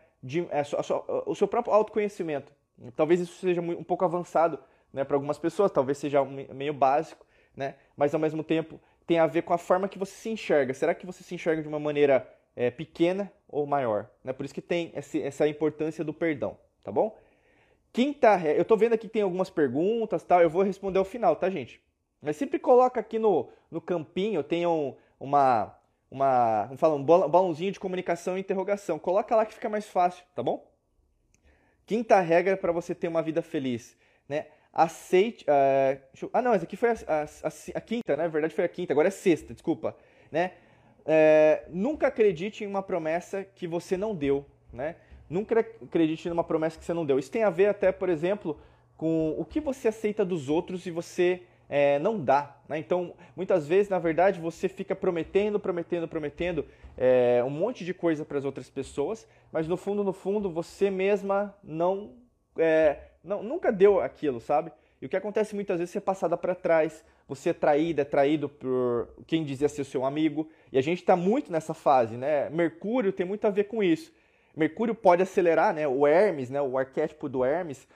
a 0.51 0.63
sua, 0.63 0.79
a 0.79 0.84
sua, 0.84 1.23
o 1.25 1.36
seu 1.36 1.47
próprio 1.47 1.73
autoconhecimento. 1.73 2.51
Talvez 2.95 3.19
isso 3.19 3.39
seja 3.39 3.62
um 3.62 3.84
pouco 3.84 4.05
avançado 4.05 4.60
né, 4.91 5.03
para 5.03 5.15
algumas 5.15 5.38
pessoas, 5.38 5.71
talvez 5.71 5.97
seja 5.97 6.23
meio 6.23 6.73
básico, 6.73 7.25
né? 7.55 7.75
mas 7.95 8.13
ao 8.13 8.19
mesmo 8.19 8.43
tempo 8.43 8.79
tem 9.05 9.19
a 9.19 9.27
ver 9.27 9.41
com 9.41 9.53
a 9.53 9.58
forma 9.58 9.89
que 9.89 9.99
você 9.99 10.13
se 10.13 10.29
enxerga. 10.29 10.73
Será 10.73 10.93
que 10.93 11.05
você 11.05 11.23
se 11.23 11.34
enxerga 11.36 11.62
de 11.62 11.67
uma 11.67 11.79
maneira 11.79 12.27
é, 12.55 12.69
pequena 12.69 13.32
ou 13.47 13.65
maior? 13.65 14.10
Né? 14.23 14.32
Por 14.32 14.45
isso 14.45 14.53
que 14.53 14.62
tem 14.62 14.91
esse, 14.95 15.21
essa 15.21 15.47
importância 15.47 16.03
do 16.03 16.13
perdão, 16.13 16.58
tá 16.84 16.91
bom? 16.91 17.17
Quinta 17.91 18.36
regra. 18.36 18.62
Eu 18.62 18.65
tô 18.65 18.77
vendo 18.77 18.93
aqui 18.93 19.08
que 19.08 19.13
tem 19.13 19.23
algumas 19.23 19.49
perguntas 19.49 20.23
tal. 20.23 20.41
Eu 20.41 20.49
vou 20.49 20.62
responder 20.62 20.99
ao 20.99 21.05
final, 21.05 21.36
tá, 21.36 21.49
gente? 21.49 21.82
Mas 22.21 22.36
sempre 22.36 22.60
coloca 22.60 22.99
aqui 22.99 23.17
no, 23.17 23.49
no 23.71 23.82
campinho, 23.82 24.43
tem 24.43 24.67
um, 24.67 24.95
uma, 25.19 25.75
uma, 26.11 26.65
vamos 26.65 26.79
falar, 26.79 26.95
um 26.95 27.03
balãozinho 27.03 27.71
de 27.71 27.79
comunicação 27.79 28.37
e 28.37 28.41
interrogação. 28.41 28.97
Coloca 28.97 29.35
lá 29.35 29.45
que 29.45 29.53
fica 29.53 29.69
mais 29.69 29.87
fácil, 29.87 30.23
tá 30.35 30.41
bom? 30.41 30.67
Quinta 31.85 32.19
regra 32.19 32.57
para 32.57 32.71
você 32.71 32.93
ter 32.95 33.07
uma 33.07 33.21
vida 33.21 33.41
feliz, 33.41 33.97
né? 34.27 34.47
Aceite. 34.71 35.45
Uh, 35.45 35.99
eu, 36.21 36.29
ah, 36.33 36.41
não, 36.41 36.53
essa 36.53 36.65
aqui 36.65 36.77
foi 36.77 36.89
a, 36.89 36.93
a, 37.07 37.23
a, 37.23 37.51
a, 37.75 37.81
quinta, 37.81 38.15
né? 38.15 38.23
Na 38.23 38.29
verdade 38.29 38.53
foi 38.53 38.63
a 38.63 38.69
quinta, 38.69 38.93
agora 38.93 39.07
é 39.07 39.11
sexta, 39.11 39.53
desculpa. 39.53 39.95
Né? 40.31 40.53
É, 41.05 41.63
nunca 41.69 42.07
acredite 42.07 42.63
em 42.63 42.67
uma 42.67 42.83
promessa 42.83 43.43
que 43.43 43.65
você 43.65 43.97
não 43.97 44.13
deu, 44.13 44.45
né? 44.71 44.95
Nunca 45.27 45.59
acredite 45.59 46.29
numa 46.29 46.43
promessa 46.43 46.77
que 46.77 46.85
você 46.85 46.93
não 46.93 47.05
deu. 47.05 47.17
Isso 47.19 47.31
tem 47.31 47.43
a 47.43 47.49
ver 47.49 47.67
até, 47.67 47.91
por 47.91 48.09
exemplo, 48.09 48.59
com 48.97 49.35
o 49.37 49.45
que 49.45 49.59
você 49.59 49.87
aceita 49.87 50.25
dos 50.25 50.49
outros 50.49 50.85
e 50.85 50.91
você 50.91 51.43
é, 51.69 51.99
não 51.99 52.19
dá. 52.19 52.58
Né? 52.67 52.79
Então, 52.79 53.13
muitas 53.36 53.67
vezes, 53.67 53.89
na 53.89 53.99
verdade, 53.99 54.39
você 54.39 54.67
fica 54.67 54.95
prometendo, 54.95 55.60
prometendo, 55.60 56.08
prometendo 56.08 56.65
é, 56.97 57.43
um 57.45 57.49
monte 57.49 57.86
de 57.86 57.93
coisa 57.93 58.25
para 58.25 58.39
as 58.39 58.43
outras 58.43 58.69
pessoas, 58.69 59.27
mas 59.51 59.67
no 59.67 59.77
fundo, 59.77 60.03
no 60.03 60.12
fundo, 60.12 60.49
você 60.49 60.89
mesma 60.89 61.55
não, 61.63 62.15
é, 62.58 62.97
não 63.23 63.43
nunca 63.43 63.71
deu 63.71 64.01
aquilo, 64.01 64.41
sabe? 64.41 64.71
E 65.01 65.05
o 65.05 65.10
que 65.10 65.15
acontece 65.15 65.55
muitas 65.55 65.79
vezes 65.79 65.95
é 65.95 65.99
passada 65.99 66.36
para 66.36 66.55
trás, 66.55 67.05
você 67.27 67.51
é 67.51 67.53
traída, 67.53 68.01
é 68.01 68.05
traído 68.05 68.49
por 68.49 69.08
quem 69.27 69.45
dizia 69.45 69.69
ser 69.69 69.84
seu 69.84 70.03
amigo, 70.03 70.49
e 70.71 70.77
a 70.77 70.82
gente 70.82 70.99
está 70.99 71.15
muito 71.15 71.51
nessa 71.51 71.73
fase, 71.73 72.17
né? 72.17 72.49
Mercúrio 72.49 73.13
tem 73.13 73.25
muito 73.25 73.45
a 73.45 73.49
ver 73.49 73.65
com 73.65 73.84
isso. 73.84 74.12
Mercúrio 74.55 74.95
pode 74.95 75.21
acelerar, 75.21 75.73
né? 75.73 75.88
O 75.88 76.05
Hermes, 76.05 76.49
né? 76.49 76.60
O 76.60 76.77
arquétipo 76.77 77.29
do 77.29 77.45
Hermes, 77.45 77.88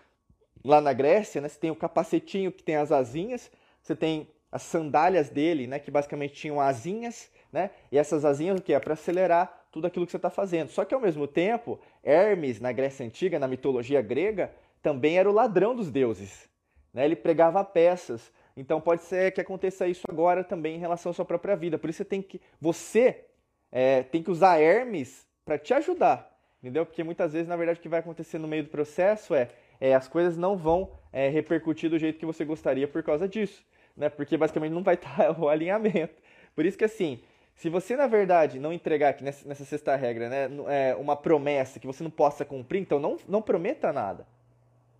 lá 0.63 0.79
na 0.79 0.93
Grécia, 0.93 1.41
né? 1.41 1.49
Você 1.49 1.59
tem 1.59 1.71
o 1.71 1.75
capacetinho 1.75 2.51
que 2.51 2.63
tem 2.63 2.75
as 2.75 2.91
asinhas, 2.91 3.51
você 3.83 3.95
tem 3.95 4.27
as 4.51 4.63
sandálias 4.63 5.29
dele, 5.29 5.67
né? 5.67 5.77
Que 5.77 5.91
basicamente 5.91 6.33
tinham 6.33 6.59
asinhas, 6.59 7.29
né? 7.51 7.69
E 7.91 7.97
essas 7.97 8.25
asinhas 8.25 8.59
o 8.59 8.61
que 8.61 8.73
é 8.73 8.79
para 8.79 8.93
acelerar 8.93 9.65
tudo 9.71 9.87
aquilo 9.87 10.05
que 10.05 10.11
você 10.11 10.17
está 10.17 10.29
fazendo. 10.29 10.69
Só 10.69 10.85
que 10.85 10.93
ao 10.93 11.01
mesmo 11.01 11.27
tempo, 11.27 11.79
Hermes 12.03 12.59
na 12.59 12.71
Grécia 12.71 13.05
antiga, 13.05 13.39
na 13.39 13.47
mitologia 13.47 14.01
grega, 14.01 14.51
também 14.81 15.17
era 15.17 15.29
o 15.29 15.33
ladrão 15.33 15.75
dos 15.75 15.91
deuses. 15.91 16.47
Né? 16.93 17.05
Ele 17.05 17.15
pregava 17.15 17.63
peças. 17.63 18.31
Então 18.55 18.79
pode 18.79 19.01
ser 19.03 19.31
que 19.31 19.41
aconteça 19.41 19.87
isso 19.87 20.03
agora 20.07 20.43
também 20.43 20.75
em 20.75 20.79
relação 20.79 21.09
à 21.09 21.13
sua 21.13 21.25
própria 21.25 21.55
vida. 21.55 21.77
Por 21.77 21.89
isso 21.89 21.97
você 21.97 22.05
tem 22.05 22.21
que 22.21 22.39
você 22.61 23.25
é, 23.71 24.03
tem 24.03 24.21
que 24.21 24.29
usar 24.29 24.59
Hermes 24.59 25.25
para 25.43 25.57
te 25.57 25.73
ajudar, 25.73 26.31
entendeu? 26.61 26.85
Porque 26.85 27.03
muitas 27.03 27.33
vezes 27.33 27.47
na 27.47 27.55
verdade 27.55 27.79
o 27.79 27.81
que 27.81 27.89
vai 27.89 27.99
acontecer 27.99 28.37
no 28.37 28.47
meio 28.47 28.63
do 28.63 28.69
processo 28.69 29.33
é, 29.33 29.49
é 29.81 29.95
as 29.95 30.07
coisas 30.07 30.37
não 30.37 30.55
vão 30.55 30.91
é, 31.11 31.27
repercutir 31.29 31.89
do 31.89 31.97
jeito 31.97 32.19
que 32.19 32.25
você 32.25 32.45
gostaria 32.45 32.87
por 32.87 33.01
causa 33.01 33.27
disso, 33.27 33.65
né? 33.95 34.09
Porque 34.09 34.37
basicamente 34.37 34.71
não 34.71 34.83
vai 34.83 34.95
estar 34.95 35.31
o 35.39 35.49
alinhamento. 35.49 36.21
Por 36.55 36.65
isso 36.65 36.77
que 36.77 36.85
assim 36.85 37.21
se 37.55 37.69
você, 37.69 37.95
na 37.95 38.07
verdade, 38.07 38.59
não 38.59 38.73
entregar 38.73 39.09
aqui 39.09 39.23
nessa, 39.23 39.47
nessa 39.47 39.63
sexta 39.63 39.95
regra, 39.95 40.27
né, 40.27 40.49
é, 40.67 40.95
uma 40.95 41.15
promessa 41.15 41.79
que 41.79 41.87
você 41.87 42.03
não 42.03 42.11
possa 42.11 42.43
cumprir, 42.43 42.81
então 42.81 42.99
não, 42.99 43.17
não 43.27 43.41
prometa 43.41 43.93
nada. 43.93 44.27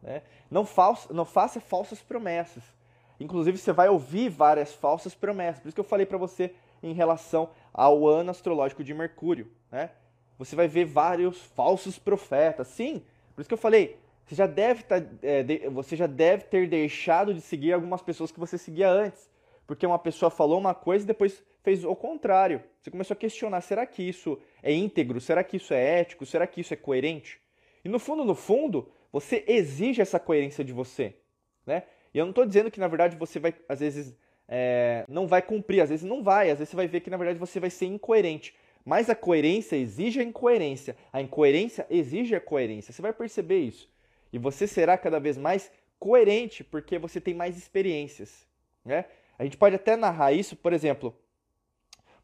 Né? 0.02 0.22
Não, 0.50 0.66
falsa, 0.66 1.14
não 1.14 1.26
faça 1.26 1.60
falsas 1.60 2.02
promessas. 2.02 2.64
Inclusive, 3.20 3.58
você 3.58 3.72
vai 3.72 3.90
ouvir 3.90 4.30
várias 4.30 4.74
falsas 4.74 5.16
promessas. 5.16 5.62
Por 5.62 5.68
isso 5.68 5.76
que 5.76 5.82
eu 5.82 5.86
falei 5.86 6.06
para 6.06 6.18
você 6.18 6.54
em 6.82 6.94
relação 6.94 7.50
ao 7.74 8.08
ano 8.08 8.32
astrológico 8.32 8.84
de 8.84 8.94
Mercúrio. 8.94 9.52
Né? 9.72 9.90
Você 10.38 10.56
vai 10.56 10.68
ver 10.68 10.86
vários 10.86 11.42
falsos 11.56 11.98
profetas. 11.98 12.68
Sim, 12.68 13.02
por 13.34 13.42
isso 13.42 13.48
que 13.48 13.54
eu 13.54 13.58
falei, 13.58 13.98
você 14.26 14.36
já 14.36 14.48
deve, 14.48 14.84
tá, 14.84 15.02
é, 15.22 15.44
de, 15.44 15.70
você 15.70 15.96
já 15.96 16.08
deve 16.08 16.46
ter 16.46 16.68
deixado 16.68 17.34
de 17.34 17.42
seguir 17.42 17.74
algumas 17.74 18.02
pessoas 18.02 18.32
que 18.32 18.40
você 18.40 18.58
seguia 18.58 18.90
antes. 18.90 19.30
Porque 19.66 19.86
uma 19.86 20.00
pessoa 20.00 20.30
falou 20.30 20.60
uma 20.60 20.74
coisa 20.74 21.04
e 21.04 21.08
depois 21.08 21.44
fez 21.62 21.84
o 21.84 21.96
contrário. 21.96 22.62
Você 22.82 22.92
começou 22.92 23.16
a 23.16 23.18
questionar: 23.18 23.62
será 23.62 23.86
que 23.86 24.04
isso 24.04 24.40
é 24.62 24.74
íntegro? 24.74 25.22
Será 25.22 25.44
que 25.44 25.58
isso 25.58 25.74
é 25.74 26.00
ético? 26.00 26.26
Será 26.26 26.46
que 26.46 26.62
isso 26.62 26.74
é 26.74 26.78
coerente? 26.78 27.40
E 27.84 27.90
no 27.90 28.00
fundo, 28.00 28.26
no 28.26 28.36
fundo, 28.36 28.90
você 29.12 29.44
exige 29.48 30.02
essa 30.02 30.20
coerência 30.20 30.64
de 30.64 30.74
você, 30.74 31.16
né? 31.66 31.84
E 32.14 32.18
eu 32.18 32.26
não 32.26 32.32
estou 32.32 32.46
dizendo 32.46 32.70
que 32.70 32.80
na 32.80 32.88
verdade 32.88 33.16
você 33.16 33.40
vai, 33.40 33.54
às 33.68 33.80
vezes, 33.80 34.16
é, 34.48 35.04
não 35.08 35.28
vai 35.28 35.42
cumprir, 35.42 35.82
às 35.82 35.90
vezes 35.90 36.06
não 36.06 36.24
vai, 36.24 36.50
às 36.50 36.60
vezes 36.60 36.70
você 36.70 36.76
vai 36.76 36.88
ver 36.88 37.02
que 37.02 37.10
na 37.10 37.18
verdade 37.18 37.40
você 37.40 37.60
vai 37.60 37.70
ser 37.70 37.86
incoerente. 37.86 38.56
Mas 38.86 39.10
a 39.10 39.16
coerência 39.16 39.76
exige 39.78 40.20
a 40.20 40.24
incoerência, 40.24 40.96
a 41.12 41.22
incoerência 41.22 41.88
exige 41.90 42.36
a 42.36 42.42
coerência. 42.42 42.92
Você 42.92 43.02
vai 43.02 43.14
perceber 43.14 43.60
isso. 43.60 43.90
E 44.34 44.40
você 44.40 44.68
será 44.68 44.98
cada 44.98 45.20
vez 45.20 45.38
mais 45.38 45.72
coerente 46.00 46.64
porque 46.64 46.98
você 46.98 47.22
tem 47.22 47.36
mais 47.36 47.56
experiências, 47.56 48.48
né? 48.84 49.06
A 49.38 49.44
gente 49.44 49.58
pode 49.58 49.76
até 49.76 49.96
narrar 49.96 50.34
isso, 50.34 50.56
por 50.56 50.74
exemplo, 50.74 51.16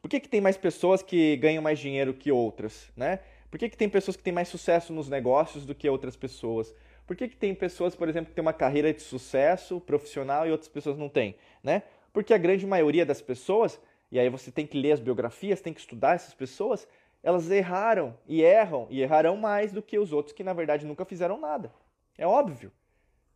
por 0.02 0.10
que, 0.10 0.20
que 0.20 0.28
tem 0.28 0.42
mais 0.42 0.58
pessoas 0.58 1.02
que 1.02 1.38
ganham 1.38 1.62
mais 1.62 1.78
dinheiro 1.78 2.14
que 2.14 2.32
outras, 2.32 2.92
né? 2.96 3.20
Por 3.52 3.60
que, 3.60 3.70
que 3.70 3.78
tem 3.78 3.88
pessoas 3.88 4.18
que 4.18 4.24
têm 4.24 4.34
mais 4.34 4.48
sucesso 4.48 4.92
nos 4.92 5.10
negócios 5.10 5.66
do 5.66 5.76
que 5.76 5.90
outras 5.90 6.16
pessoas? 6.16 6.74
Por 7.06 7.16
que, 7.16 7.28
que 7.28 7.36
tem 7.36 7.54
pessoas, 7.56 7.96
por 7.96 8.08
exemplo, 8.08 8.30
que 8.30 8.36
têm 8.36 8.42
uma 8.42 8.54
carreira 8.54 8.94
de 8.94 9.02
sucesso 9.02 9.80
profissional 9.80 10.48
e 10.48 10.52
outras 10.52 10.70
pessoas 10.70 10.98
não 10.98 11.10
têm? 11.10 11.36
Né? 11.64 11.84
Porque 12.14 12.34
a 12.34 12.38
grande 12.38 12.66
maioria 12.66 13.06
das 13.06 13.22
pessoas, 13.22 13.80
e 14.12 14.20
aí 14.20 14.30
você 14.30 14.52
tem 14.52 14.66
que 14.66 14.80
ler 14.80 14.94
as 14.94 15.00
biografias, 15.00 15.62
tem 15.62 15.74
que 15.74 15.80
estudar 15.80 16.16
essas 16.16 16.34
pessoas, 16.34 16.88
elas 17.24 17.50
erraram 17.50 18.16
e 18.28 18.42
erram 18.42 18.88
e 18.90 19.02
errarão 19.02 19.36
mais 19.36 19.72
do 19.72 19.82
que 19.82 19.98
os 19.98 20.14
outros 20.14 20.34
que 20.34 20.44
na 20.44 20.54
verdade 20.54 20.86
nunca 20.86 21.04
fizeram 21.04 21.40
nada. 21.40 21.72
É 22.20 22.28
óbvio, 22.28 22.72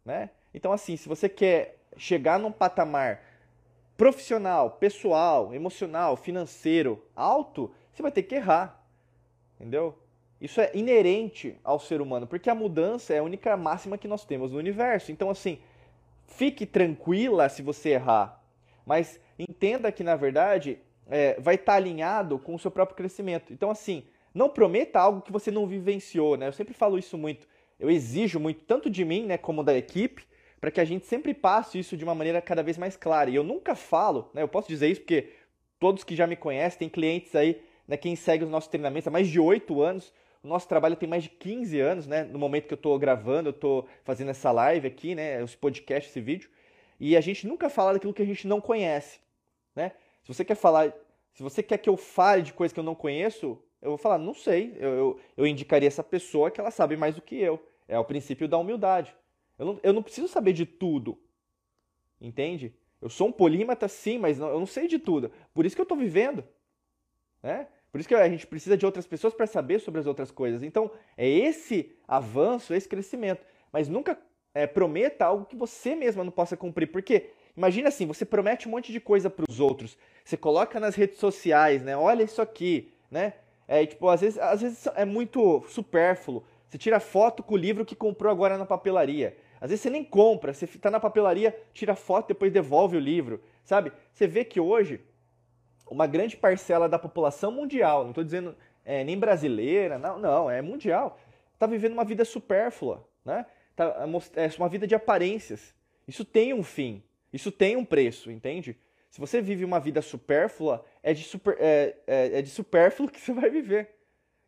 né? 0.06 0.30
Então 0.54 0.72
assim, 0.72 0.98
se 0.98 1.08
você 1.08 1.30
quer 1.30 1.80
chegar 1.98 2.38
num 2.38 2.52
patamar 2.52 3.24
profissional, 3.96 4.72
pessoal, 4.72 5.54
emocional, 5.54 6.18
financeiro 6.18 7.04
alto, 7.16 7.74
você 7.94 8.02
vai 8.02 8.12
ter 8.12 8.24
que 8.24 8.36
errar. 8.36 8.86
Entendeu? 9.56 9.98
Isso 10.42 10.60
é 10.60 10.70
inerente 10.74 11.58
ao 11.64 11.80
ser 11.80 12.02
humano, 12.02 12.28
porque 12.28 12.50
a 12.50 12.56
mudança 12.56 13.14
é 13.14 13.20
a 13.20 13.24
única 13.24 13.56
máxima 13.56 13.98
que 13.98 14.10
nós 14.10 14.26
temos 14.26 14.52
no 14.52 14.58
universo. 14.58 15.10
Então, 15.10 15.30
assim, 15.30 15.60
fique 16.28 16.66
tranquila 16.66 17.48
se 17.48 17.62
você 17.62 17.92
errar, 17.92 18.44
mas 18.86 19.18
entenda 19.40 19.90
que, 19.90 20.04
na 20.04 20.18
verdade, 20.18 20.80
é, 21.08 21.40
vai 21.40 21.56
estar 21.56 21.76
alinhado 21.76 22.38
com 22.38 22.54
o 22.56 22.60
seu 22.60 22.70
próprio 22.70 22.98
crescimento. 22.98 23.54
Então, 23.54 23.72
assim, 23.72 24.04
não 24.34 24.50
prometa 24.50 25.00
algo 25.00 25.22
que 25.22 25.32
você 25.32 25.50
não 25.50 25.66
vivenciou, 25.66 26.36
né? 26.36 26.48
Eu 26.48 26.54
sempre 26.54 26.74
falo 26.74 27.00
isso 27.00 27.18
muito. 27.18 27.48
Eu 27.84 27.92
exijo 27.92 28.40
muito, 28.40 28.64
tanto 28.64 28.90
de 28.90 29.04
mim, 29.04 29.26
né, 29.26 29.38
como 29.38 29.62
da 29.62 29.78
equipe, 29.78 30.24
para 30.62 30.72
que 30.72 30.80
a 30.80 30.86
gente 30.86 31.06
sempre 31.06 31.34
passe 31.34 31.78
isso 31.78 31.98
de 31.98 32.04
uma 32.06 32.16
maneira 32.16 32.42
cada 32.42 32.64
vez 32.64 32.78
mais 32.78 32.96
clara. 32.96 33.30
E 33.30 33.36
eu 33.36 33.44
nunca 33.44 33.76
falo, 33.76 34.32
né? 34.34 34.42
Eu 34.42 34.48
posso 34.48 34.70
dizer 34.70 34.88
isso 34.88 35.02
porque 35.02 35.34
todos 35.78 36.02
que 36.06 36.16
já 36.16 36.26
me 36.26 36.38
conhecem, 36.38 36.80
tem 36.80 36.88
clientes 36.88 37.36
aí, 37.36 37.62
né, 37.86 37.98
quem 37.98 38.16
segue 38.16 38.46
os 38.46 38.50
nossos 38.50 38.70
treinamentos 38.70 39.06
há 39.10 39.12
mais 39.12 39.28
de 39.28 39.38
oito 39.38 39.82
anos, 39.82 40.14
o 40.42 40.48
nosso 40.48 40.66
trabalho 40.66 40.96
tem 40.96 41.10
mais 41.10 41.24
de 41.24 41.30
15 41.30 41.78
anos, 41.82 42.08
né? 42.08 42.24
No 42.24 42.40
momento 42.40 42.68
que 42.68 42.74
eu 42.74 42.78
estou 42.78 42.98
gravando, 42.98 43.50
eu 43.50 43.54
estou 43.54 43.86
fazendo 44.06 44.32
essa 44.32 44.50
live 44.50 44.88
aqui, 44.88 45.14
né? 45.14 45.44
Esse 45.44 45.58
podcast, 45.58 46.10
esse 46.10 46.22
vídeo. 46.22 46.50
E 47.02 47.18
a 47.18 47.22
gente 47.22 47.46
nunca 47.46 47.70
fala 47.70 47.92
daquilo 47.92 48.14
que 48.14 48.22
a 48.22 48.26
gente 48.26 48.48
não 48.48 48.62
conhece, 48.62 49.20
né? 49.76 49.92
Se 50.22 50.34
você 50.34 50.46
quer 50.46 50.56
falar, 50.56 50.94
se 51.34 51.44
você 51.44 51.62
quer 51.62 51.80
que 51.80 51.90
eu 51.90 51.98
fale 51.98 52.44
de 52.44 52.54
coisas 52.54 52.72
que 52.72 52.80
eu 52.80 52.84
não 52.84 52.96
conheço, 52.96 53.62
eu 53.82 53.90
vou 53.90 53.98
falar, 53.98 54.18
não 54.18 54.34
sei. 54.34 54.74
Eu, 54.80 54.90
eu, 54.94 55.20
eu 55.36 55.46
indicaria 55.46 55.88
essa 55.88 56.02
pessoa 56.02 56.50
que 56.50 56.62
ela 56.62 56.72
sabe 56.72 56.96
mais 56.96 57.16
do 57.16 57.22
que 57.22 57.36
eu. 57.36 57.62
É 57.88 57.98
o 57.98 58.06
princípio 58.06 58.48
da 58.48 58.58
humildade. 58.58 59.16
Eu 59.58 59.66
não, 59.66 59.80
eu 59.84 59.94
não 59.94 60.04
preciso 60.04 60.28
saber 60.28 60.54
de 60.54 60.66
tudo. 60.66 61.20
Entende? 62.20 62.74
Eu 63.02 63.10
sou 63.10 63.28
um 63.28 63.32
polímata, 63.32 63.88
sim, 63.88 64.18
mas 64.18 64.40
não, 64.40 64.48
eu 64.48 64.60
não 64.60 64.66
sei 64.66 64.88
de 64.88 64.98
tudo. 64.98 65.32
Por 65.54 65.66
isso 65.66 65.76
que 65.76 65.82
eu 65.82 65.84
estou 65.84 65.98
vivendo. 65.98 66.44
Né? 67.42 67.68
Por 67.92 68.00
isso 68.00 68.08
que 68.08 68.16
a 68.16 68.30
gente 68.30 68.48
precisa 68.48 68.78
de 68.78 68.86
outras 68.86 69.06
pessoas 69.06 69.34
para 69.34 69.46
saber 69.46 69.80
sobre 69.80 70.00
as 70.00 70.08
outras 70.08 70.32
coisas. 70.32 70.64
Então, 70.64 70.90
é 71.18 71.28
esse 71.28 71.92
avanço, 72.08 72.74
esse 72.74 72.88
crescimento. 72.88 73.46
Mas 73.72 73.90
nunca 73.90 74.18
é, 74.54 74.66
prometa 74.66 75.26
algo 75.26 75.46
que 75.46 75.56
você 75.56 75.96
mesma 75.96 76.24
não 76.24 76.32
possa 76.32 76.56
cumprir. 76.56 76.88
Porque, 76.88 77.30
imagina 77.56 77.90
assim, 77.90 78.08
você 78.08 78.26
promete 78.26 78.68
um 78.68 78.72
monte 78.72 78.92
de 78.92 79.00
coisa 79.00 79.30
para 79.30 79.46
os 79.50 79.60
outros. 79.60 79.98
Você 80.24 80.38
coloca 80.38 80.80
nas 80.80 80.96
redes 80.96 81.20
sociais, 81.20 81.84
né? 81.84 81.96
Olha 81.98 82.24
isso 82.24 82.42
aqui, 82.42 82.92
né? 83.12 83.34
É, 83.68 83.86
tipo, 83.86 84.08
às 84.08 84.22
vezes, 84.22 84.40
às 84.40 84.62
vezes 84.62 84.88
é 84.96 85.06
muito 85.06 85.64
supérfluo. 85.68 86.44
Você 86.74 86.78
tira 86.80 87.00
foto 87.00 87.44
com 87.44 87.54
o 87.54 87.58
livro 87.58 87.86
que 87.86 87.96
comprou 87.96 88.32
agora 88.32 88.58
na 88.58 88.66
papelaria. 88.66 89.38
Às 89.62 89.70
vezes 89.70 89.84
você 89.84 89.92
nem 89.92 90.04
compra, 90.04 90.56
você 90.56 90.66
está 90.66 90.90
na 90.90 91.00
papelaria, 91.00 91.56
tira 91.72 91.94
foto, 91.94 92.30
depois 92.30 92.52
devolve 92.52 92.98
o 92.98 93.00
livro, 93.00 93.44
sabe? 93.64 93.92
Você 94.12 94.26
vê 94.26 94.44
que 94.44 94.60
hoje 94.60 95.00
uma 95.88 96.08
grande 96.08 96.36
parcela 96.36 96.90
da 96.90 96.98
população 96.98 97.52
mundial, 97.52 98.02
não 98.02 98.10
estou 98.10 98.24
dizendo 98.24 98.56
é, 98.84 99.04
nem 99.04 99.20
brasileira, 99.20 100.00
não, 100.00 100.18
não, 100.18 100.50
é 100.50 100.64
mundial, 100.64 101.20
está 101.54 101.68
vivendo 101.68 101.94
uma 101.94 102.04
vida 102.04 102.26
supérflua, 102.26 103.08
né? 103.24 103.46
Tá, 103.76 103.96
é, 104.36 104.46
é 104.46 104.50
uma 104.58 104.68
vida 104.68 104.88
de 104.88 104.96
aparências. 104.96 105.76
Isso 106.08 106.26
tem 106.26 106.56
um 106.56 106.64
fim, 106.64 107.04
isso 107.32 107.52
tem 107.52 107.76
um 107.76 107.86
preço, 107.86 108.32
entende? 108.32 108.76
Se 109.12 109.20
você 109.20 109.40
vive 109.44 109.64
uma 109.64 109.80
vida 109.80 110.02
supérflua, 110.02 110.84
é 111.04 111.14
de, 111.14 111.24
super, 111.24 111.56
é, 111.60 111.96
é, 112.08 112.40
é 112.40 112.42
de 112.42 112.50
supérfluo 112.50 113.08
que 113.14 113.22
você 113.22 113.32
vai 113.32 113.52
viver, 113.52 113.90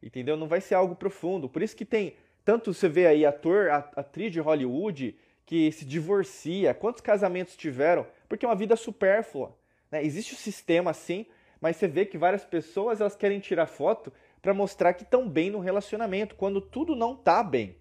entendeu? 0.06 0.38
Não 0.38 0.48
vai 0.48 0.62
ser 0.62 0.76
algo 0.76 0.96
profundo. 0.96 1.50
Por 1.50 1.64
isso 1.64 1.76
que 1.76 1.84
tem, 1.84 2.16
tanto 2.46 2.74
você 2.74 2.88
vê 2.88 3.08
aí 3.08 3.26
ator, 3.26 3.72
atriz 3.72 4.32
de 4.32 4.40
Hollywood 4.40 5.18
que 5.46 5.72
se 5.72 5.84
divorcia, 5.84 6.74
quantos 6.74 7.02
casamentos 7.02 7.56
tiveram? 7.58 8.06
Porque 8.30 8.46
é 8.46 8.50
uma 8.50 8.56
vida 8.56 8.76
supérflua. 8.76 9.56
Né? 9.92 10.04
Existe 10.04 10.34
o 10.34 10.36
um 10.36 10.40
sistema 10.40 10.92
assim, 10.92 11.26
Mas 11.60 11.78
você 11.78 11.88
vê 11.88 12.06
que 12.06 12.18
várias 12.18 12.46
pessoas 12.46 13.02
elas 13.02 13.16
querem 13.16 13.40
tirar 13.40 13.66
foto 13.66 14.14
para 14.42 14.54
mostrar 14.54 14.94
que 14.94 15.04
estão 15.04 15.28
bem 15.28 15.50
no 15.50 15.60
relacionamento, 15.60 16.36
quando 16.36 16.62
tudo 16.62 16.96
não 16.96 17.16
tá 17.16 17.42
bem. 17.42 17.78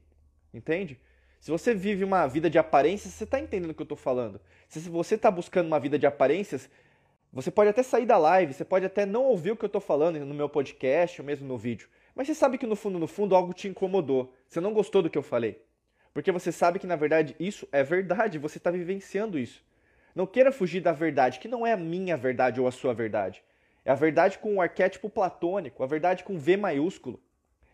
Entende? 0.52 0.98
Se 1.40 1.50
você 1.50 1.74
vive 1.74 2.04
uma 2.04 2.26
vida 2.26 2.48
de 2.48 2.56
aparências, 2.56 3.12
você 3.12 3.24
está 3.24 3.38
entendendo 3.38 3.72
o 3.72 3.74
que 3.74 3.82
eu 3.82 3.84
estou 3.84 3.98
falando. 3.98 4.40
Se 4.66 4.78
você 4.88 5.16
está 5.16 5.30
buscando 5.30 5.66
uma 5.66 5.78
vida 5.78 5.98
de 5.98 6.06
aparências, 6.06 6.70
você 7.30 7.50
pode 7.50 7.68
até 7.68 7.82
sair 7.82 8.06
da 8.06 8.16
live, 8.16 8.54
você 8.54 8.64
pode 8.64 8.86
até 8.86 9.04
não 9.04 9.24
ouvir 9.24 9.50
o 9.50 9.56
que 9.56 9.64
eu 9.64 9.66
estou 9.66 9.80
falando 9.80 10.18
no 10.24 10.34
meu 10.34 10.48
podcast 10.48 11.20
ou 11.20 11.26
mesmo 11.26 11.46
no 11.46 11.58
vídeo. 11.58 11.88
Mas 12.14 12.26
você 12.26 12.34
sabe 12.34 12.58
que 12.58 12.66
no 12.66 12.76
fundo, 12.76 12.98
no 12.98 13.06
fundo, 13.06 13.34
algo 13.34 13.52
te 13.52 13.68
incomodou. 13.68 14.32
Você 14.48 14.60
não 14.60 14.72
gostou 14.72 15.02
do 15.02 15.10
que 15.10 15.18
eu 15.18 15.22
falei. 15.22 15.60
Porque 16.12 16.30
você 16.30 16.52
sabe 16.52 16.78
que, 16.78 16.86
na 16.86 16.94
verdade, 16.94 17.34
isso 17.40 17.68
é 17.72 17.82
verdade, 17.82 18.38
você 18.38 18.58
está 18.58 18.70
vivenciando 18.70 19.38
isso. 19.38 19.62
Não 20.14 20.26
queira 20.26 20.52
fugir 20.52 20.80
da 20.80 20.92
verdade, 20.92 21.40
que 21.40 21.48
não 21.48 21.66
é 21.66 21.72
a 21.72 21.76
minha 21.76 22.16
verdade 22.16 22.60
ou 22.60 22.68
a 22.68 22.72
sua 22.72 22.94
verdade. 22.94 23.42
É 23.84 23.90
a 23.90 23.96
verdade 23.96 24.38
com 24.38 24.54
o 24.54 24.60
arquétipo 24.60 25.10
platônico, 25.10 25.82
a 25.82 25.86
verdade 25.86 26.22
com 26.22 26.38
V 26.38 26.56
maiúsculo. 26.56 27.20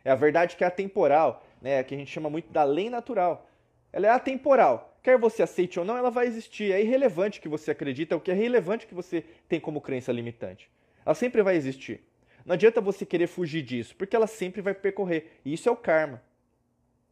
É 0.03 0.11
a 0.11 0.15
verdade 0.15 0.57
que 0.57 0.65
é 0.65 0.67
atemporal, 0.67 1.45
né, 1.61 1.83
que 1.83 1.95
a 1.95 1.99
gente 1.99 2.11
chama 2.11 2.31
muito 2.31 2.51
da 2.51 2.65
lei 2.65 2.89
natural. 2.89 3.47
Ela 3.93 4.07
é 4.07 4.11
atemporal. 4.11 4.97
Quer 5.03 5.19
você 5.19 5.43
aceite 5.43 5.79
ou 5.79 5.85
não, 5.85 5.97
ela 5.97 6.11
vai 6.11 6.27
existir. 6.27 6.73
É 6.73 6.81
irrelevante 6.81 7.41
que 7.41 7.49
você 7.49 7.71
acredita, 7.71 8.15
é 8.15 8.17
o 8.17 8.21
que 8.21 8.31
é 8.31 8.35
relevante 8.35 8.87
que 8.87 8.95
você 8.95 9.25
tem 9.47 9.61
como 9.61 9.81
crença 9.81 10.11
limitante. 10.11 10.71
Ela 11.05 11.15
sempre 11.15 11.43
vai 11.43 11.57
existir. 11.57 12.03
Não 12.45 12.55
adianta 12.55 12.81
você 12.81 13.05
querer 13.05 13.27
fugir 13.27 13.63
disso, 13.63 13.95
porque 13.97 14.17
ela 14.17 14.27
sempre 14.27 14.61
vai 14.61 14.75
percorrer. 14.75 15.41
Isso 15.45 15.69
é 15.69 15.73
o 15.73 15.77
karma. 15.77 16.23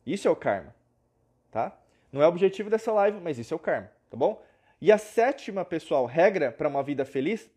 Isso 0.06 0.26
é 0.26 0.30
o 0.30 0.36
karma. 0.36 0.74
Tá? 1.50 1.78
Não 2.12 2.22
é 2.22 2.26
o 2.26 2.28
objetivo 2.28 2.70
dessa 2.70 2.92
live, 2.92 3.20
mas 3.20 3.38
isso 3.38 3.52
é 3.52 3.56
o 3.56 3.60
karma, 3.60 3.90
tá 4.10 4.16
bom? 4.16 4.42
E 4.80 4.92
a 4.92 4.98
sétima, 4.98 5.64
pessoal, 5.64 6.06
regra 6.06 6.52
para 6.52 6.68
uma 6.68 6.82
vida 6.82 7.04
feliz 7.04 7.50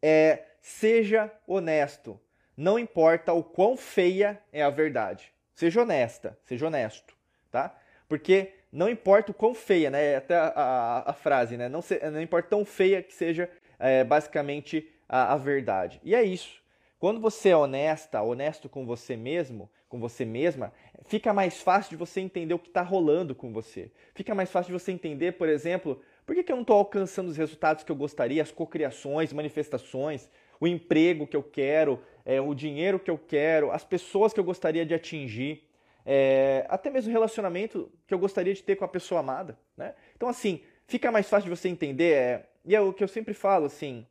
é 0.00 0.44
seja 0.60 1.32
honesto. 1.46 2.18
Não 2.56 2.78
importa 2.78 3.32
o 3.32 3.42
quão 3.42 3.76
feia 3.76 4.40
é 4.52 4.62
a 4.62 4.70
verdade. 4.70 5.32
Seja 5.54 5.82
honesta, 5.82 6.38
seja 6.44 6.66
honesto, 6.66 7.14
tá? 7.50 7.76
Porque 8.08 8.52
não 8.70 8.88
importa 8.88 9.30
o 9.30 9.34
quão 9.34 9.54
feia, 9.54 9.90
né? 9.90 10.12
É 10.12 10.16
até 10.16 10.36
a, 10.36 10.52
a, 10.54 11.10
a 11.10 11.12
frase, 11.12 11.56
né? 11.56 11.68
Não, 11.68 11.82
se, 11.82 11.98
não 12.10 12.20
importa 12.20 12.50
tão 12.50 12.64
feia 12.64 13.02
que 13.02 13.12
seja 13.12 13.50
é, 13.78 14.04
basicamente 14.04 14.90
a, 15.08 15.34
a 15.34 15.36
verdade. 15.36 16.00
E 16.04 16.14
é 16.14 16.22
isso. 16.22 16.62
Quando 16.98 17.20
você 17.20 17.50
é 17.50 17.56
honesta, 17.56 18.22
honesto 18.22 18.68
com 18.68 18.86
você 18.86 19.16
mesmo, 19.16 19.70
com 19.88 20.00
você 20.00 20.24
mesma, 20.24 20.72
fica 21.06 21.32
mais 21.32 21.60
fácil 21.60 21.90
de 21.90 21.96
você 21.96 22.20
entender 22.20 22.54
o 22.54 22.58
que 22.58 22.68
está 22.68 22.82
rolando 22.82 23.34
com 23.34 23.52
você. 23.52 23.90
Fica 24.14 24.34
mais 24.34 24.50
fácil 24.50 24.72
de 24.72 24.82
você 24.82 24.92
entender, 24.92 25.32
por 25.32 25.48
exemplo, 25.48 26.00
por 26.24 26.34
que, 26.34 26.42
que 26.42 26.50
eu 26.50 26.56
não 26.56 26.62
estou 26.62 26.76
alcançando 26.76 27.28
os 27.28 27.36
resultados 27.36 27.84
que 27.84 27.92
eu 27.92 27.96
gostaria, 27.96 28.42
as 28.42 28.50
cocriações, 28.50 29.32
manifestações, 29.32 30.28
o 30.58 30.66
emprego 30.66 31.26
que 31.26 31.36
eu 31.36 31.42
quero, 31.42 32.02
é, 32.24 32.40
o 32.40 32.54
dinheiro 32.54 32.98
que 32.98 33.10
eu 33.10 33.18
quero, 33.18 33.70
as 33.70 33.84
pessoas 33.84 34.32
que 34.32 34.40
eu 34.40 34.44
gostaria 34.44 34.84
de 34.84 34.94
atingir, 34.94 35.68
é, 36.04 36.66
até 36.68 36.90
mesmo 36.90 37.10
o 37.10 37.12
relacionamento 37.12 37.90
que 38.06 38.14
eu 38.14 38.18
gostaria 38.18 38.54
de 38.54 38.62
ter 38.62 38.76
com 38.76 38.84
a 38.84 38.88
pessoa 38.88 39.20
amada. 39.20 39.58
Né? 39.76 39.94
Então, 40.16 40.28
assim, 40.28 40.62
fica 40.86 41.12
mais 41.12 41.28
fácil 41.28 41.50
de 41.50 41.56
você 41.56 41.68
entender, 41.68 42.14
é, 42.14 42.48
e 42.64 42.74
é 42.74 42.80
o 42.80 42.92
que 42.92 43.04
eu 43.04 43.08
sempre 43.08 43.34
falo, 43.34 43.66
assim, 43.66 44.06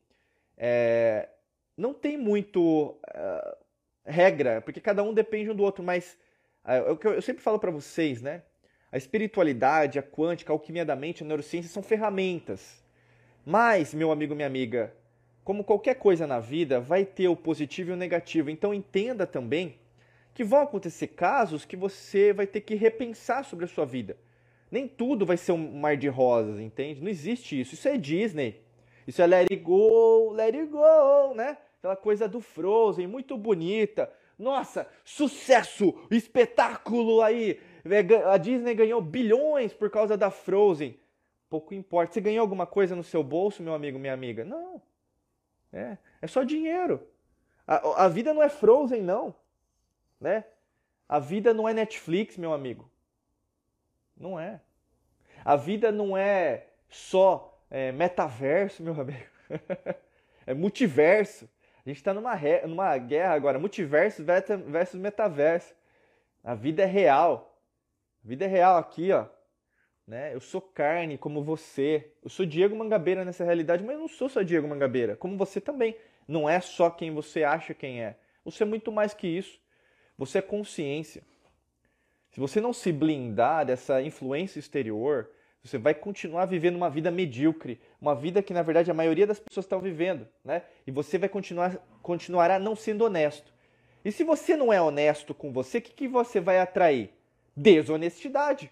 é, 0.58 1.30
não 1.78 1.94
tem 1.94 2.18
muito 2.18 2.90
uh, 2.92 3.58
regra, 4.06 4.62
porque 4.62 4.80
cada 4.80 5.04
um 5.04 5.14
depende 5.14 5.50
um 5.50 5.56
do 5.56 5.64
outro, 5.64 5.84
mas 5.84 6.18
uh, 6.64 6.98
eu, 7.04 7.14
eu 7.14 7.22
sempre 7.22 7.44
falo 7.44 7.60
para 7.60 7.72
vocês, 7.72 8.22
né? 8.22 8.44
A 8.92 8.98
espiritualidade, 8.98 10.00
a 10.00 10.04
quântica, 10.04 10.54
a 10.54 10.56
alquimia 10.56 10.86
da 10.86 10.96
mente, 10.96 11.24
a 11.24 11.28
neurociência 11.28 11.70
são 11.70 11.84
ferramentas. 11.84 12.84
Mas, 13.46 13.94
meu 13.94 14.12
amigo, 14.12 14.34
minha 14.34 14.48
amiga, 14.48 14.94
como 15.44 15.64
qualquer 15.64 15.96
coisa 15.96 16.26
na 16.26 16.40
vida, 16.40 16.80
vai 16.80 17.06
ter 17.06 17.28
o 17.28 17.36
positivo 17.36 17.92
e 17.92 17.94
o 17.94 17.98
negativo. 17.98 18.50
Então 18.50 18.74
entenda 18.74 19.28
também 19.28 19.78
que 20.34 20.44
vão 20.44 20.62
acontecer 20.62 21.08
casos 21.08 21.66
que 21.66 21.76
você 21.76 22.34
vai 22.34 22.48
ter 22.48 22.62
que 22.62 22.74
repensar 22.74 23.46
sobre 23.46 23.66
a 23.66 23.68
sua 23.68 23.86
vida. 23.86 24.18
Nem 24.72 24.88
tudo 24.88 25.26
vai 25.26 25.38
ser 25.38 25.52
um 25.52 25.80
mar 25.80 25.96
de 25.96 26.08
rosas, 26.08 26.60
entende? 26.60 27.02
Não 27.02 27.10
existe 27.10 27.60
isso. 27.60 27.76
Isso 27.76 27.88
é 27.88 27.98
Disney. 27.98 28.65
Isso 29.08 29.22
é 29.22 29.28
Let 29.28 29.52
It 29.52 29.64
Go, 29.64 30.32
Let 30.32 30.56
It 30.56 30.68
Go, 30.68 31.34
né? 31.36 31.58
Aquela 31.78 31.96
coisa 31.96 32.28
do 32.28 32.42
Frozen, 32.42 33.08
muito 33.08 33.38
bonita. 33.38 34.12
Nossa, 34.38 34.90
sucesso, 35.04 35.94
espetáculo 36.12 37.22
aí. 37.22 37.60
A 38.32 38.38
Disney 38.38 38.74
ganhou 38.74 39.00
bilhões 39.02 39.74
por 39.74 39.90
causa 39.90 40.18
da 40.18 40.32
Frozen. 40.32 41.00
Pouco 41.50 41.74
importa. 41.74 42.14
Você 42.14 42.22
ganhou 42.22 42.42
alguma 42.42 42.66
coisa 42.66 42.96
no 42.96 43.04
seu 43.04 43.24
bolso, 43.24 43.62
meu 43.62 43.74
amigo, 43.74 44.00
minha 44.00 44.14
amiga? 44.14 44.44
Não. 44.44 44.82
É, 45.72 45.98
é 46.22 46.28
só 46.28 46.44
dinheiro. 46.44 47.08
A, 47.68 48.06
a 48.06 48.08
vida 48.08 48.34
não 48.34 48.42
é 48.42 48.50
Frozen, 48.50 49.02
não. 49.02 49.36
Né? 50.20 50.44
A 51.08 51.20
vida 51.20 51.54
não 51.54 51.70
é 51.70 51.74
Netflix, 51.74 52.38
meu 52.38 52.54
amigo. 52.54 52.90
Não 54.18 54.40
é. 54.40 54.60
A 55.44 55.56
vida 55.56 55.92
não 55.92 56.18
é 56.18 56.68
só 56.90 57.55
é, 57.76 57.92
metaverso, 57.92 58.82
meu 58.82 58.94
amigo. 59.02 59.20
é 60.48 60.54
multiverso. 60.54 61.50
A 61.86 61.90
gente 61.90 61.98
está 61.98 62.14
numa, 62.14 62.34
numa 62.66 62.98
guerra 62.98 63.34
agora, 63.34 63.60
multiverso 63.60 64.24
versus 64.24 64.98
metaverso. 64.98 65.76
A 66.42 66.56
vida 66.56 66.84
é 66.84 66.86
real. 66.86 67.60
A 68.24 68.28
vida 68.30 68.46
é 68.46 68.48
real 68.48 68.78
aqui, 68.78 69.12
ó. 69.12 69.26
Né? 70.08 70.34
Eu 70.34 70.40
sou 70.40 70.62
carne 70.62 71.18
como 71.18 71.44
você. 71.44 72.14
Eu 72.24 72.30
sou 72.30 72.46
Diego 72.46 72.74
Mangabeira 72.78 73.26
nessa 73.26 73.44
realidade, 73.44 73.84
mas 73.84 73.96
eu 73.96 74.00
não 74.00 74.08
sou 74.08 74.30
só 74.30 74.42
Diego 74.42 74.66
Mangabeira, 74.70 75.18
como 75.18 75.38
você 75.38 75.60
também. 75.60 75.98
Não 76.26 76.50
é 76.50 76.62
só 76.62 76.90
quem 76.90 77.12
você 77.12 77.44
acha 77.44 77.74
quem 77.74 78.02
é. 78.02 78.16
Você 78.46 78.64
é 78.64 78.66
muito 78.66 78.90
mais 78.90 79.14
que 79.14 79.28
isso. 79.28 79.60
Você 80.18 80.38
é 80.38 80.42
consciência. 80.42 81.24
Se 82.32 82.40
você 82.40 82.62
não 82.62 82.72
se 82.72 82.94
blindar 82.94 83.66
dessa 83.66 84.02
influência 84.02 84.60
exterior, 84.60 85.30
você 85.66 85.80
vai 85.80 85.96
continuar 85.96 86.46
vivendo 86.46 86.76
uma 86.76 86.92
vida 86.92 87.10
medíocre, 87.10 87.82
uma 88.00 88.14
vida 88.14 88.44
que 88.44 88.54
na 88.54 88.62
verdade 88.62 88.92
a 88.92 88.94
maioria 88.94 89.26
das 89.26 89.40
pessoas 89.40 89.66
estão 89.66 89.80
vivendo, 89.80 90.28
né? 90.44 90.62
E 90.86 90.92
você 90.92 91.18
vai 91.18 91.28
continuar 91.28 91.76
continuará 92.04 92.60
não 92.60 92.76
sendo 92.76 93.04
honesto. 93.04 93.52
E 94.04 94.12
se 94.12 94.24
você 94.24 94.56
não 94.56 94.72
é 94.72 94.80
honesto 94.80 95.34
com 95.34 95.52
você, 95.52 95.80
o 95.80 95.82
que, 95.82 95.92
que 95.92 96.08
você 96.08 96.40
vai 96.40 96.60
atrair? 96.60 97.10
Desonestidade. 97.56 98.70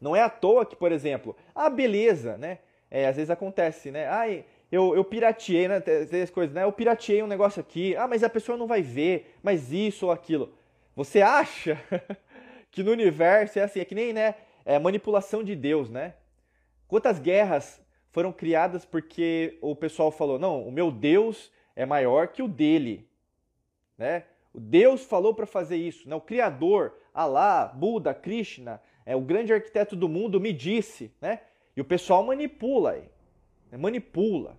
Não 0.00 0.16
é 0.16 0.22
à 0.22 0.30
toa 0.30 0.64
que, 0.64 0.74
por 0.74 0.90
exemplo, 0.90 1.36
a 1.54 1.68
beleza, 1.68 2.38
né? 2.38 2.58
É, 2.90 3.06
às 3.06 3.16
vezes 3.16 3.30
acontece, 3.30 3.90
né? 3.90 4.08
Ai, 4.08 4.46
eu, 4.70 4.96
eu 4.96 5.04
pirateei, 5.04 5.68
né? 5.68 5.82
As 6.22 6.30
coisas, 6.30 6.54
né? 6.54 6.64
Eu 6.64 6.72
pirateei 6.72 7.22
um 7.22 7.26
negócio 7.26 7.60
aqui. 7.60 7.94
Ah, 7.94 8.08
mas 8.08 8.24
a 8.24 8.30
pessoa 8.30 8.56
não 8.56 8.66
vai 8.66 8.80
ver, 8.80 9.34
mas 9.42 9.70
isso 9.70 10.06
ou 10.06 10.12
aquilo. 10.12 10.54
Você 10.96 11.20
acha 11.20 11.78
que 12.72 12.82
no 12.82 12.90
universo 12.90 13.58
é 13.58 13.62
assim, 13.64 13.80
é 13.80 13.84
que 13.84 13.94
nem, 13.94 14.14
né? 14.14 14.34
É, 14.64 14.78
manipulação 14.78 15.42
de 15.42 15.54
Deus, 15.54 15.90
né? 15.90 16.14
Quantas 16.88 17.18
guerras 17.18 17.80
foram 18.10 18.32
criadas 18.32 18.84
porque 18.84 19.58
o 19.60 19.74
pessoal 19.74 20.10
falou: 20.10 20.38
não, 20.38 20.62
o 20.66 20.70
meu 20.70 20.90
Deus 20.90 21.50
é 21.74 21.86
maior 21.86 22.28
que 22.28 22.42
o 22.42 22.48
dele, 22.48 23.08
né? 23.96 24.24
O 24.52 24.60
Deus 24.60 25.04
falou 25.04 25.34
para 25.34 25.46
fazer 25.46 25.76
isso, 25.76 26.08
né? 26.08 26.14
O 26.14 26.20
Criador, 26.20 26.94
Alá, 27.14 27.66
Buda, 27.66 28.12
Krishna, 28.12 28.80
é 29.06 29.16
o 29.16 29.20
grande 29.20 29.52
arquiteto 29.52 29.96
do 29.96 30.08
mundo 30.08 30.40
me 30.40 30.52
disse, 30.52 31.10
né? 31.20 31.40
E 31.74 31.80
o 31.80 31.84
pessoal 31.84 32.22
manipula 32.22 32.92
aí, 32.92 33.08
né? 33.70 33.78
manipula, 33.78 34.58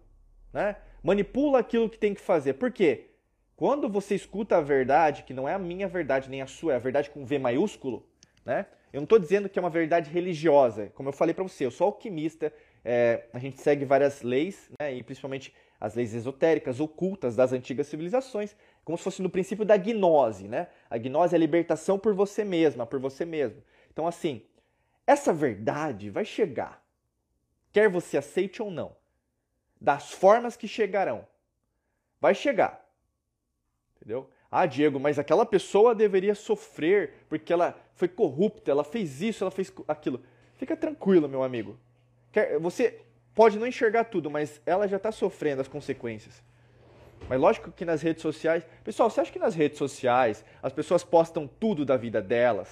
né? 0.52 0.76
Manipula 1.04 1.60
aquilo 1.60 1.90
que 1.90 1.98
tem 1.98 2.14
que 2.14 2.22
fazer. 2.22 2.54
Por 2.54 2.72
quê? 2.72 3.10
Quando 3.56 3.88
você 3.88 4.16
escuta 4.16 4.58
a 4.58 4.62
verdade, 4.62 5.24
que 5.24 5.34
não 5.34 5.48
é 5.48 5.54
a 5.54 5.60
minha 5.60 5.88
verdade 5.88 6.30
nem 6.30 6.42
a 6.42 6.48
sua, 6.48 6.74
é 6.74 6.76
a 6.76 6.80
verdade 6.80 7.12
com 7.12 7.24
V 7.24 7.38
maiúsculo, 7.38 8.08
né? 8.44 8.66
Eu 8.94 9.00
não 9.00 9.06
estou 9.06 9.18
dizendo 9.18 9.50
que 9.50 9.58
é 9.58 9.62
uma 9.62 9.72
verdade 9.72 10.12
religiosa. 10.12 10.92
Como 10.94 11.10
eu 11.10 11.14
falei 11.14 11.34
para 11.34 11.44
você, 11.44 11.66
eu 11.66 11.72
sou 11.72 11.86
alquimista, 11.86 12.54
é, 12.86 13.26
a 13.34 13.40
gente 13.40 13.60
segue 13.60 13.84
várias 13.84 14.22
leis, 14.22 14.70
né, 14.80 14.94
e 14.94 15.02
principalmente 15.02 15.52
as 15.82 15.96
leis 15.96 16.14
esotéricas, 16.14 16.80
ocultas 16.80 17.36
das 17.36 17.52
antigas 17.52 17.88
civilizações, 17.88 18.56
como 18.86 18.96
se 18.96 19.04
fosse 19.04 19.22
no 19.24 19.32
princípio 19.32 19.66
da 19.66 19.76
gnose. 19.76 20.48
Né? 20.48 20.68
A 20.92 20.98
gnose 21.00 21.34
é 21.34 21.38
a 21.38 21.40
libertação 21.40 21.98
por 21.98 22.14
você 22.14 22.46
mesma, 22.46 22.86
por 22.86 23.00
você 23.00 23.26
mesmo. 23.26 23.64
Então, 23.92 24.06
assim, 24.06 24.46
essa 25.08 25.34
verdade 25.34 26.12
vai 26.12 26.24
chegar, 26.24 26.86
quer 27.72 27.90
você 27.90 28.16
aceite 28.16 28.62
ou 28.62 28.70
não, 28.70 28.96
das 29.82 30.12
formas 30.12 30.56
que 30.56 30.68
chegarão. 30.68 31.28
Vai 32.22 32.36
chegar. 32.36 32.88
Entendeu? 33.96 34.30
Ah, 34.52 34.68
Diego, 34.68 35.00
mas 35.00 35.18
aquela 35.18 35.48
pessoa 35.48 35.96
deveria 35.96 36.36
sofrer 36.36 37.26
porque 37.28 37.52
ela 37.52 37.76
foi 37.96 38.08
corrupta, 38.08 38.72
ela 38.72 38.84
fez 38.84 39.22
isso, 39.22 39.44
ela 39.44 39.52
fez 39.52 39.72
aquilo. 39.88 40.22
Fica 40.58 40.76
tranquilo, 40.76 41.30
meu 41.30 41.44
amigo. 41.44 41.78
Você 42.62 43.00
pode 43.36 43.60
não 43.60 43.68
enxergar 43.68 44.06
tudo, 44.06 44.30
mas 44.30 44.62
ela 44.66 44.88
já 44.88 44.98
está 44.98 45.12
sofrendo 45.12 45.62
as 45.62 45.68
consequências. 45.68 46.42
Mas 47.30 47.40
lógico 47.40 47.72
que 47.72 47.86
nas 47.86 48.02
redes 48.02 48.22
sociais. 48.22 48.66
Pessoal, 48.84 49.10
você 49.10 49.22
acha 49.22 49.32
que 49.32 49.40
nas 49.40 49.56
redes 49.56 49.78
sociais 49.78 50.44
as 50.62 50.74
pessoas 50.74 51.04
postam 51.04 51.48
tudo 51.48 51.86
da 51.86 51.96
vida 51.96 52.22
delas? 52.22 52.70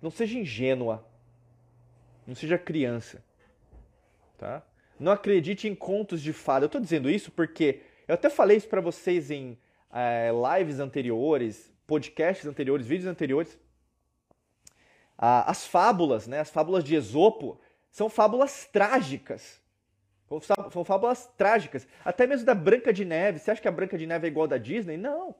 Não 0.00 0.10
seja 0.10 0.38
ingênua. 0.38 1.04
Não 2.26 2.34
seja 2.34 2.58
criança. 2.58 3.24
Tá? 4.38 4.62
Não 4.98 5.10
acredite 5.10 5.66
em 5.66 5.74
contos 5.74 6.20
de 6.20 6.32
fada. 6.32 6.64
Eu 6.64 6.66
estou 6.66 6.80
dizendo 6.80 7.10
isso 7.10 7.30
porque 7.32 7.80
eu 8.06 8.14
até 8.14 8.28
falei 8.28 8.56
isso 8.56 8.68
para 8.68 8.80
vocês 8.80 9.30
em 9.30 9.58
é, 9.92 10.30
lives 10.58 10.78
anteriores, 10.78 11.71
podcasts 11.92 12.46
anteriores, 12.46 12.86
vídeos 12.86 13.06
anteriores. 13.06 13.58
Ah, 15.18 15.50
as 15.50 15.66
fábulas, 15.66 16.26
né, 16.26 16.40
as 16.40 16.48
fábulas 16.48 16.82
de 16.82 16.94
Esopo, 16.94 17.60
são 17.90 18.08
fábulas 18.08 18.64
trágicas. 18.64 19.60
São 20.72 20.82
fábulas 20.86 21.26
trágicas. 21.36 21.86
Até 22.02 22.26
mesmo 22.26 22.46
da 22.46 22.54
Branca 22.54 22.94
de 22.94 23.04
Neve. 23.04 23.38
Você 23.38 23.50
acha 23.50 23.60
que 23.60 23.68
a 23.68 23.72
Branca 23.72 23.98
de 23.98 24.06
Neve 24.06 24.26
é 24.26 24.30
igual 24.30 24.48
da 24.48 24.56
Disney? 24.56 24.96
Não. 24.96 25.34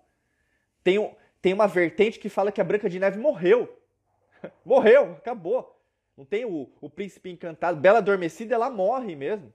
Tem, 0.84 1.16
tem 1.40 1.54
uma 1.54 1.66
vertente 1.66 2.18
que 2.18 2.28
fala 2.28 2.52
que 2.52 2.60
a 2.60 2.64
Branca 2.64 2.90
de 2.90 2.98
Neve 2.98 3.18
morreu. 3.18 3.74
morreu, 4.62 5.12
acabou. 5.12 5.82
Não 6.14 6.26
tem 6.26 6.44
o, 6.44 6.70
o 6.82 6.90
príncipe 6.90 7.30
encantado. 7.30 7.80
Bela 7.80 8.00
Adormecida, 8.00 8.54
ela 8.54 8.68
morre 8.68 9.16
mesmo. 9.16 9.50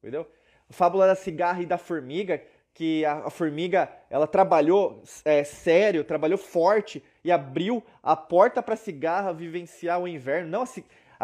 Entendeu? 0.00 0.28
A 0.68 0.72
fábula 0.72 1.06
da 1.06 1.14
cigarra 1.14 1.62
e 1.62 1.66
da 1.66 1.78
formiga, 1.78 2.42
que 2.74 3.04
a, 3.04 3.26
a 3.26 3.30
formiga 3.30 3.88
ela 4.10 4.26
trabalhou 4.26 5.00
é, 5.24 5.44
sério, 5.44 6.02
trabalhou 6.02 6.36
forte 6.36 7.02
e 7.22 7.30
abriu 7.30 7.82
a 8.02 8.16
porta 8.16 8.60
para 8.60 8.74
a 8.74 8.76
cigarra 8.76 9.32
vivenciar 9.32 10.00
o 10.00 10.08
inverno. 10.08 10.50
Não, 10.50 10.62
a, 10.62 10.66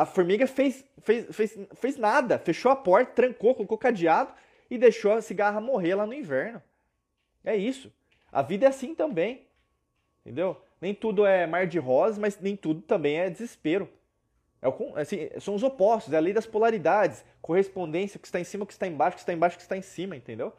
a 0.03 0.07
formiga 0.07 0.47
fez, 0.47 0.85
fez, 1.03 1.27
fez, 1.35 1.59
fez 1.75 1.97
nada, 1.97 2.39
fechou 2.39 2.71
a 2.71 2.77
porta, 2.77 3.13
trancou, 3.13 3.55
colocou 3.55 3.77
cadeado 3.77 4.33
e 4.71 4.79
deixou 4.79 5.13
a 5.13 5.21
cigarra 5.21 5.61
morrer 5.61 5.97
lá 5.97 6.07
no 6.07 6.15
inverno. 6.15 6.63
É 7.45 7.57
isso. 7.57 7.93
A 8.31 8.43
vida 8.43 8.67
é 8.67 8.69
assim 8.69 8.95
também. 8.95 9.45
Entendeu? 10.25 10.57
Nem 10.81 10.95
tudo 10.95 11.27
é 11.27 11.47
mar 11.47 11.67
de 11.67 11.79
rosas, 11.79 12.17
mas 12.17 12.39
nem 12.39 12.57
tudo 12.57 12.81
também 12.83 13.19
é 13.19 13.29
desespero. 13.29 13.89
É 14.63 14.69
o, 14.69 14.97
assim, 14.97 15.29
são 15.41 15.55
os 15.55 15.63
opostos, 15.63 16.13
é 16.13 16.17
a 16.17 16.21
lei 16.21 16.33
das 16.33 16.47
polaridades, 16.47 17.25
correspondência, 17.43 18.19
o 18.19 18.21
que 18.21 18.29
está 18.29 18.39
em 18.39 18.45
cima, 18.45 18.65
o 18.65 18.67
que 18.67 18.75
está 18.75 18.87
embaixo, 18.87 19.15
o 19.15 19.17
que 19.17 19.23
está 19.23 19.33
embaixo, 19.33 19.57
o 19.57 19.59
que 19.59 19.63
está 19.63 19.77
em 19.77 19.83
cima, 19.83 20.15
entendeu? 20.15 20.53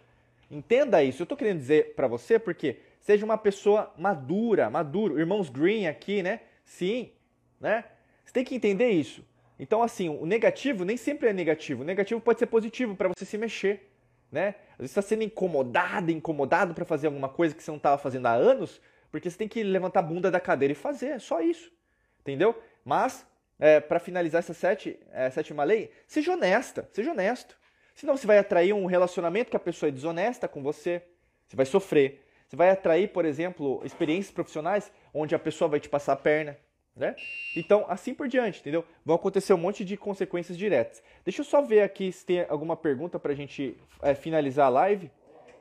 Entenda 0.51 1.01
isso. 1.01 1.21
Eu 1.21 1.23
estou 1.23 1.37
querendo 1.37 1.59
dizer 1.59 1.95
para 1.95 2.07
você 2.07 2.37
porque 2.37 2.79
seja 2.99 3.23
uma 3.23 3.37
pessoa 3.37 3.93
madura, 3.97 4.69
maduro. 4.69 5.17
Irmãos 5.17 5.49
Green 5.49 5.87
aqui, 5.87 6.21
né? 6.21 6.41
Sim, 6.65 7.11
né? 7.59 7.85
Você 8.25 8.33
tem 8.33 8.43
que 8.43 8.53
entender 8.53 8.89
isso. 8.89 9.25
Então, 9.57 9.81
assim, 9.81 10.09
o 10.09 10.25
negativo 10.25 10.83
nem 10.83 10.97
sempre 10.97 11.29
é 11.29 11.33
negativo. 11.33 11.83
O 11.83 11.85
negativo 11.85 12.19
pode 12.19 12.39
ser 12.39 12.47
positivo 12.47 12.95
para 12.95 13.07
você 13.07 13.23
se 13.23 13.37
mexer, 13.37 13.89
né? 14.31 14.55
Às 14.73 14.79
vezes 14.79 14.91
está 14.91 15.01
sendo 15.01 15.23
incomodado, 15.23 16.11
incomodado 16.11 16.73
para 16.73 16.83
fazer 16.83 17.07
alguma 17.07 17.29
coisa 17.29 17.55
que 17.55 17.63
você 17.63 17.71
não 17.71 17.77
estava 17.77 17.97
fazendo 17.97 18.25
há 18.25 18.33
anos, 18.33 18.81
porque 19.09 19.29
você 19.29 19.37
tem 19.37 19.47
que 19.47 19.63
levantar 19.63 20.01
a 20.01 20.03
bunda 20.03 20.29
da 20.29 20.39
cadeira 20.39 20.73
e 20.73 20.75
fazer. 20.75 21.09
É 21.09 21.19
só 21.19 21.41
isso, 21.41 21.71
entendeu? 22.19 22.59
Mas, 22.83 23.25
é, 23.59 23.79
para 23.79 23.99
finalizar 23.99 24.39
essa 24.39 24.53
sete, 24.53 24.99
é, 25.11 25.29
sétima 25.29 25.63
lei, 25.63 25.91
seja 26.07 26.33
honesta, 26.33 26.89
seja 26.91 27.11
honesto. 27.11 27.60
Senão 27.95 28.17
você 28.17 28.25
vai 28.25 28.37
atrair 28.37 28.73
um 28.73 28.85
relacionamento 28.85 29.49
que 29.49 29.57
a 29.57 29.59
pessoa 29.59 29.89
é 29.89 29.91
desonesta 29.91 30.47
com 30.47 30.61
você, 30.61 31.03
você 31.47 31.55
vai 31.55 31.65
sofrer. 31.65 32.23
Você 32.47 32.55
vai 32.55 32.69
atrair, 32.69 33.09
por 33.09 33.23
exemplo, 33.23 33.81
experiências 33.85 34.33
profissionais 34.33 34.91
onde 35.13 35.33
a 35.33 35.39
pessoa 35.39 35.69
vai 35.69 35.79
te 35.79 35.87
passar 35.87 36.13
a 36.13 36.17
perna, 36.17 36.57
né? 36.95 37.15
Então, 37.55 37.85
assim 37.87 38.13
por 38.13 38.27
diante, 38.27 38.59
entendeu? 38.59 38.83
Vão 39.05 39.15
acontecer 39.15 39.53
um 39.53 39.57
monte 39.57 39.85
de 39.85 39.95
consequências 39.95 40.57
diretas. 40.57 41.01
Deixa 41.23 41.41
eu 41.41 41.45
só 41.45 41.61
ver 41.61 41.81
aqui 41.81 42.11
se 42.11 42.25
tem 42.25 42.45
alguma 42.49 42.75
pergunta 42.75 43.17
para 43.17 43.31
a 43.31 43.35
gente 43.35 43.77
é, 44.01 44.13
finalizar 44.13 44.67
a 44.67 44.69
live, 44.69 45.09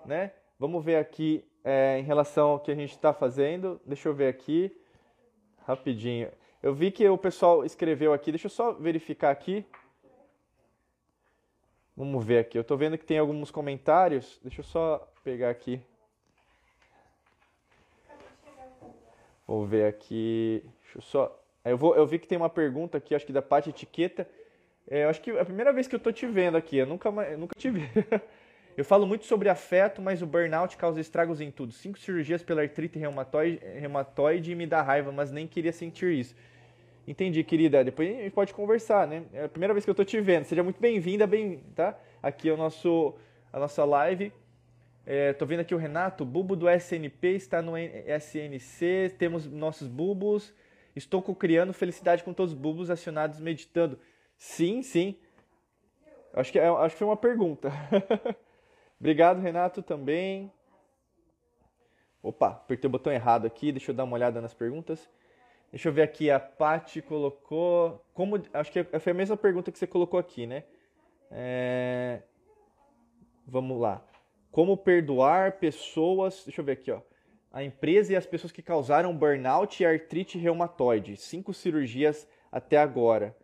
né? 0.04 0.32
Vamos 0.58 0.84
ver 0.84 0.96
aqui 0.96 1.44
é, 1.64 1.98
em 1.98 2.02
relação 2.02 2.50
ao 2.50 2.60
que 2.60 2.70
a 2.70 2.74
gente 2.74 2.90
está 2.90 3.12
fazendo. 3.12 3.80
Deixa 3.86 4.08
eu 4.08 4.14
ver 4.14 4.28
aqui, 4.28 4.76
rapidinho. 5.64 6.28
Eu 6.62 6.74
vi 6.74 6.90
que 6.90 7.08
o 7.08 7.16
pessoal 7.16 7.64
escreveu 7.64 8.12
aqui, 8.12 8.32
deixa 8.32 8.46
eu 8.46 8.50
só 8.50 8.72
verificar 8.72 9.30
aqui. 9.30 9.64
Vamos 11.96 12.24
ver 12.24 12.38
aqui, 12.38 12.56
eu 12.56 12.62
estou 12.62 12.76
vendo 12.76 12.96
que 12.96 13.04
tem 13.04 13.18
alguns 13.18 13.50
comentários. 13.50 14.38
Deixa 14.42 14.60
eu 14.60 14.64
só 14.64 15.12
pegar 15.22 15.50
aqui. 15.50 15.80
Vou 19.46 19.66
ver 19.66 19.86
aqui. 19.86 20.62
Deixa 20.82 20.98
eu 20.98 21.02
só. 21.02 21.44
Eu, 21.64 21.76
vou, 21.76 21.94
eu 21.94 22.06
vi 22.06 22.18
que 22.18 22.28
tem 22.28 22.38
uma 22.38 22.48
pergunta 22.48 22.98
aqui, 22.98 23.14
acho 23.14 23.26
que 23.26 23.32
da 23.32 23.42
Paty 23.42 23.70
Etiqueta. 23.70 24.26
É, 24.88 25.04
eu 25.04 25.08
acho 25.08 25.20
que 25.20 25.30
é 25.30 25.40
a 25.40 25.44
primeira 25.44 25.72
vez 25.72 25.86
que 25.86 25.94
eu 25.94 26.00
tô 26.00 26.10
te 26.10 26.26
vendo 26.26 26.56
aqui, 26.56 26.78
eu 26.78 26.86
nunca, 26.86 27.08
eu 27.08 27.38
nunca 27.38 27.54
te 27.56 27.70
vi. 27.70 27.82
eu 28.76 28.84
falo 28.84 29.06
muito 29.06 29.24
sobre 29.24 29.48
afeto, 29.48 30.00
mas 30.00 30.22
o 30.22 30.26
burnout 30.26 30.76
causa 30.76 31.00
estragos 31.00 31.40
em 31.40 31.50
tudo. 31.50 31.72
Cinco 31.72 31.98
cirurgias 31.98 32.42
pela 32.42 32.62
artrite 32.62 32.98
reumatoide, 32.98 33.60
reumatoide 33.78 34.54
me 34.54 34.66
dá 34.66 34.82
raiva, 34.82 35.12
mas 35.12 35.30
nem 35.30 35.46
queria 35.46 35.72
sentir 35.72 36.12
isso. 36.12 36.34
Entendi, 37.06 37.42
querida. 37.42 37.82
Depois 37.82 38.08
a 38.08 38.22
gente 38.22 38.32
pode 38.32 38.54
conversar, 38.54 39.06
né? 39.06 39.24
É 39.32 39.44
a 39.44 39.48
primeira 39.48 39.74
vez 39.74 39.84
que 39.84 39.90
eu 39.90 39.94
tô 39.94 40.04
te 40.04 40.20
vendo. 40.20 40.44
Seja 40.44 40.62
muito 40.62 40.80
bem-vinda, 40.80 41.26
bem, 41.26 41.62
tá? 41.74 41.98
Aqui 42.22 42.48
é 42.48 42.52
o 42.52 42.56
nosso, 42.56 43.14
a 43.52 43.58
nossa 43.58 43.84
live. 43.84 44.32
É, 45.06 45.32
tô 45.32 45.46
vendo 45.46 45.60
aqui 45.60 45.74
o 45.74 45.78
Renato, 45.78 46.24
bubo 46.24 46.54
do 46.54 46.68
SNP 46.68 47.28
está 47.28 47.62
no 47.62 47.72
SNC, 47.76 49.14
temos 49.18 49.46
nossos 49.46 49.88
bubos. 49.88 50.54
Estou 50.94 51.22
criando 51.34 51.72
felicidade 51.72 52.22
com 52.22 52.32
todos 52.32 52.52
os 52.52 52.58
bubos 52.58 52.90
acionados 52.90 53.40
meditando. 53.40 53.98
Sim, 54.36 54.82
sim. 54.82 55.16
Acho 56.32 56.52
que, 56.52 56.58
é, 56.58 56.68
acho 56.68 56.94
que 56.94 56.98
foi 56.98 57.08
uma 57.08 57.16
pergunta. 57.16 57.72
Obrigado, 59.00 59.40
Renato, 59.40 59.82
também. 59.82 60.52
Opa, 62.22 62.48
apertei 62.48 62.86
o 62.86 62.90
botão 62.90 63.12
errado 63.12 63.46
aqui. 63.46 63.72
Deixa 63.72 63.90
eu 63.90 63.94
dar 63.94 64.04
uma 64.04 64.14
olhada 64.14 64.40
nas 64.40 64.52
perguntas. 64.52 65.08
Deixa 65.70 65.88
eu 65.88 65.92
ver 65.92 66.02
aqui. 66.02 66.30
A 66.30 66.40
Paty 66.40 67.00
colocou. 67.00 68.04
Como, 68.12 68.42
acho 68.52 68.72
que 68.72 68.82
foi 68.84 69.12
a 69.12 69.14
mesma 69.14 69.36
pergunta 69.36 69.70
que 69.70 69.78
você 69.78 69.86
colocou 69.86 70.18
aqui, 70.18 70.46
né? 70.46 70.64
É, 71.30 72.22
vamos 73.46 73.80
lá. 73.80 74.04
Como 74.50 74.76
perdoar 74.76 75.58
pessoas. 75.58 76.42
Deixa 76.44 76.60
eu 76.60 76.64
ver 76.64 76.72
aqui, 76.72 76.90
ó. 76.90 77.00
A 77.52 77.64
empresa 77.64 78.12
e 78.12 78.16
as 78.16 78.26
pessoas 78.26 78.52
que 78.52 78.62
causaram 78.62 79.16
burnout 79.16 79.82
e 79.82 79.86
artrite 79.86 80.38
reumatoide. 80.38 81.16
Cinco 81.16 81.52
cirurgias 81.52 82.28
até 82.50 82.76
agora. 82.76 83.36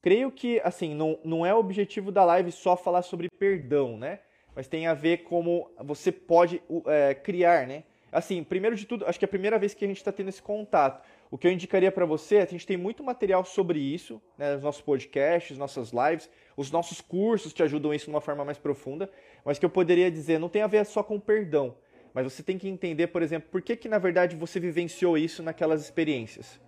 Creio 0.00 0.30
que, 0.30 0.60
assim, 0.62 0.94
não, 0.94 1.18
não 1.24 1.44
é 1.44 1.52
o 1.52 1.58
objetivo 1.58 2.12
da 2.12 2.24
live 2.24 2.52
só 2.52 2.76
falar 2.76 3.02
sobre 3.02 3.28
perdão, 3.28 3.96
né? 3.98 4.20
Mas 4.54 4.68
tem 4.68 4.86
a 4.86 4.94
ver 4.94 5.18
como 5.24 5.70
você 5.80 6.12
pode 6.12 6.62
é, 6.86 7.14
criar, 7.14 7.66
né? 7.66 7.82
Assim, 8.12 8.42
primeiro 8.44 8.76
de 8.76 8.86
tudo, 8.86 9.04
acho 9.06 9.18
que 9.18 9.24
é 9.24 9.26
a 9.26 9.28
primeira 9.28 9.58
vez 9.58 9.74
que 9.74 9.84
a 9.84 9.88
gente 9.88 9.98
está 9.98 10.12
tendo 10.12 10.28
esse 10.28 10.40
contato. 10.40 11.04
O 11.30 11.36
que 11.36 11.46
eu 11.46 11.52
indicaria 11.52 11.90
para 11.90 12.06
você, 12.06 12.38
a 12.38 12.46
gente 12.46 12.66
tem 12.66 12.76
muito 12.76 13.02
material 13.02 13.44
sobre 13.44 13.78
isso, 13.78 14.22
né, 14.38 14.54
nos 14.54 14.62
nossos 14.62 14.80
podcasts, 14.80 15.58
nossas 15.58 15.90
lives, 15.92 16.30
os 16.56 16.70
nossos 16.70 17.00
cursos 17.00 17.52
te 17.52 17.62
ajudam 17.62 17.92
isso 17.92 18.06
de 18.06 18.10
uma 18.10 18.20
forma 18.20 18.44
mais 18.44 18.58
profunda, 18.58 19.10
mas 19.44 19.58
que 19.58 19.64
eu 19.64 19.70
poderia 19.70 20.10
dizer, 20.10 20.38
não 20.38 20.48
tem 20.48 20.62
a 20.62 20.66
ver 20.66 20.86
só 20.86 21.02
com 21.02 21.18
perdão, 21.18 21.74
mas 22.14 22.24
você 22.32 22.42
tem 22.42 22.56
que 22.56 22.68
entender, 22.68 23.08
por 23.08 23.22
exemplo, 23.22 23.48
por 23.50 23.60
que, 23.60 23.76
que 23.76 23.88
na 23.88 23.98
verdade 23.98 24.36
você 24.36 24.60
vivenciou 24.60 25.18
isso 25.18 25.42
naquelas 25.42 25.82
experiências. 25.82 26.60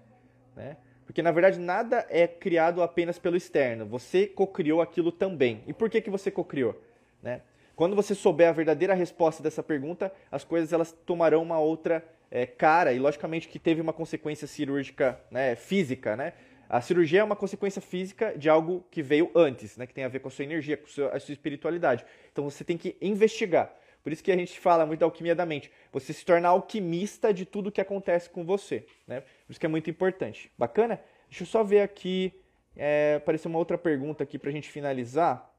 Né? 0.54 0.76
Porque 1.06 1.22
na 1.22 1.30
verdade 1.30 1.58
nada 1.58 2.06
é 2.10 2.26
criado 2.26 2.82
apenas 2.82 3.18
pelo 3.18 3.36
externo, 3.36 3.86
você 3.86 4.26
cocriou 4.26 4.82
aquilo 4.82 5.10
também. 5.10 5.62
E 5.66 5.72
por 5.72 5.88
que, 5.88 6.00
que 6.00 6.10
você 6.10 6.30
cocriou? 6.30 6.78
Né? 7.22 7.40
Quando 7.74 7.94
você 7.94 8.12
souber 8.12 8.48
a 8.48 8.52
verdadeira 8.52 8.92
resposta 8.92 9.40
dessa 9.40 9.62
pergunta, 9.62 10.12
as 10.32 10.42
coisas 10.42 10.72
elas 10.72 10.90
tomarão 10.90 11.42
uma 11.42 11.60
outra 11.60 12.04
é, 12.30 12.46
cara 12.46 12.92
e 12.92 12.98
logicamente 12.98 13.48
que 13.48 13.58
teve 13.58 13.80
uma 13.80 13.92
consequência 13.92 14.46
cirúrgica 14.46 15.20
né, 15.30 15.56
física, 15.56 16.16
né? 16.16 16.32
A 16.68 16.82
cirurgia 16.82 17.20
é 17.20 17.24
uma 17.24 17.34
consequência 17.34 17.80
física 17.80 18.36
de 18.36 18.50
algo 18.50 18.84
que 18.90 19.02
veio 19.02 19.30
antes, 19.34 19.78
né, 19.78 19.86
que 19.86 19.94
tem 19.94 20.04
a 20.04 20.08
ver 20.08 20.18
com 20.18 20.28
a 20.28 20.30
sua 20.30 20.44
energia, 20.44 20.76
com 20.76 20.84
a 20.84 20.88
sua, 20.88 21.08
a 21.16 21.20
sua 21.20 21.32
espiritualidade. 21.32 22.04
Então 22.30 22.44
você 22.44 22.62
tem 22.62 22.76
que 22.76 22.94
investigar. 23.00 23.74
Por 24.02 24.12
isso 24.12 24.22
que 24.22 24.30
a 24.30 24.36
gente 24.36 24.58
fala 24.60 24.84
muito 24.84 25.00
da 25.00 25.06
alquimia 25.06 25.34
da 25.34 25.46
mente. 25.46 25.70
Você 25.92 26.12
se 26.12 26.24
torna 26.24 26.48
alquimista 26.48 27.32
de 27.32 27.46
tudo 27.46 27.72
que 27.72 27.80
acontece 27.80 28.28
com 28.28 28.44
você. 28.44 28.86
Né? 29.06 29.20
Por 29.20 29.50
isso 29.50 29.60
que 29.60 29.66
é 29.66 29.68
muito 29.68 29.88
importante. 29.88 30.52
Bacana? 30.58 31.00
Deixa 31.28 31.42
eu 31.42 31.46
só 31.46 31.64
ver 31.64 31.80
aqui. 31.80 32.32
É, 32.76 33.14
apareceu 33.16 33.48
uma 33.48 33.58
outra 33.58 33.76
pergunta 33.76 34.22
aqui 34.22 34.38
para 34.38 34.50
a 34.50 34.52
gente 34.52 34.68
finalizar. 34.68 35.50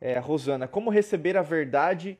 É, 0.00 0.18
Rosana, 0.18 0.68
como 0.68 0.90
receber 0.90 1.36
a 1.36 1.42
verdade 1.42 2.16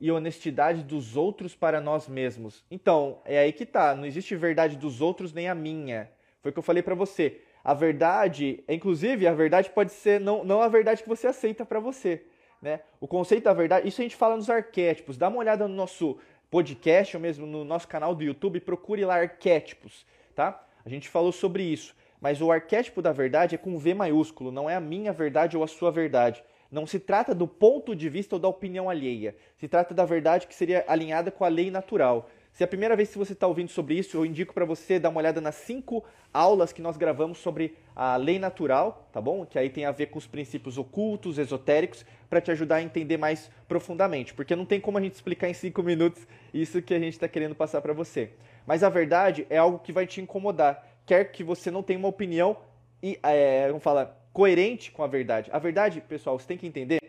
e 0.00 0.10
honestidade 0.10 0.82
dos 0.82 1.16
outros 1.16 1.54
para 1.54 1.80
nós 1.80 2.08
mesmos? 2.08 2.64
Então, 2.70 3.20
é 3.24 3.38
aí 3.38 3.52
que 3.52 3.64
tá. 3.64 3.94
Não 3.94 4.04
existe 4.04 4.34
verdade 4.36 4.76
dos 4.76 5.00
outros 5.00 5.32
nem 5.32 5.48
a 5.48 5.54
minha. 5.54 6.10
Foi 6.40 6.50
o 6.50 6.52
que 6.52 6.58
eu 6.58 6.62
falei 6.62 6.82
para 6.82 6.94
você. 6.94 7.40
A 7.64 7.74
verdade, 7.74 8.62
inclusive, 8.68 9.26
a 9.26 9.34
verdade 9.34 9.70
pode 9.70 9.92
ser 9.92 10.20
não, 10.20 10.44
não 10.44 10.62
a 10.62 10.68
verdade 10.68 11.02
que 11.02 11.08
você 11.08 11.26
aceita 11.26 11.64
para 11.64 11.80
você. 11.80 12.24
Né? 12.62 12.80
O 13.00 13.08
conceito 13.08 13.44
da 13.44 13.52
verdade, 13.52 13.88
isso 13.88 14.00
a 14.00 14.04
gente 14.04 14.16
fala 14.16 14.36
nos 14.36 14.48
arquétipos. 14.48 15.16
Dá 15.16 15.28
uma 15.28 15.38
olhada 15.38 15.66
no 15.66 15.74
nosso 15.74 16.18
podcast 16.50 17.16
ou 17.16 17.20
mesmo 17.20 17.46
no 17.46 17.64
nosso 17.64 17.88
canal 17.88 18.14
do 18.14 18.22
YouTube, 18.22 18.60
procure 18.60 19.04
lá 19.04 19.16
arquétipos, 19.16 20.06
tá? 20.34 20.64
A 20.84 20.88
gente 20.88 21.08
falou 21.08 21.32
sobre 21.32 21.62
isso. 21.62 21.94
Mas 22.20 22.40
o 22.40 22.50
arquétipo 22.50 23.02
da 23.02 23.12
verdade 23.12 23.54
é 23.54 23.58
com 23.58 23.76
V 23.76 23.94
maiúsculo, 23.94 24.50
não 24.50 24.70
é 24.70 24.74
a 24.74 24.80
minha 24.80 25.12
verdade 25.12 25.56
ou 25.56 25.62
a 25.62 25.66
sua 25.66 25.90
verdade. 25.90 26.42
Não 26.70 26.86
se 26.86 26.98
trata 26.98 27.34
do 27.34 27.46
ponto 27.46 27.94
de 27.94 28.08
vista 28.08 28.36
ou 28.36 28.40
da 28.40 28.48
opinião 28.48 28.90
alheia. 28.90 29.36
Se 29.56 29.68
trata 29.68 29.94
da 29.94 30.04
verdade 30.04 30.46
que 30.46 30.54
seria 30.54 30.84
alinhada 30.88 31.30
com 31.30 31.44
a 31.44 31.48
lei 31.48 31.70
natural. 31.70 32.28
Se 32.56 32.62
é 32.62 32.64
a 32.64 32.68
primeira 32.68 32.96
vez 32.96 33.10
que 33.10 33.18
você 33.18 33.34
está 33.34 33.46
ouvindo 33.46 33.68
sobre 33.68 33.96
isso, 33.96 34.16
eu 34.16 34.24
indico 34.24 34.54
para 34.54 34.64
você 34.64 34.98
dar 34.98 35.10
uma 35.10 35.20
olhada 35.20 35.42
nas 35.42 35.56
cinco 35.56 36.02
aulas 36.32 36.72
que 36.72 36.80
nós 36.80 36.96
gravamos 36.96 37.36
sobre 37.36 37.76
a 37.94 38.16
lei 38.16 38.38
natural, 38.38 39.10
tá 39.12 39.20
bom? 39.20 39.44
Que 39.44 39.58
aí 39.58 39.68
tem 39.68 39.84
a 39.84 39.90
ver 39.90 40.06
com 40.06 40.18
os 40.18 40.26
princípios 40.26 40.78
ocultos, 40.78 41.36
esotéricos, 41.36 42.02
para 42.30 42.40
te 42.40 42.50
ajudar 42.50 42.76
a 42.76 42.82
entender 42.82 43.18
mais 43.18 43.50
profundamente. 43.68 44.32
Porque 44.32 44.56
não 44.56 44.64
tem 44.64 44.80
como 44.80 44.96
a 44.96 45.02
gente 45.02 45.12
explicar 45.12 45.50
em 45.50 45.52
cinco 45.52 45.82
minutos 45.82 46.26
isso 46.54 46.80
que 46.80 46.94
a 46.94 46.98
gente 46.98 47.12
está 47.12 47.28
querendo 47.28 47.54
passar 47.54 47.82
para 47.82 47.92
você. 47.92 48.30
Mas 48.66 48.82
a 48.82 48.88
verdade 48.88 49.46
é 49.50 49.58
algo 49.58 49.78
que 49.78 49.92
vai 49.92 50.06
te 50.06 50.22
incomodar. 50.22 50.82
Quer 51.04 51.30
que 51.30 51.44
você 51.44 51.70
não 51.70 51.82
tenha 51.82 51.98
uma 51.98 52.08
opinião 52.08 52.56
e, 53.02 53.18
é, 53.22 53.68
vamos 53.68 53.82
falar, 53.82 54.25
coerente 54.36 54.92
com 54.92 55.02
a 55.02 55.06
verdade. 55.06 55.48
A 55.50 55.58
verdade, 55.58 55.98
pessoal, 55.98 56.38
você 56.38 56.46
tem 56.46 56.58
que 56.58 56.66
entender 56.66 57.00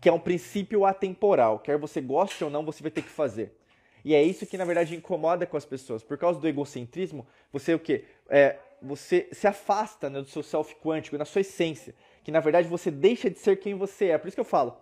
que 0.00 0.08
é 0.08 0.12
um 0.12 0.18
princípio 0.18 0.86
atemporal. 0.86 1.58
Quer 1.58 1.76
você 1.76 2.00
goste 2.00 2.42
ou 2.42 2.48
não, 2.48 2.64
você 2.64 2.82
vai 2.82 2.90
ter 2.90 3.02
que 3.02 3.10
fazer. 3.10 3.52
E 4.02 4.14
é 4.14 4.22
isso 4.22 4.46
que, 4.46 4.56
na 4.56 4.64
verdade, 4.64 4.96
incomoda 4.96 5.44
com 5.44 5.58
as 5.58 5.66
pessoas. 5.66 6.02
Por 6.02 6.16
causa 6.16 6.40
do 6.40 6.48
egocentrismo, 6.48 7.26
você 7.52 7.74
o 7.74 7.78
quê? 7.78 8.04
É, 8.30 8.56
você 8.80 9.28
se 9.30 9.46
afasta 9.46 10.08
né, 10.08 10.22
do 10.22 10.28
seu 10.28 10.42
self 10.42 10.74
quântico, 10.76 11.18
na 11.18 11.26
sua 11.26 11.42
essência. 11.42 11.94
Que, 12.24 12.32
na 12.32 12.40
verdade, 12.40 12.66
você 12.66 12.90
deixa 12.90 13.28
de 13.28 13.38
ser 13.38 13.56
quem 13.58 13.74
você 13.74 14.06
é. 14.06 14.16
Por 14.16 14.28
isso 14.28 14.36
que 14.38 14.40
eu 14.40 14.44
falo, 14.44 14.74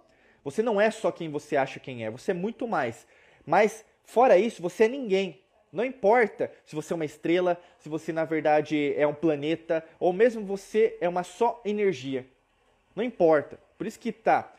você 0.44 0.62
não 0.62 0.80
é 0.80 0.88
só 0.92 1.10
quem 1.10 1.28
você 1.28 1.56
acha 1.56 1.80
quem 1.80 2.04
é, 2.04 2.10
você 2.12 2.30
é 2.30 2.34
muito 2.34 2.68
mais. 2.68 3.08
Mas, 3.44 3.84
fora 4.04 4.38
isso, 4.38 4.62
você 4.62 4.84
é 4.84 4.88
ninguém. 4.88 5.42
Não 5.74 5.84
importa 5.84 6.52
se 6.64 6.76
você 6.76 6.92
é 6.92 6.96
uma 6.96 7.04
estrela, 7.04 7.60
se 7.78 7.88
você, 7.88 8.12
na 8.12 8.24
verdade, 8.24 8.94
é 8.96 9.04
um 9.06 9.12
planeta, 9.12 9.84
ou 9.98 10.12
mesmo 10.12 10.44
você 10.44 10.96
é 11.00 11.08
uma 11.08 11.24
só 11.24 11.60
energia. 11.64 12.24
Não 12.94 13.02
importa. 13.02 13.58
Por 13.76 13.86
isso 13.86 13.98
que 13.98 14.12
tá. 14.12 14.52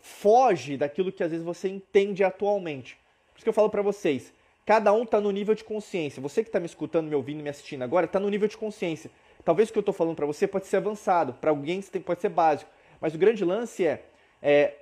Foge 0.00 0.76
daquilo 0.76 1.10
que 1.10 1.24
às 1.24 1.30
vezes 1.32 1.44
você 1.44 1.68
entende 1.68 2.22
atualmente. 2.22 2.96
Por 3.32 3.38
isso 3.38 3.44
que 3.44 3.48
eu 3.48 3.54
falo 3.54 3.68
para 3.68 3.82
vocês, 3.82 4.32
cada 4.64 4.92
um 4.92 5.02
está 5.02 5.20
no 5.20 5.32
nível 5.32 5.56
de 5.56 5.64
consciência. 5.64 6.22
Você 6.22 6.42
que 6.42 6.48
está 6.48 6.60
me 6.60 6.66
escutando, 6.66 7.08
me 7.08 7.16
ouvindo, 7.16 7.42
me 7.42 7.48
assistindo 7.48 7.82
agora, 7.82 8.06
está 8.06 8.20
no 8.20 8.30
nível 8.30 8.46
de 8.46 8.56
consciência. 8.56 9.10
Talvez 9.44 9.68
o 9.68 9.72
que 9.72 9.78
eu 9.78 9.80
estou 9.80 9.94
falando 9.94 10.14
para 10.14 10.24
você 10.24 10.46
pode 10.46 10.66
ser 10.66 10.76
avançado, 10.76 11.34
para 11.34 11.50
alguém 11.50 11.82
pode 11.82 12.20
ser 12.20 12.28
básico. 12.28 12.70
Mas 13.00 13.12
o 13.12 13.18
grande 13.18 13.44
lance 13.44 13.84
é, 13.84 14.04
é 14.40 14.74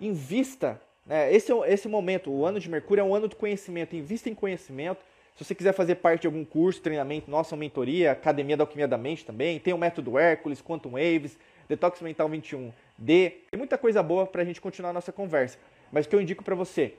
invista. 0.00 0.80
Né? 1.04 1.34
Esse, 1.34 1.52
é 1.52 1.72
esse 1.72 1.88
momento, 1.88 2.30
o 2.30 2.46
ano 2.46 2.60
de 2.60 2.70
Mercúrio 2.70 3.02
é 3.02 3.04
um 3.04 3.14
ano 3.14 3.28
de 3.28 3.34
conhecimento. 3.34 3.96
Invista 3.96 4.30
em 4.30 4.34
conhecimento. 4.34 5.04
Se 5.36 5.44
você 5.44 5.54
quiser 5.54 5.74
fazer 5.74 5.96
parte 5.96 6.22
de 6.22 6.26
algum 6.26 6.46
curso, 6.46 6.80
treinamento, 6.80 7.30
nossa 7.30 7.54
mentoria, 7.54 8.12
Academia 8.12 8.56
da 8.56 8.62
Alquimia 8.62 8.88
da 8.88 8.96
Mente 8.96 9.22
também, 9.22 9.60
tem 9.60 9.74
o 9.74 9.78
método 9.78 10.18
Hércules, 10.18 10.62
Quantum 10.62 10.92
Waves, 10.92 11.38
Detox 11.68 12.00
Mental 12.00 12.26
21D, 12.30 12.72
tem 12.98 13.58
muita 13.58 13.76
coisa 13.76 14.02
boa 14.02 14.26
para 14.26 14.40
a 14.40 14.44
gente 14.46 14.62
continuar 14.62 14.90
a 14.90 14.92
nossa 14.94 15.12
conversa. 15.12 15.58
Mas 15.92 16.06
o 16.06 16.08
que 16.08 16.16
eu 16.16 16.22
indico 16.22 16.42
para 16.42 16.54
você, 16.54 16.94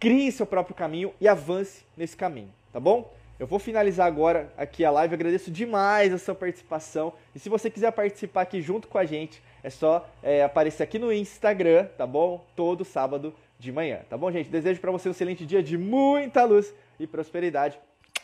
crie 0.00 0.32
seu 0.32 0.46
próprio 0.46 0.74
caminho 0.74 1.12
e 1.20 1.28
avance 1.28 1.84
nesse 1.94 2.16
caminho, 2.16 2.48
tá 2.72 2.80
bom? 2.80 3.12
Eu 3.38 3.46
vou 3.46 3.58
finalizar 3.58 4.06
agora 4.06 4.50
aqui 4.56 4.82
a 4.82 4.90
live, 4.90 5.12
agradeço 5.12 5.50
demais 5.50 6.14
a 6.14 6.18
sua 6.18 6.34
participação. 6.34 7.12
E 7.34 7.38
se 7.38 7.50
você 7.50 7.68
quiser 7.68 7.92
participar 7.92 8.40
aqui 8.42 8.62
junto 8.62 8.88
com 8.88 8.96
a 8.96 9.04
gente, 9.04 9.42
é 9.62 9.68
só 9.68 10.08
é, 10.22 10.42
aparecer 10.42 10.82
aqui 10.82 10.98
no 10.98 11.12
Instagram, 11.12 11.84
tá 11.98 12.06
bom? 12.06 12.46
Todo 12.56 12.82
sábado 12.82 13.34
de 13.58 13.70
manhã, 13.70 14.00
tá 14.08 14.16
bom, 14.16 14.32
gente? 14.32 14.48
Desejo 14.48 14.80
para 14.80 14.90
você 14.90 15.08
um 15.08 15.12
excelente 15.12 15.44
dia 15.44 15.62
de 15.62 15.76
muita 15.76 16.42
luz 16.44 16.72
e 16.98 17.06
prosperidade. 17.06 17.78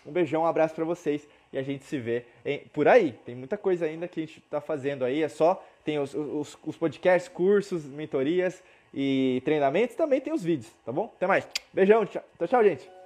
Um 0.04 0.10
beijão, 0.10 0.42
um 0.42 0.46
abraço 0.46 0.74
para 0.74 0.84
vocês 0.84 1.28
e 1.52 1.58
a 1.58 1.62
gente 1.62 1.84
se 1.84 1.98
vê 1.98 2.24
em, 2.44 2.58
por 2.72 2.88
aí. 2.88 3.12
Tem 3.24 3.34
muita 3.34 3.56
coisa 3.56 3.86
ainda 3.86 4.08
que 4.08 4.20
a 4.20 4.26
gente 4.26 4.38
está 4.38 4.60
fazendo 4.60 5.04
aí, 5.04 5.22
é 5.22 5.28
só 5.28 5.64
tem 5.84 5.98
os, 5.98 6.14
os, 6.14 6.58
os 6.64 6.76
podcasts, 6.76 7.28
cursos, 7.28 7.84
mentorias 7.84 8.62
e 8.92 9.40
treinamentos, 9.44 9.96
também 9.96 10.20
tem 10.20 10.32
os 10.32 10.42
vídeos, 10.42 10.72
tá 10.84 10.92
bom? 10.92 11.12
Até 11.16 11.26
mais. 11.26 11.48
Beijão, 11.72 12.04
tchau, 12.04 12.22
tchau, 12.46 12.64
gente. 12.64 13.01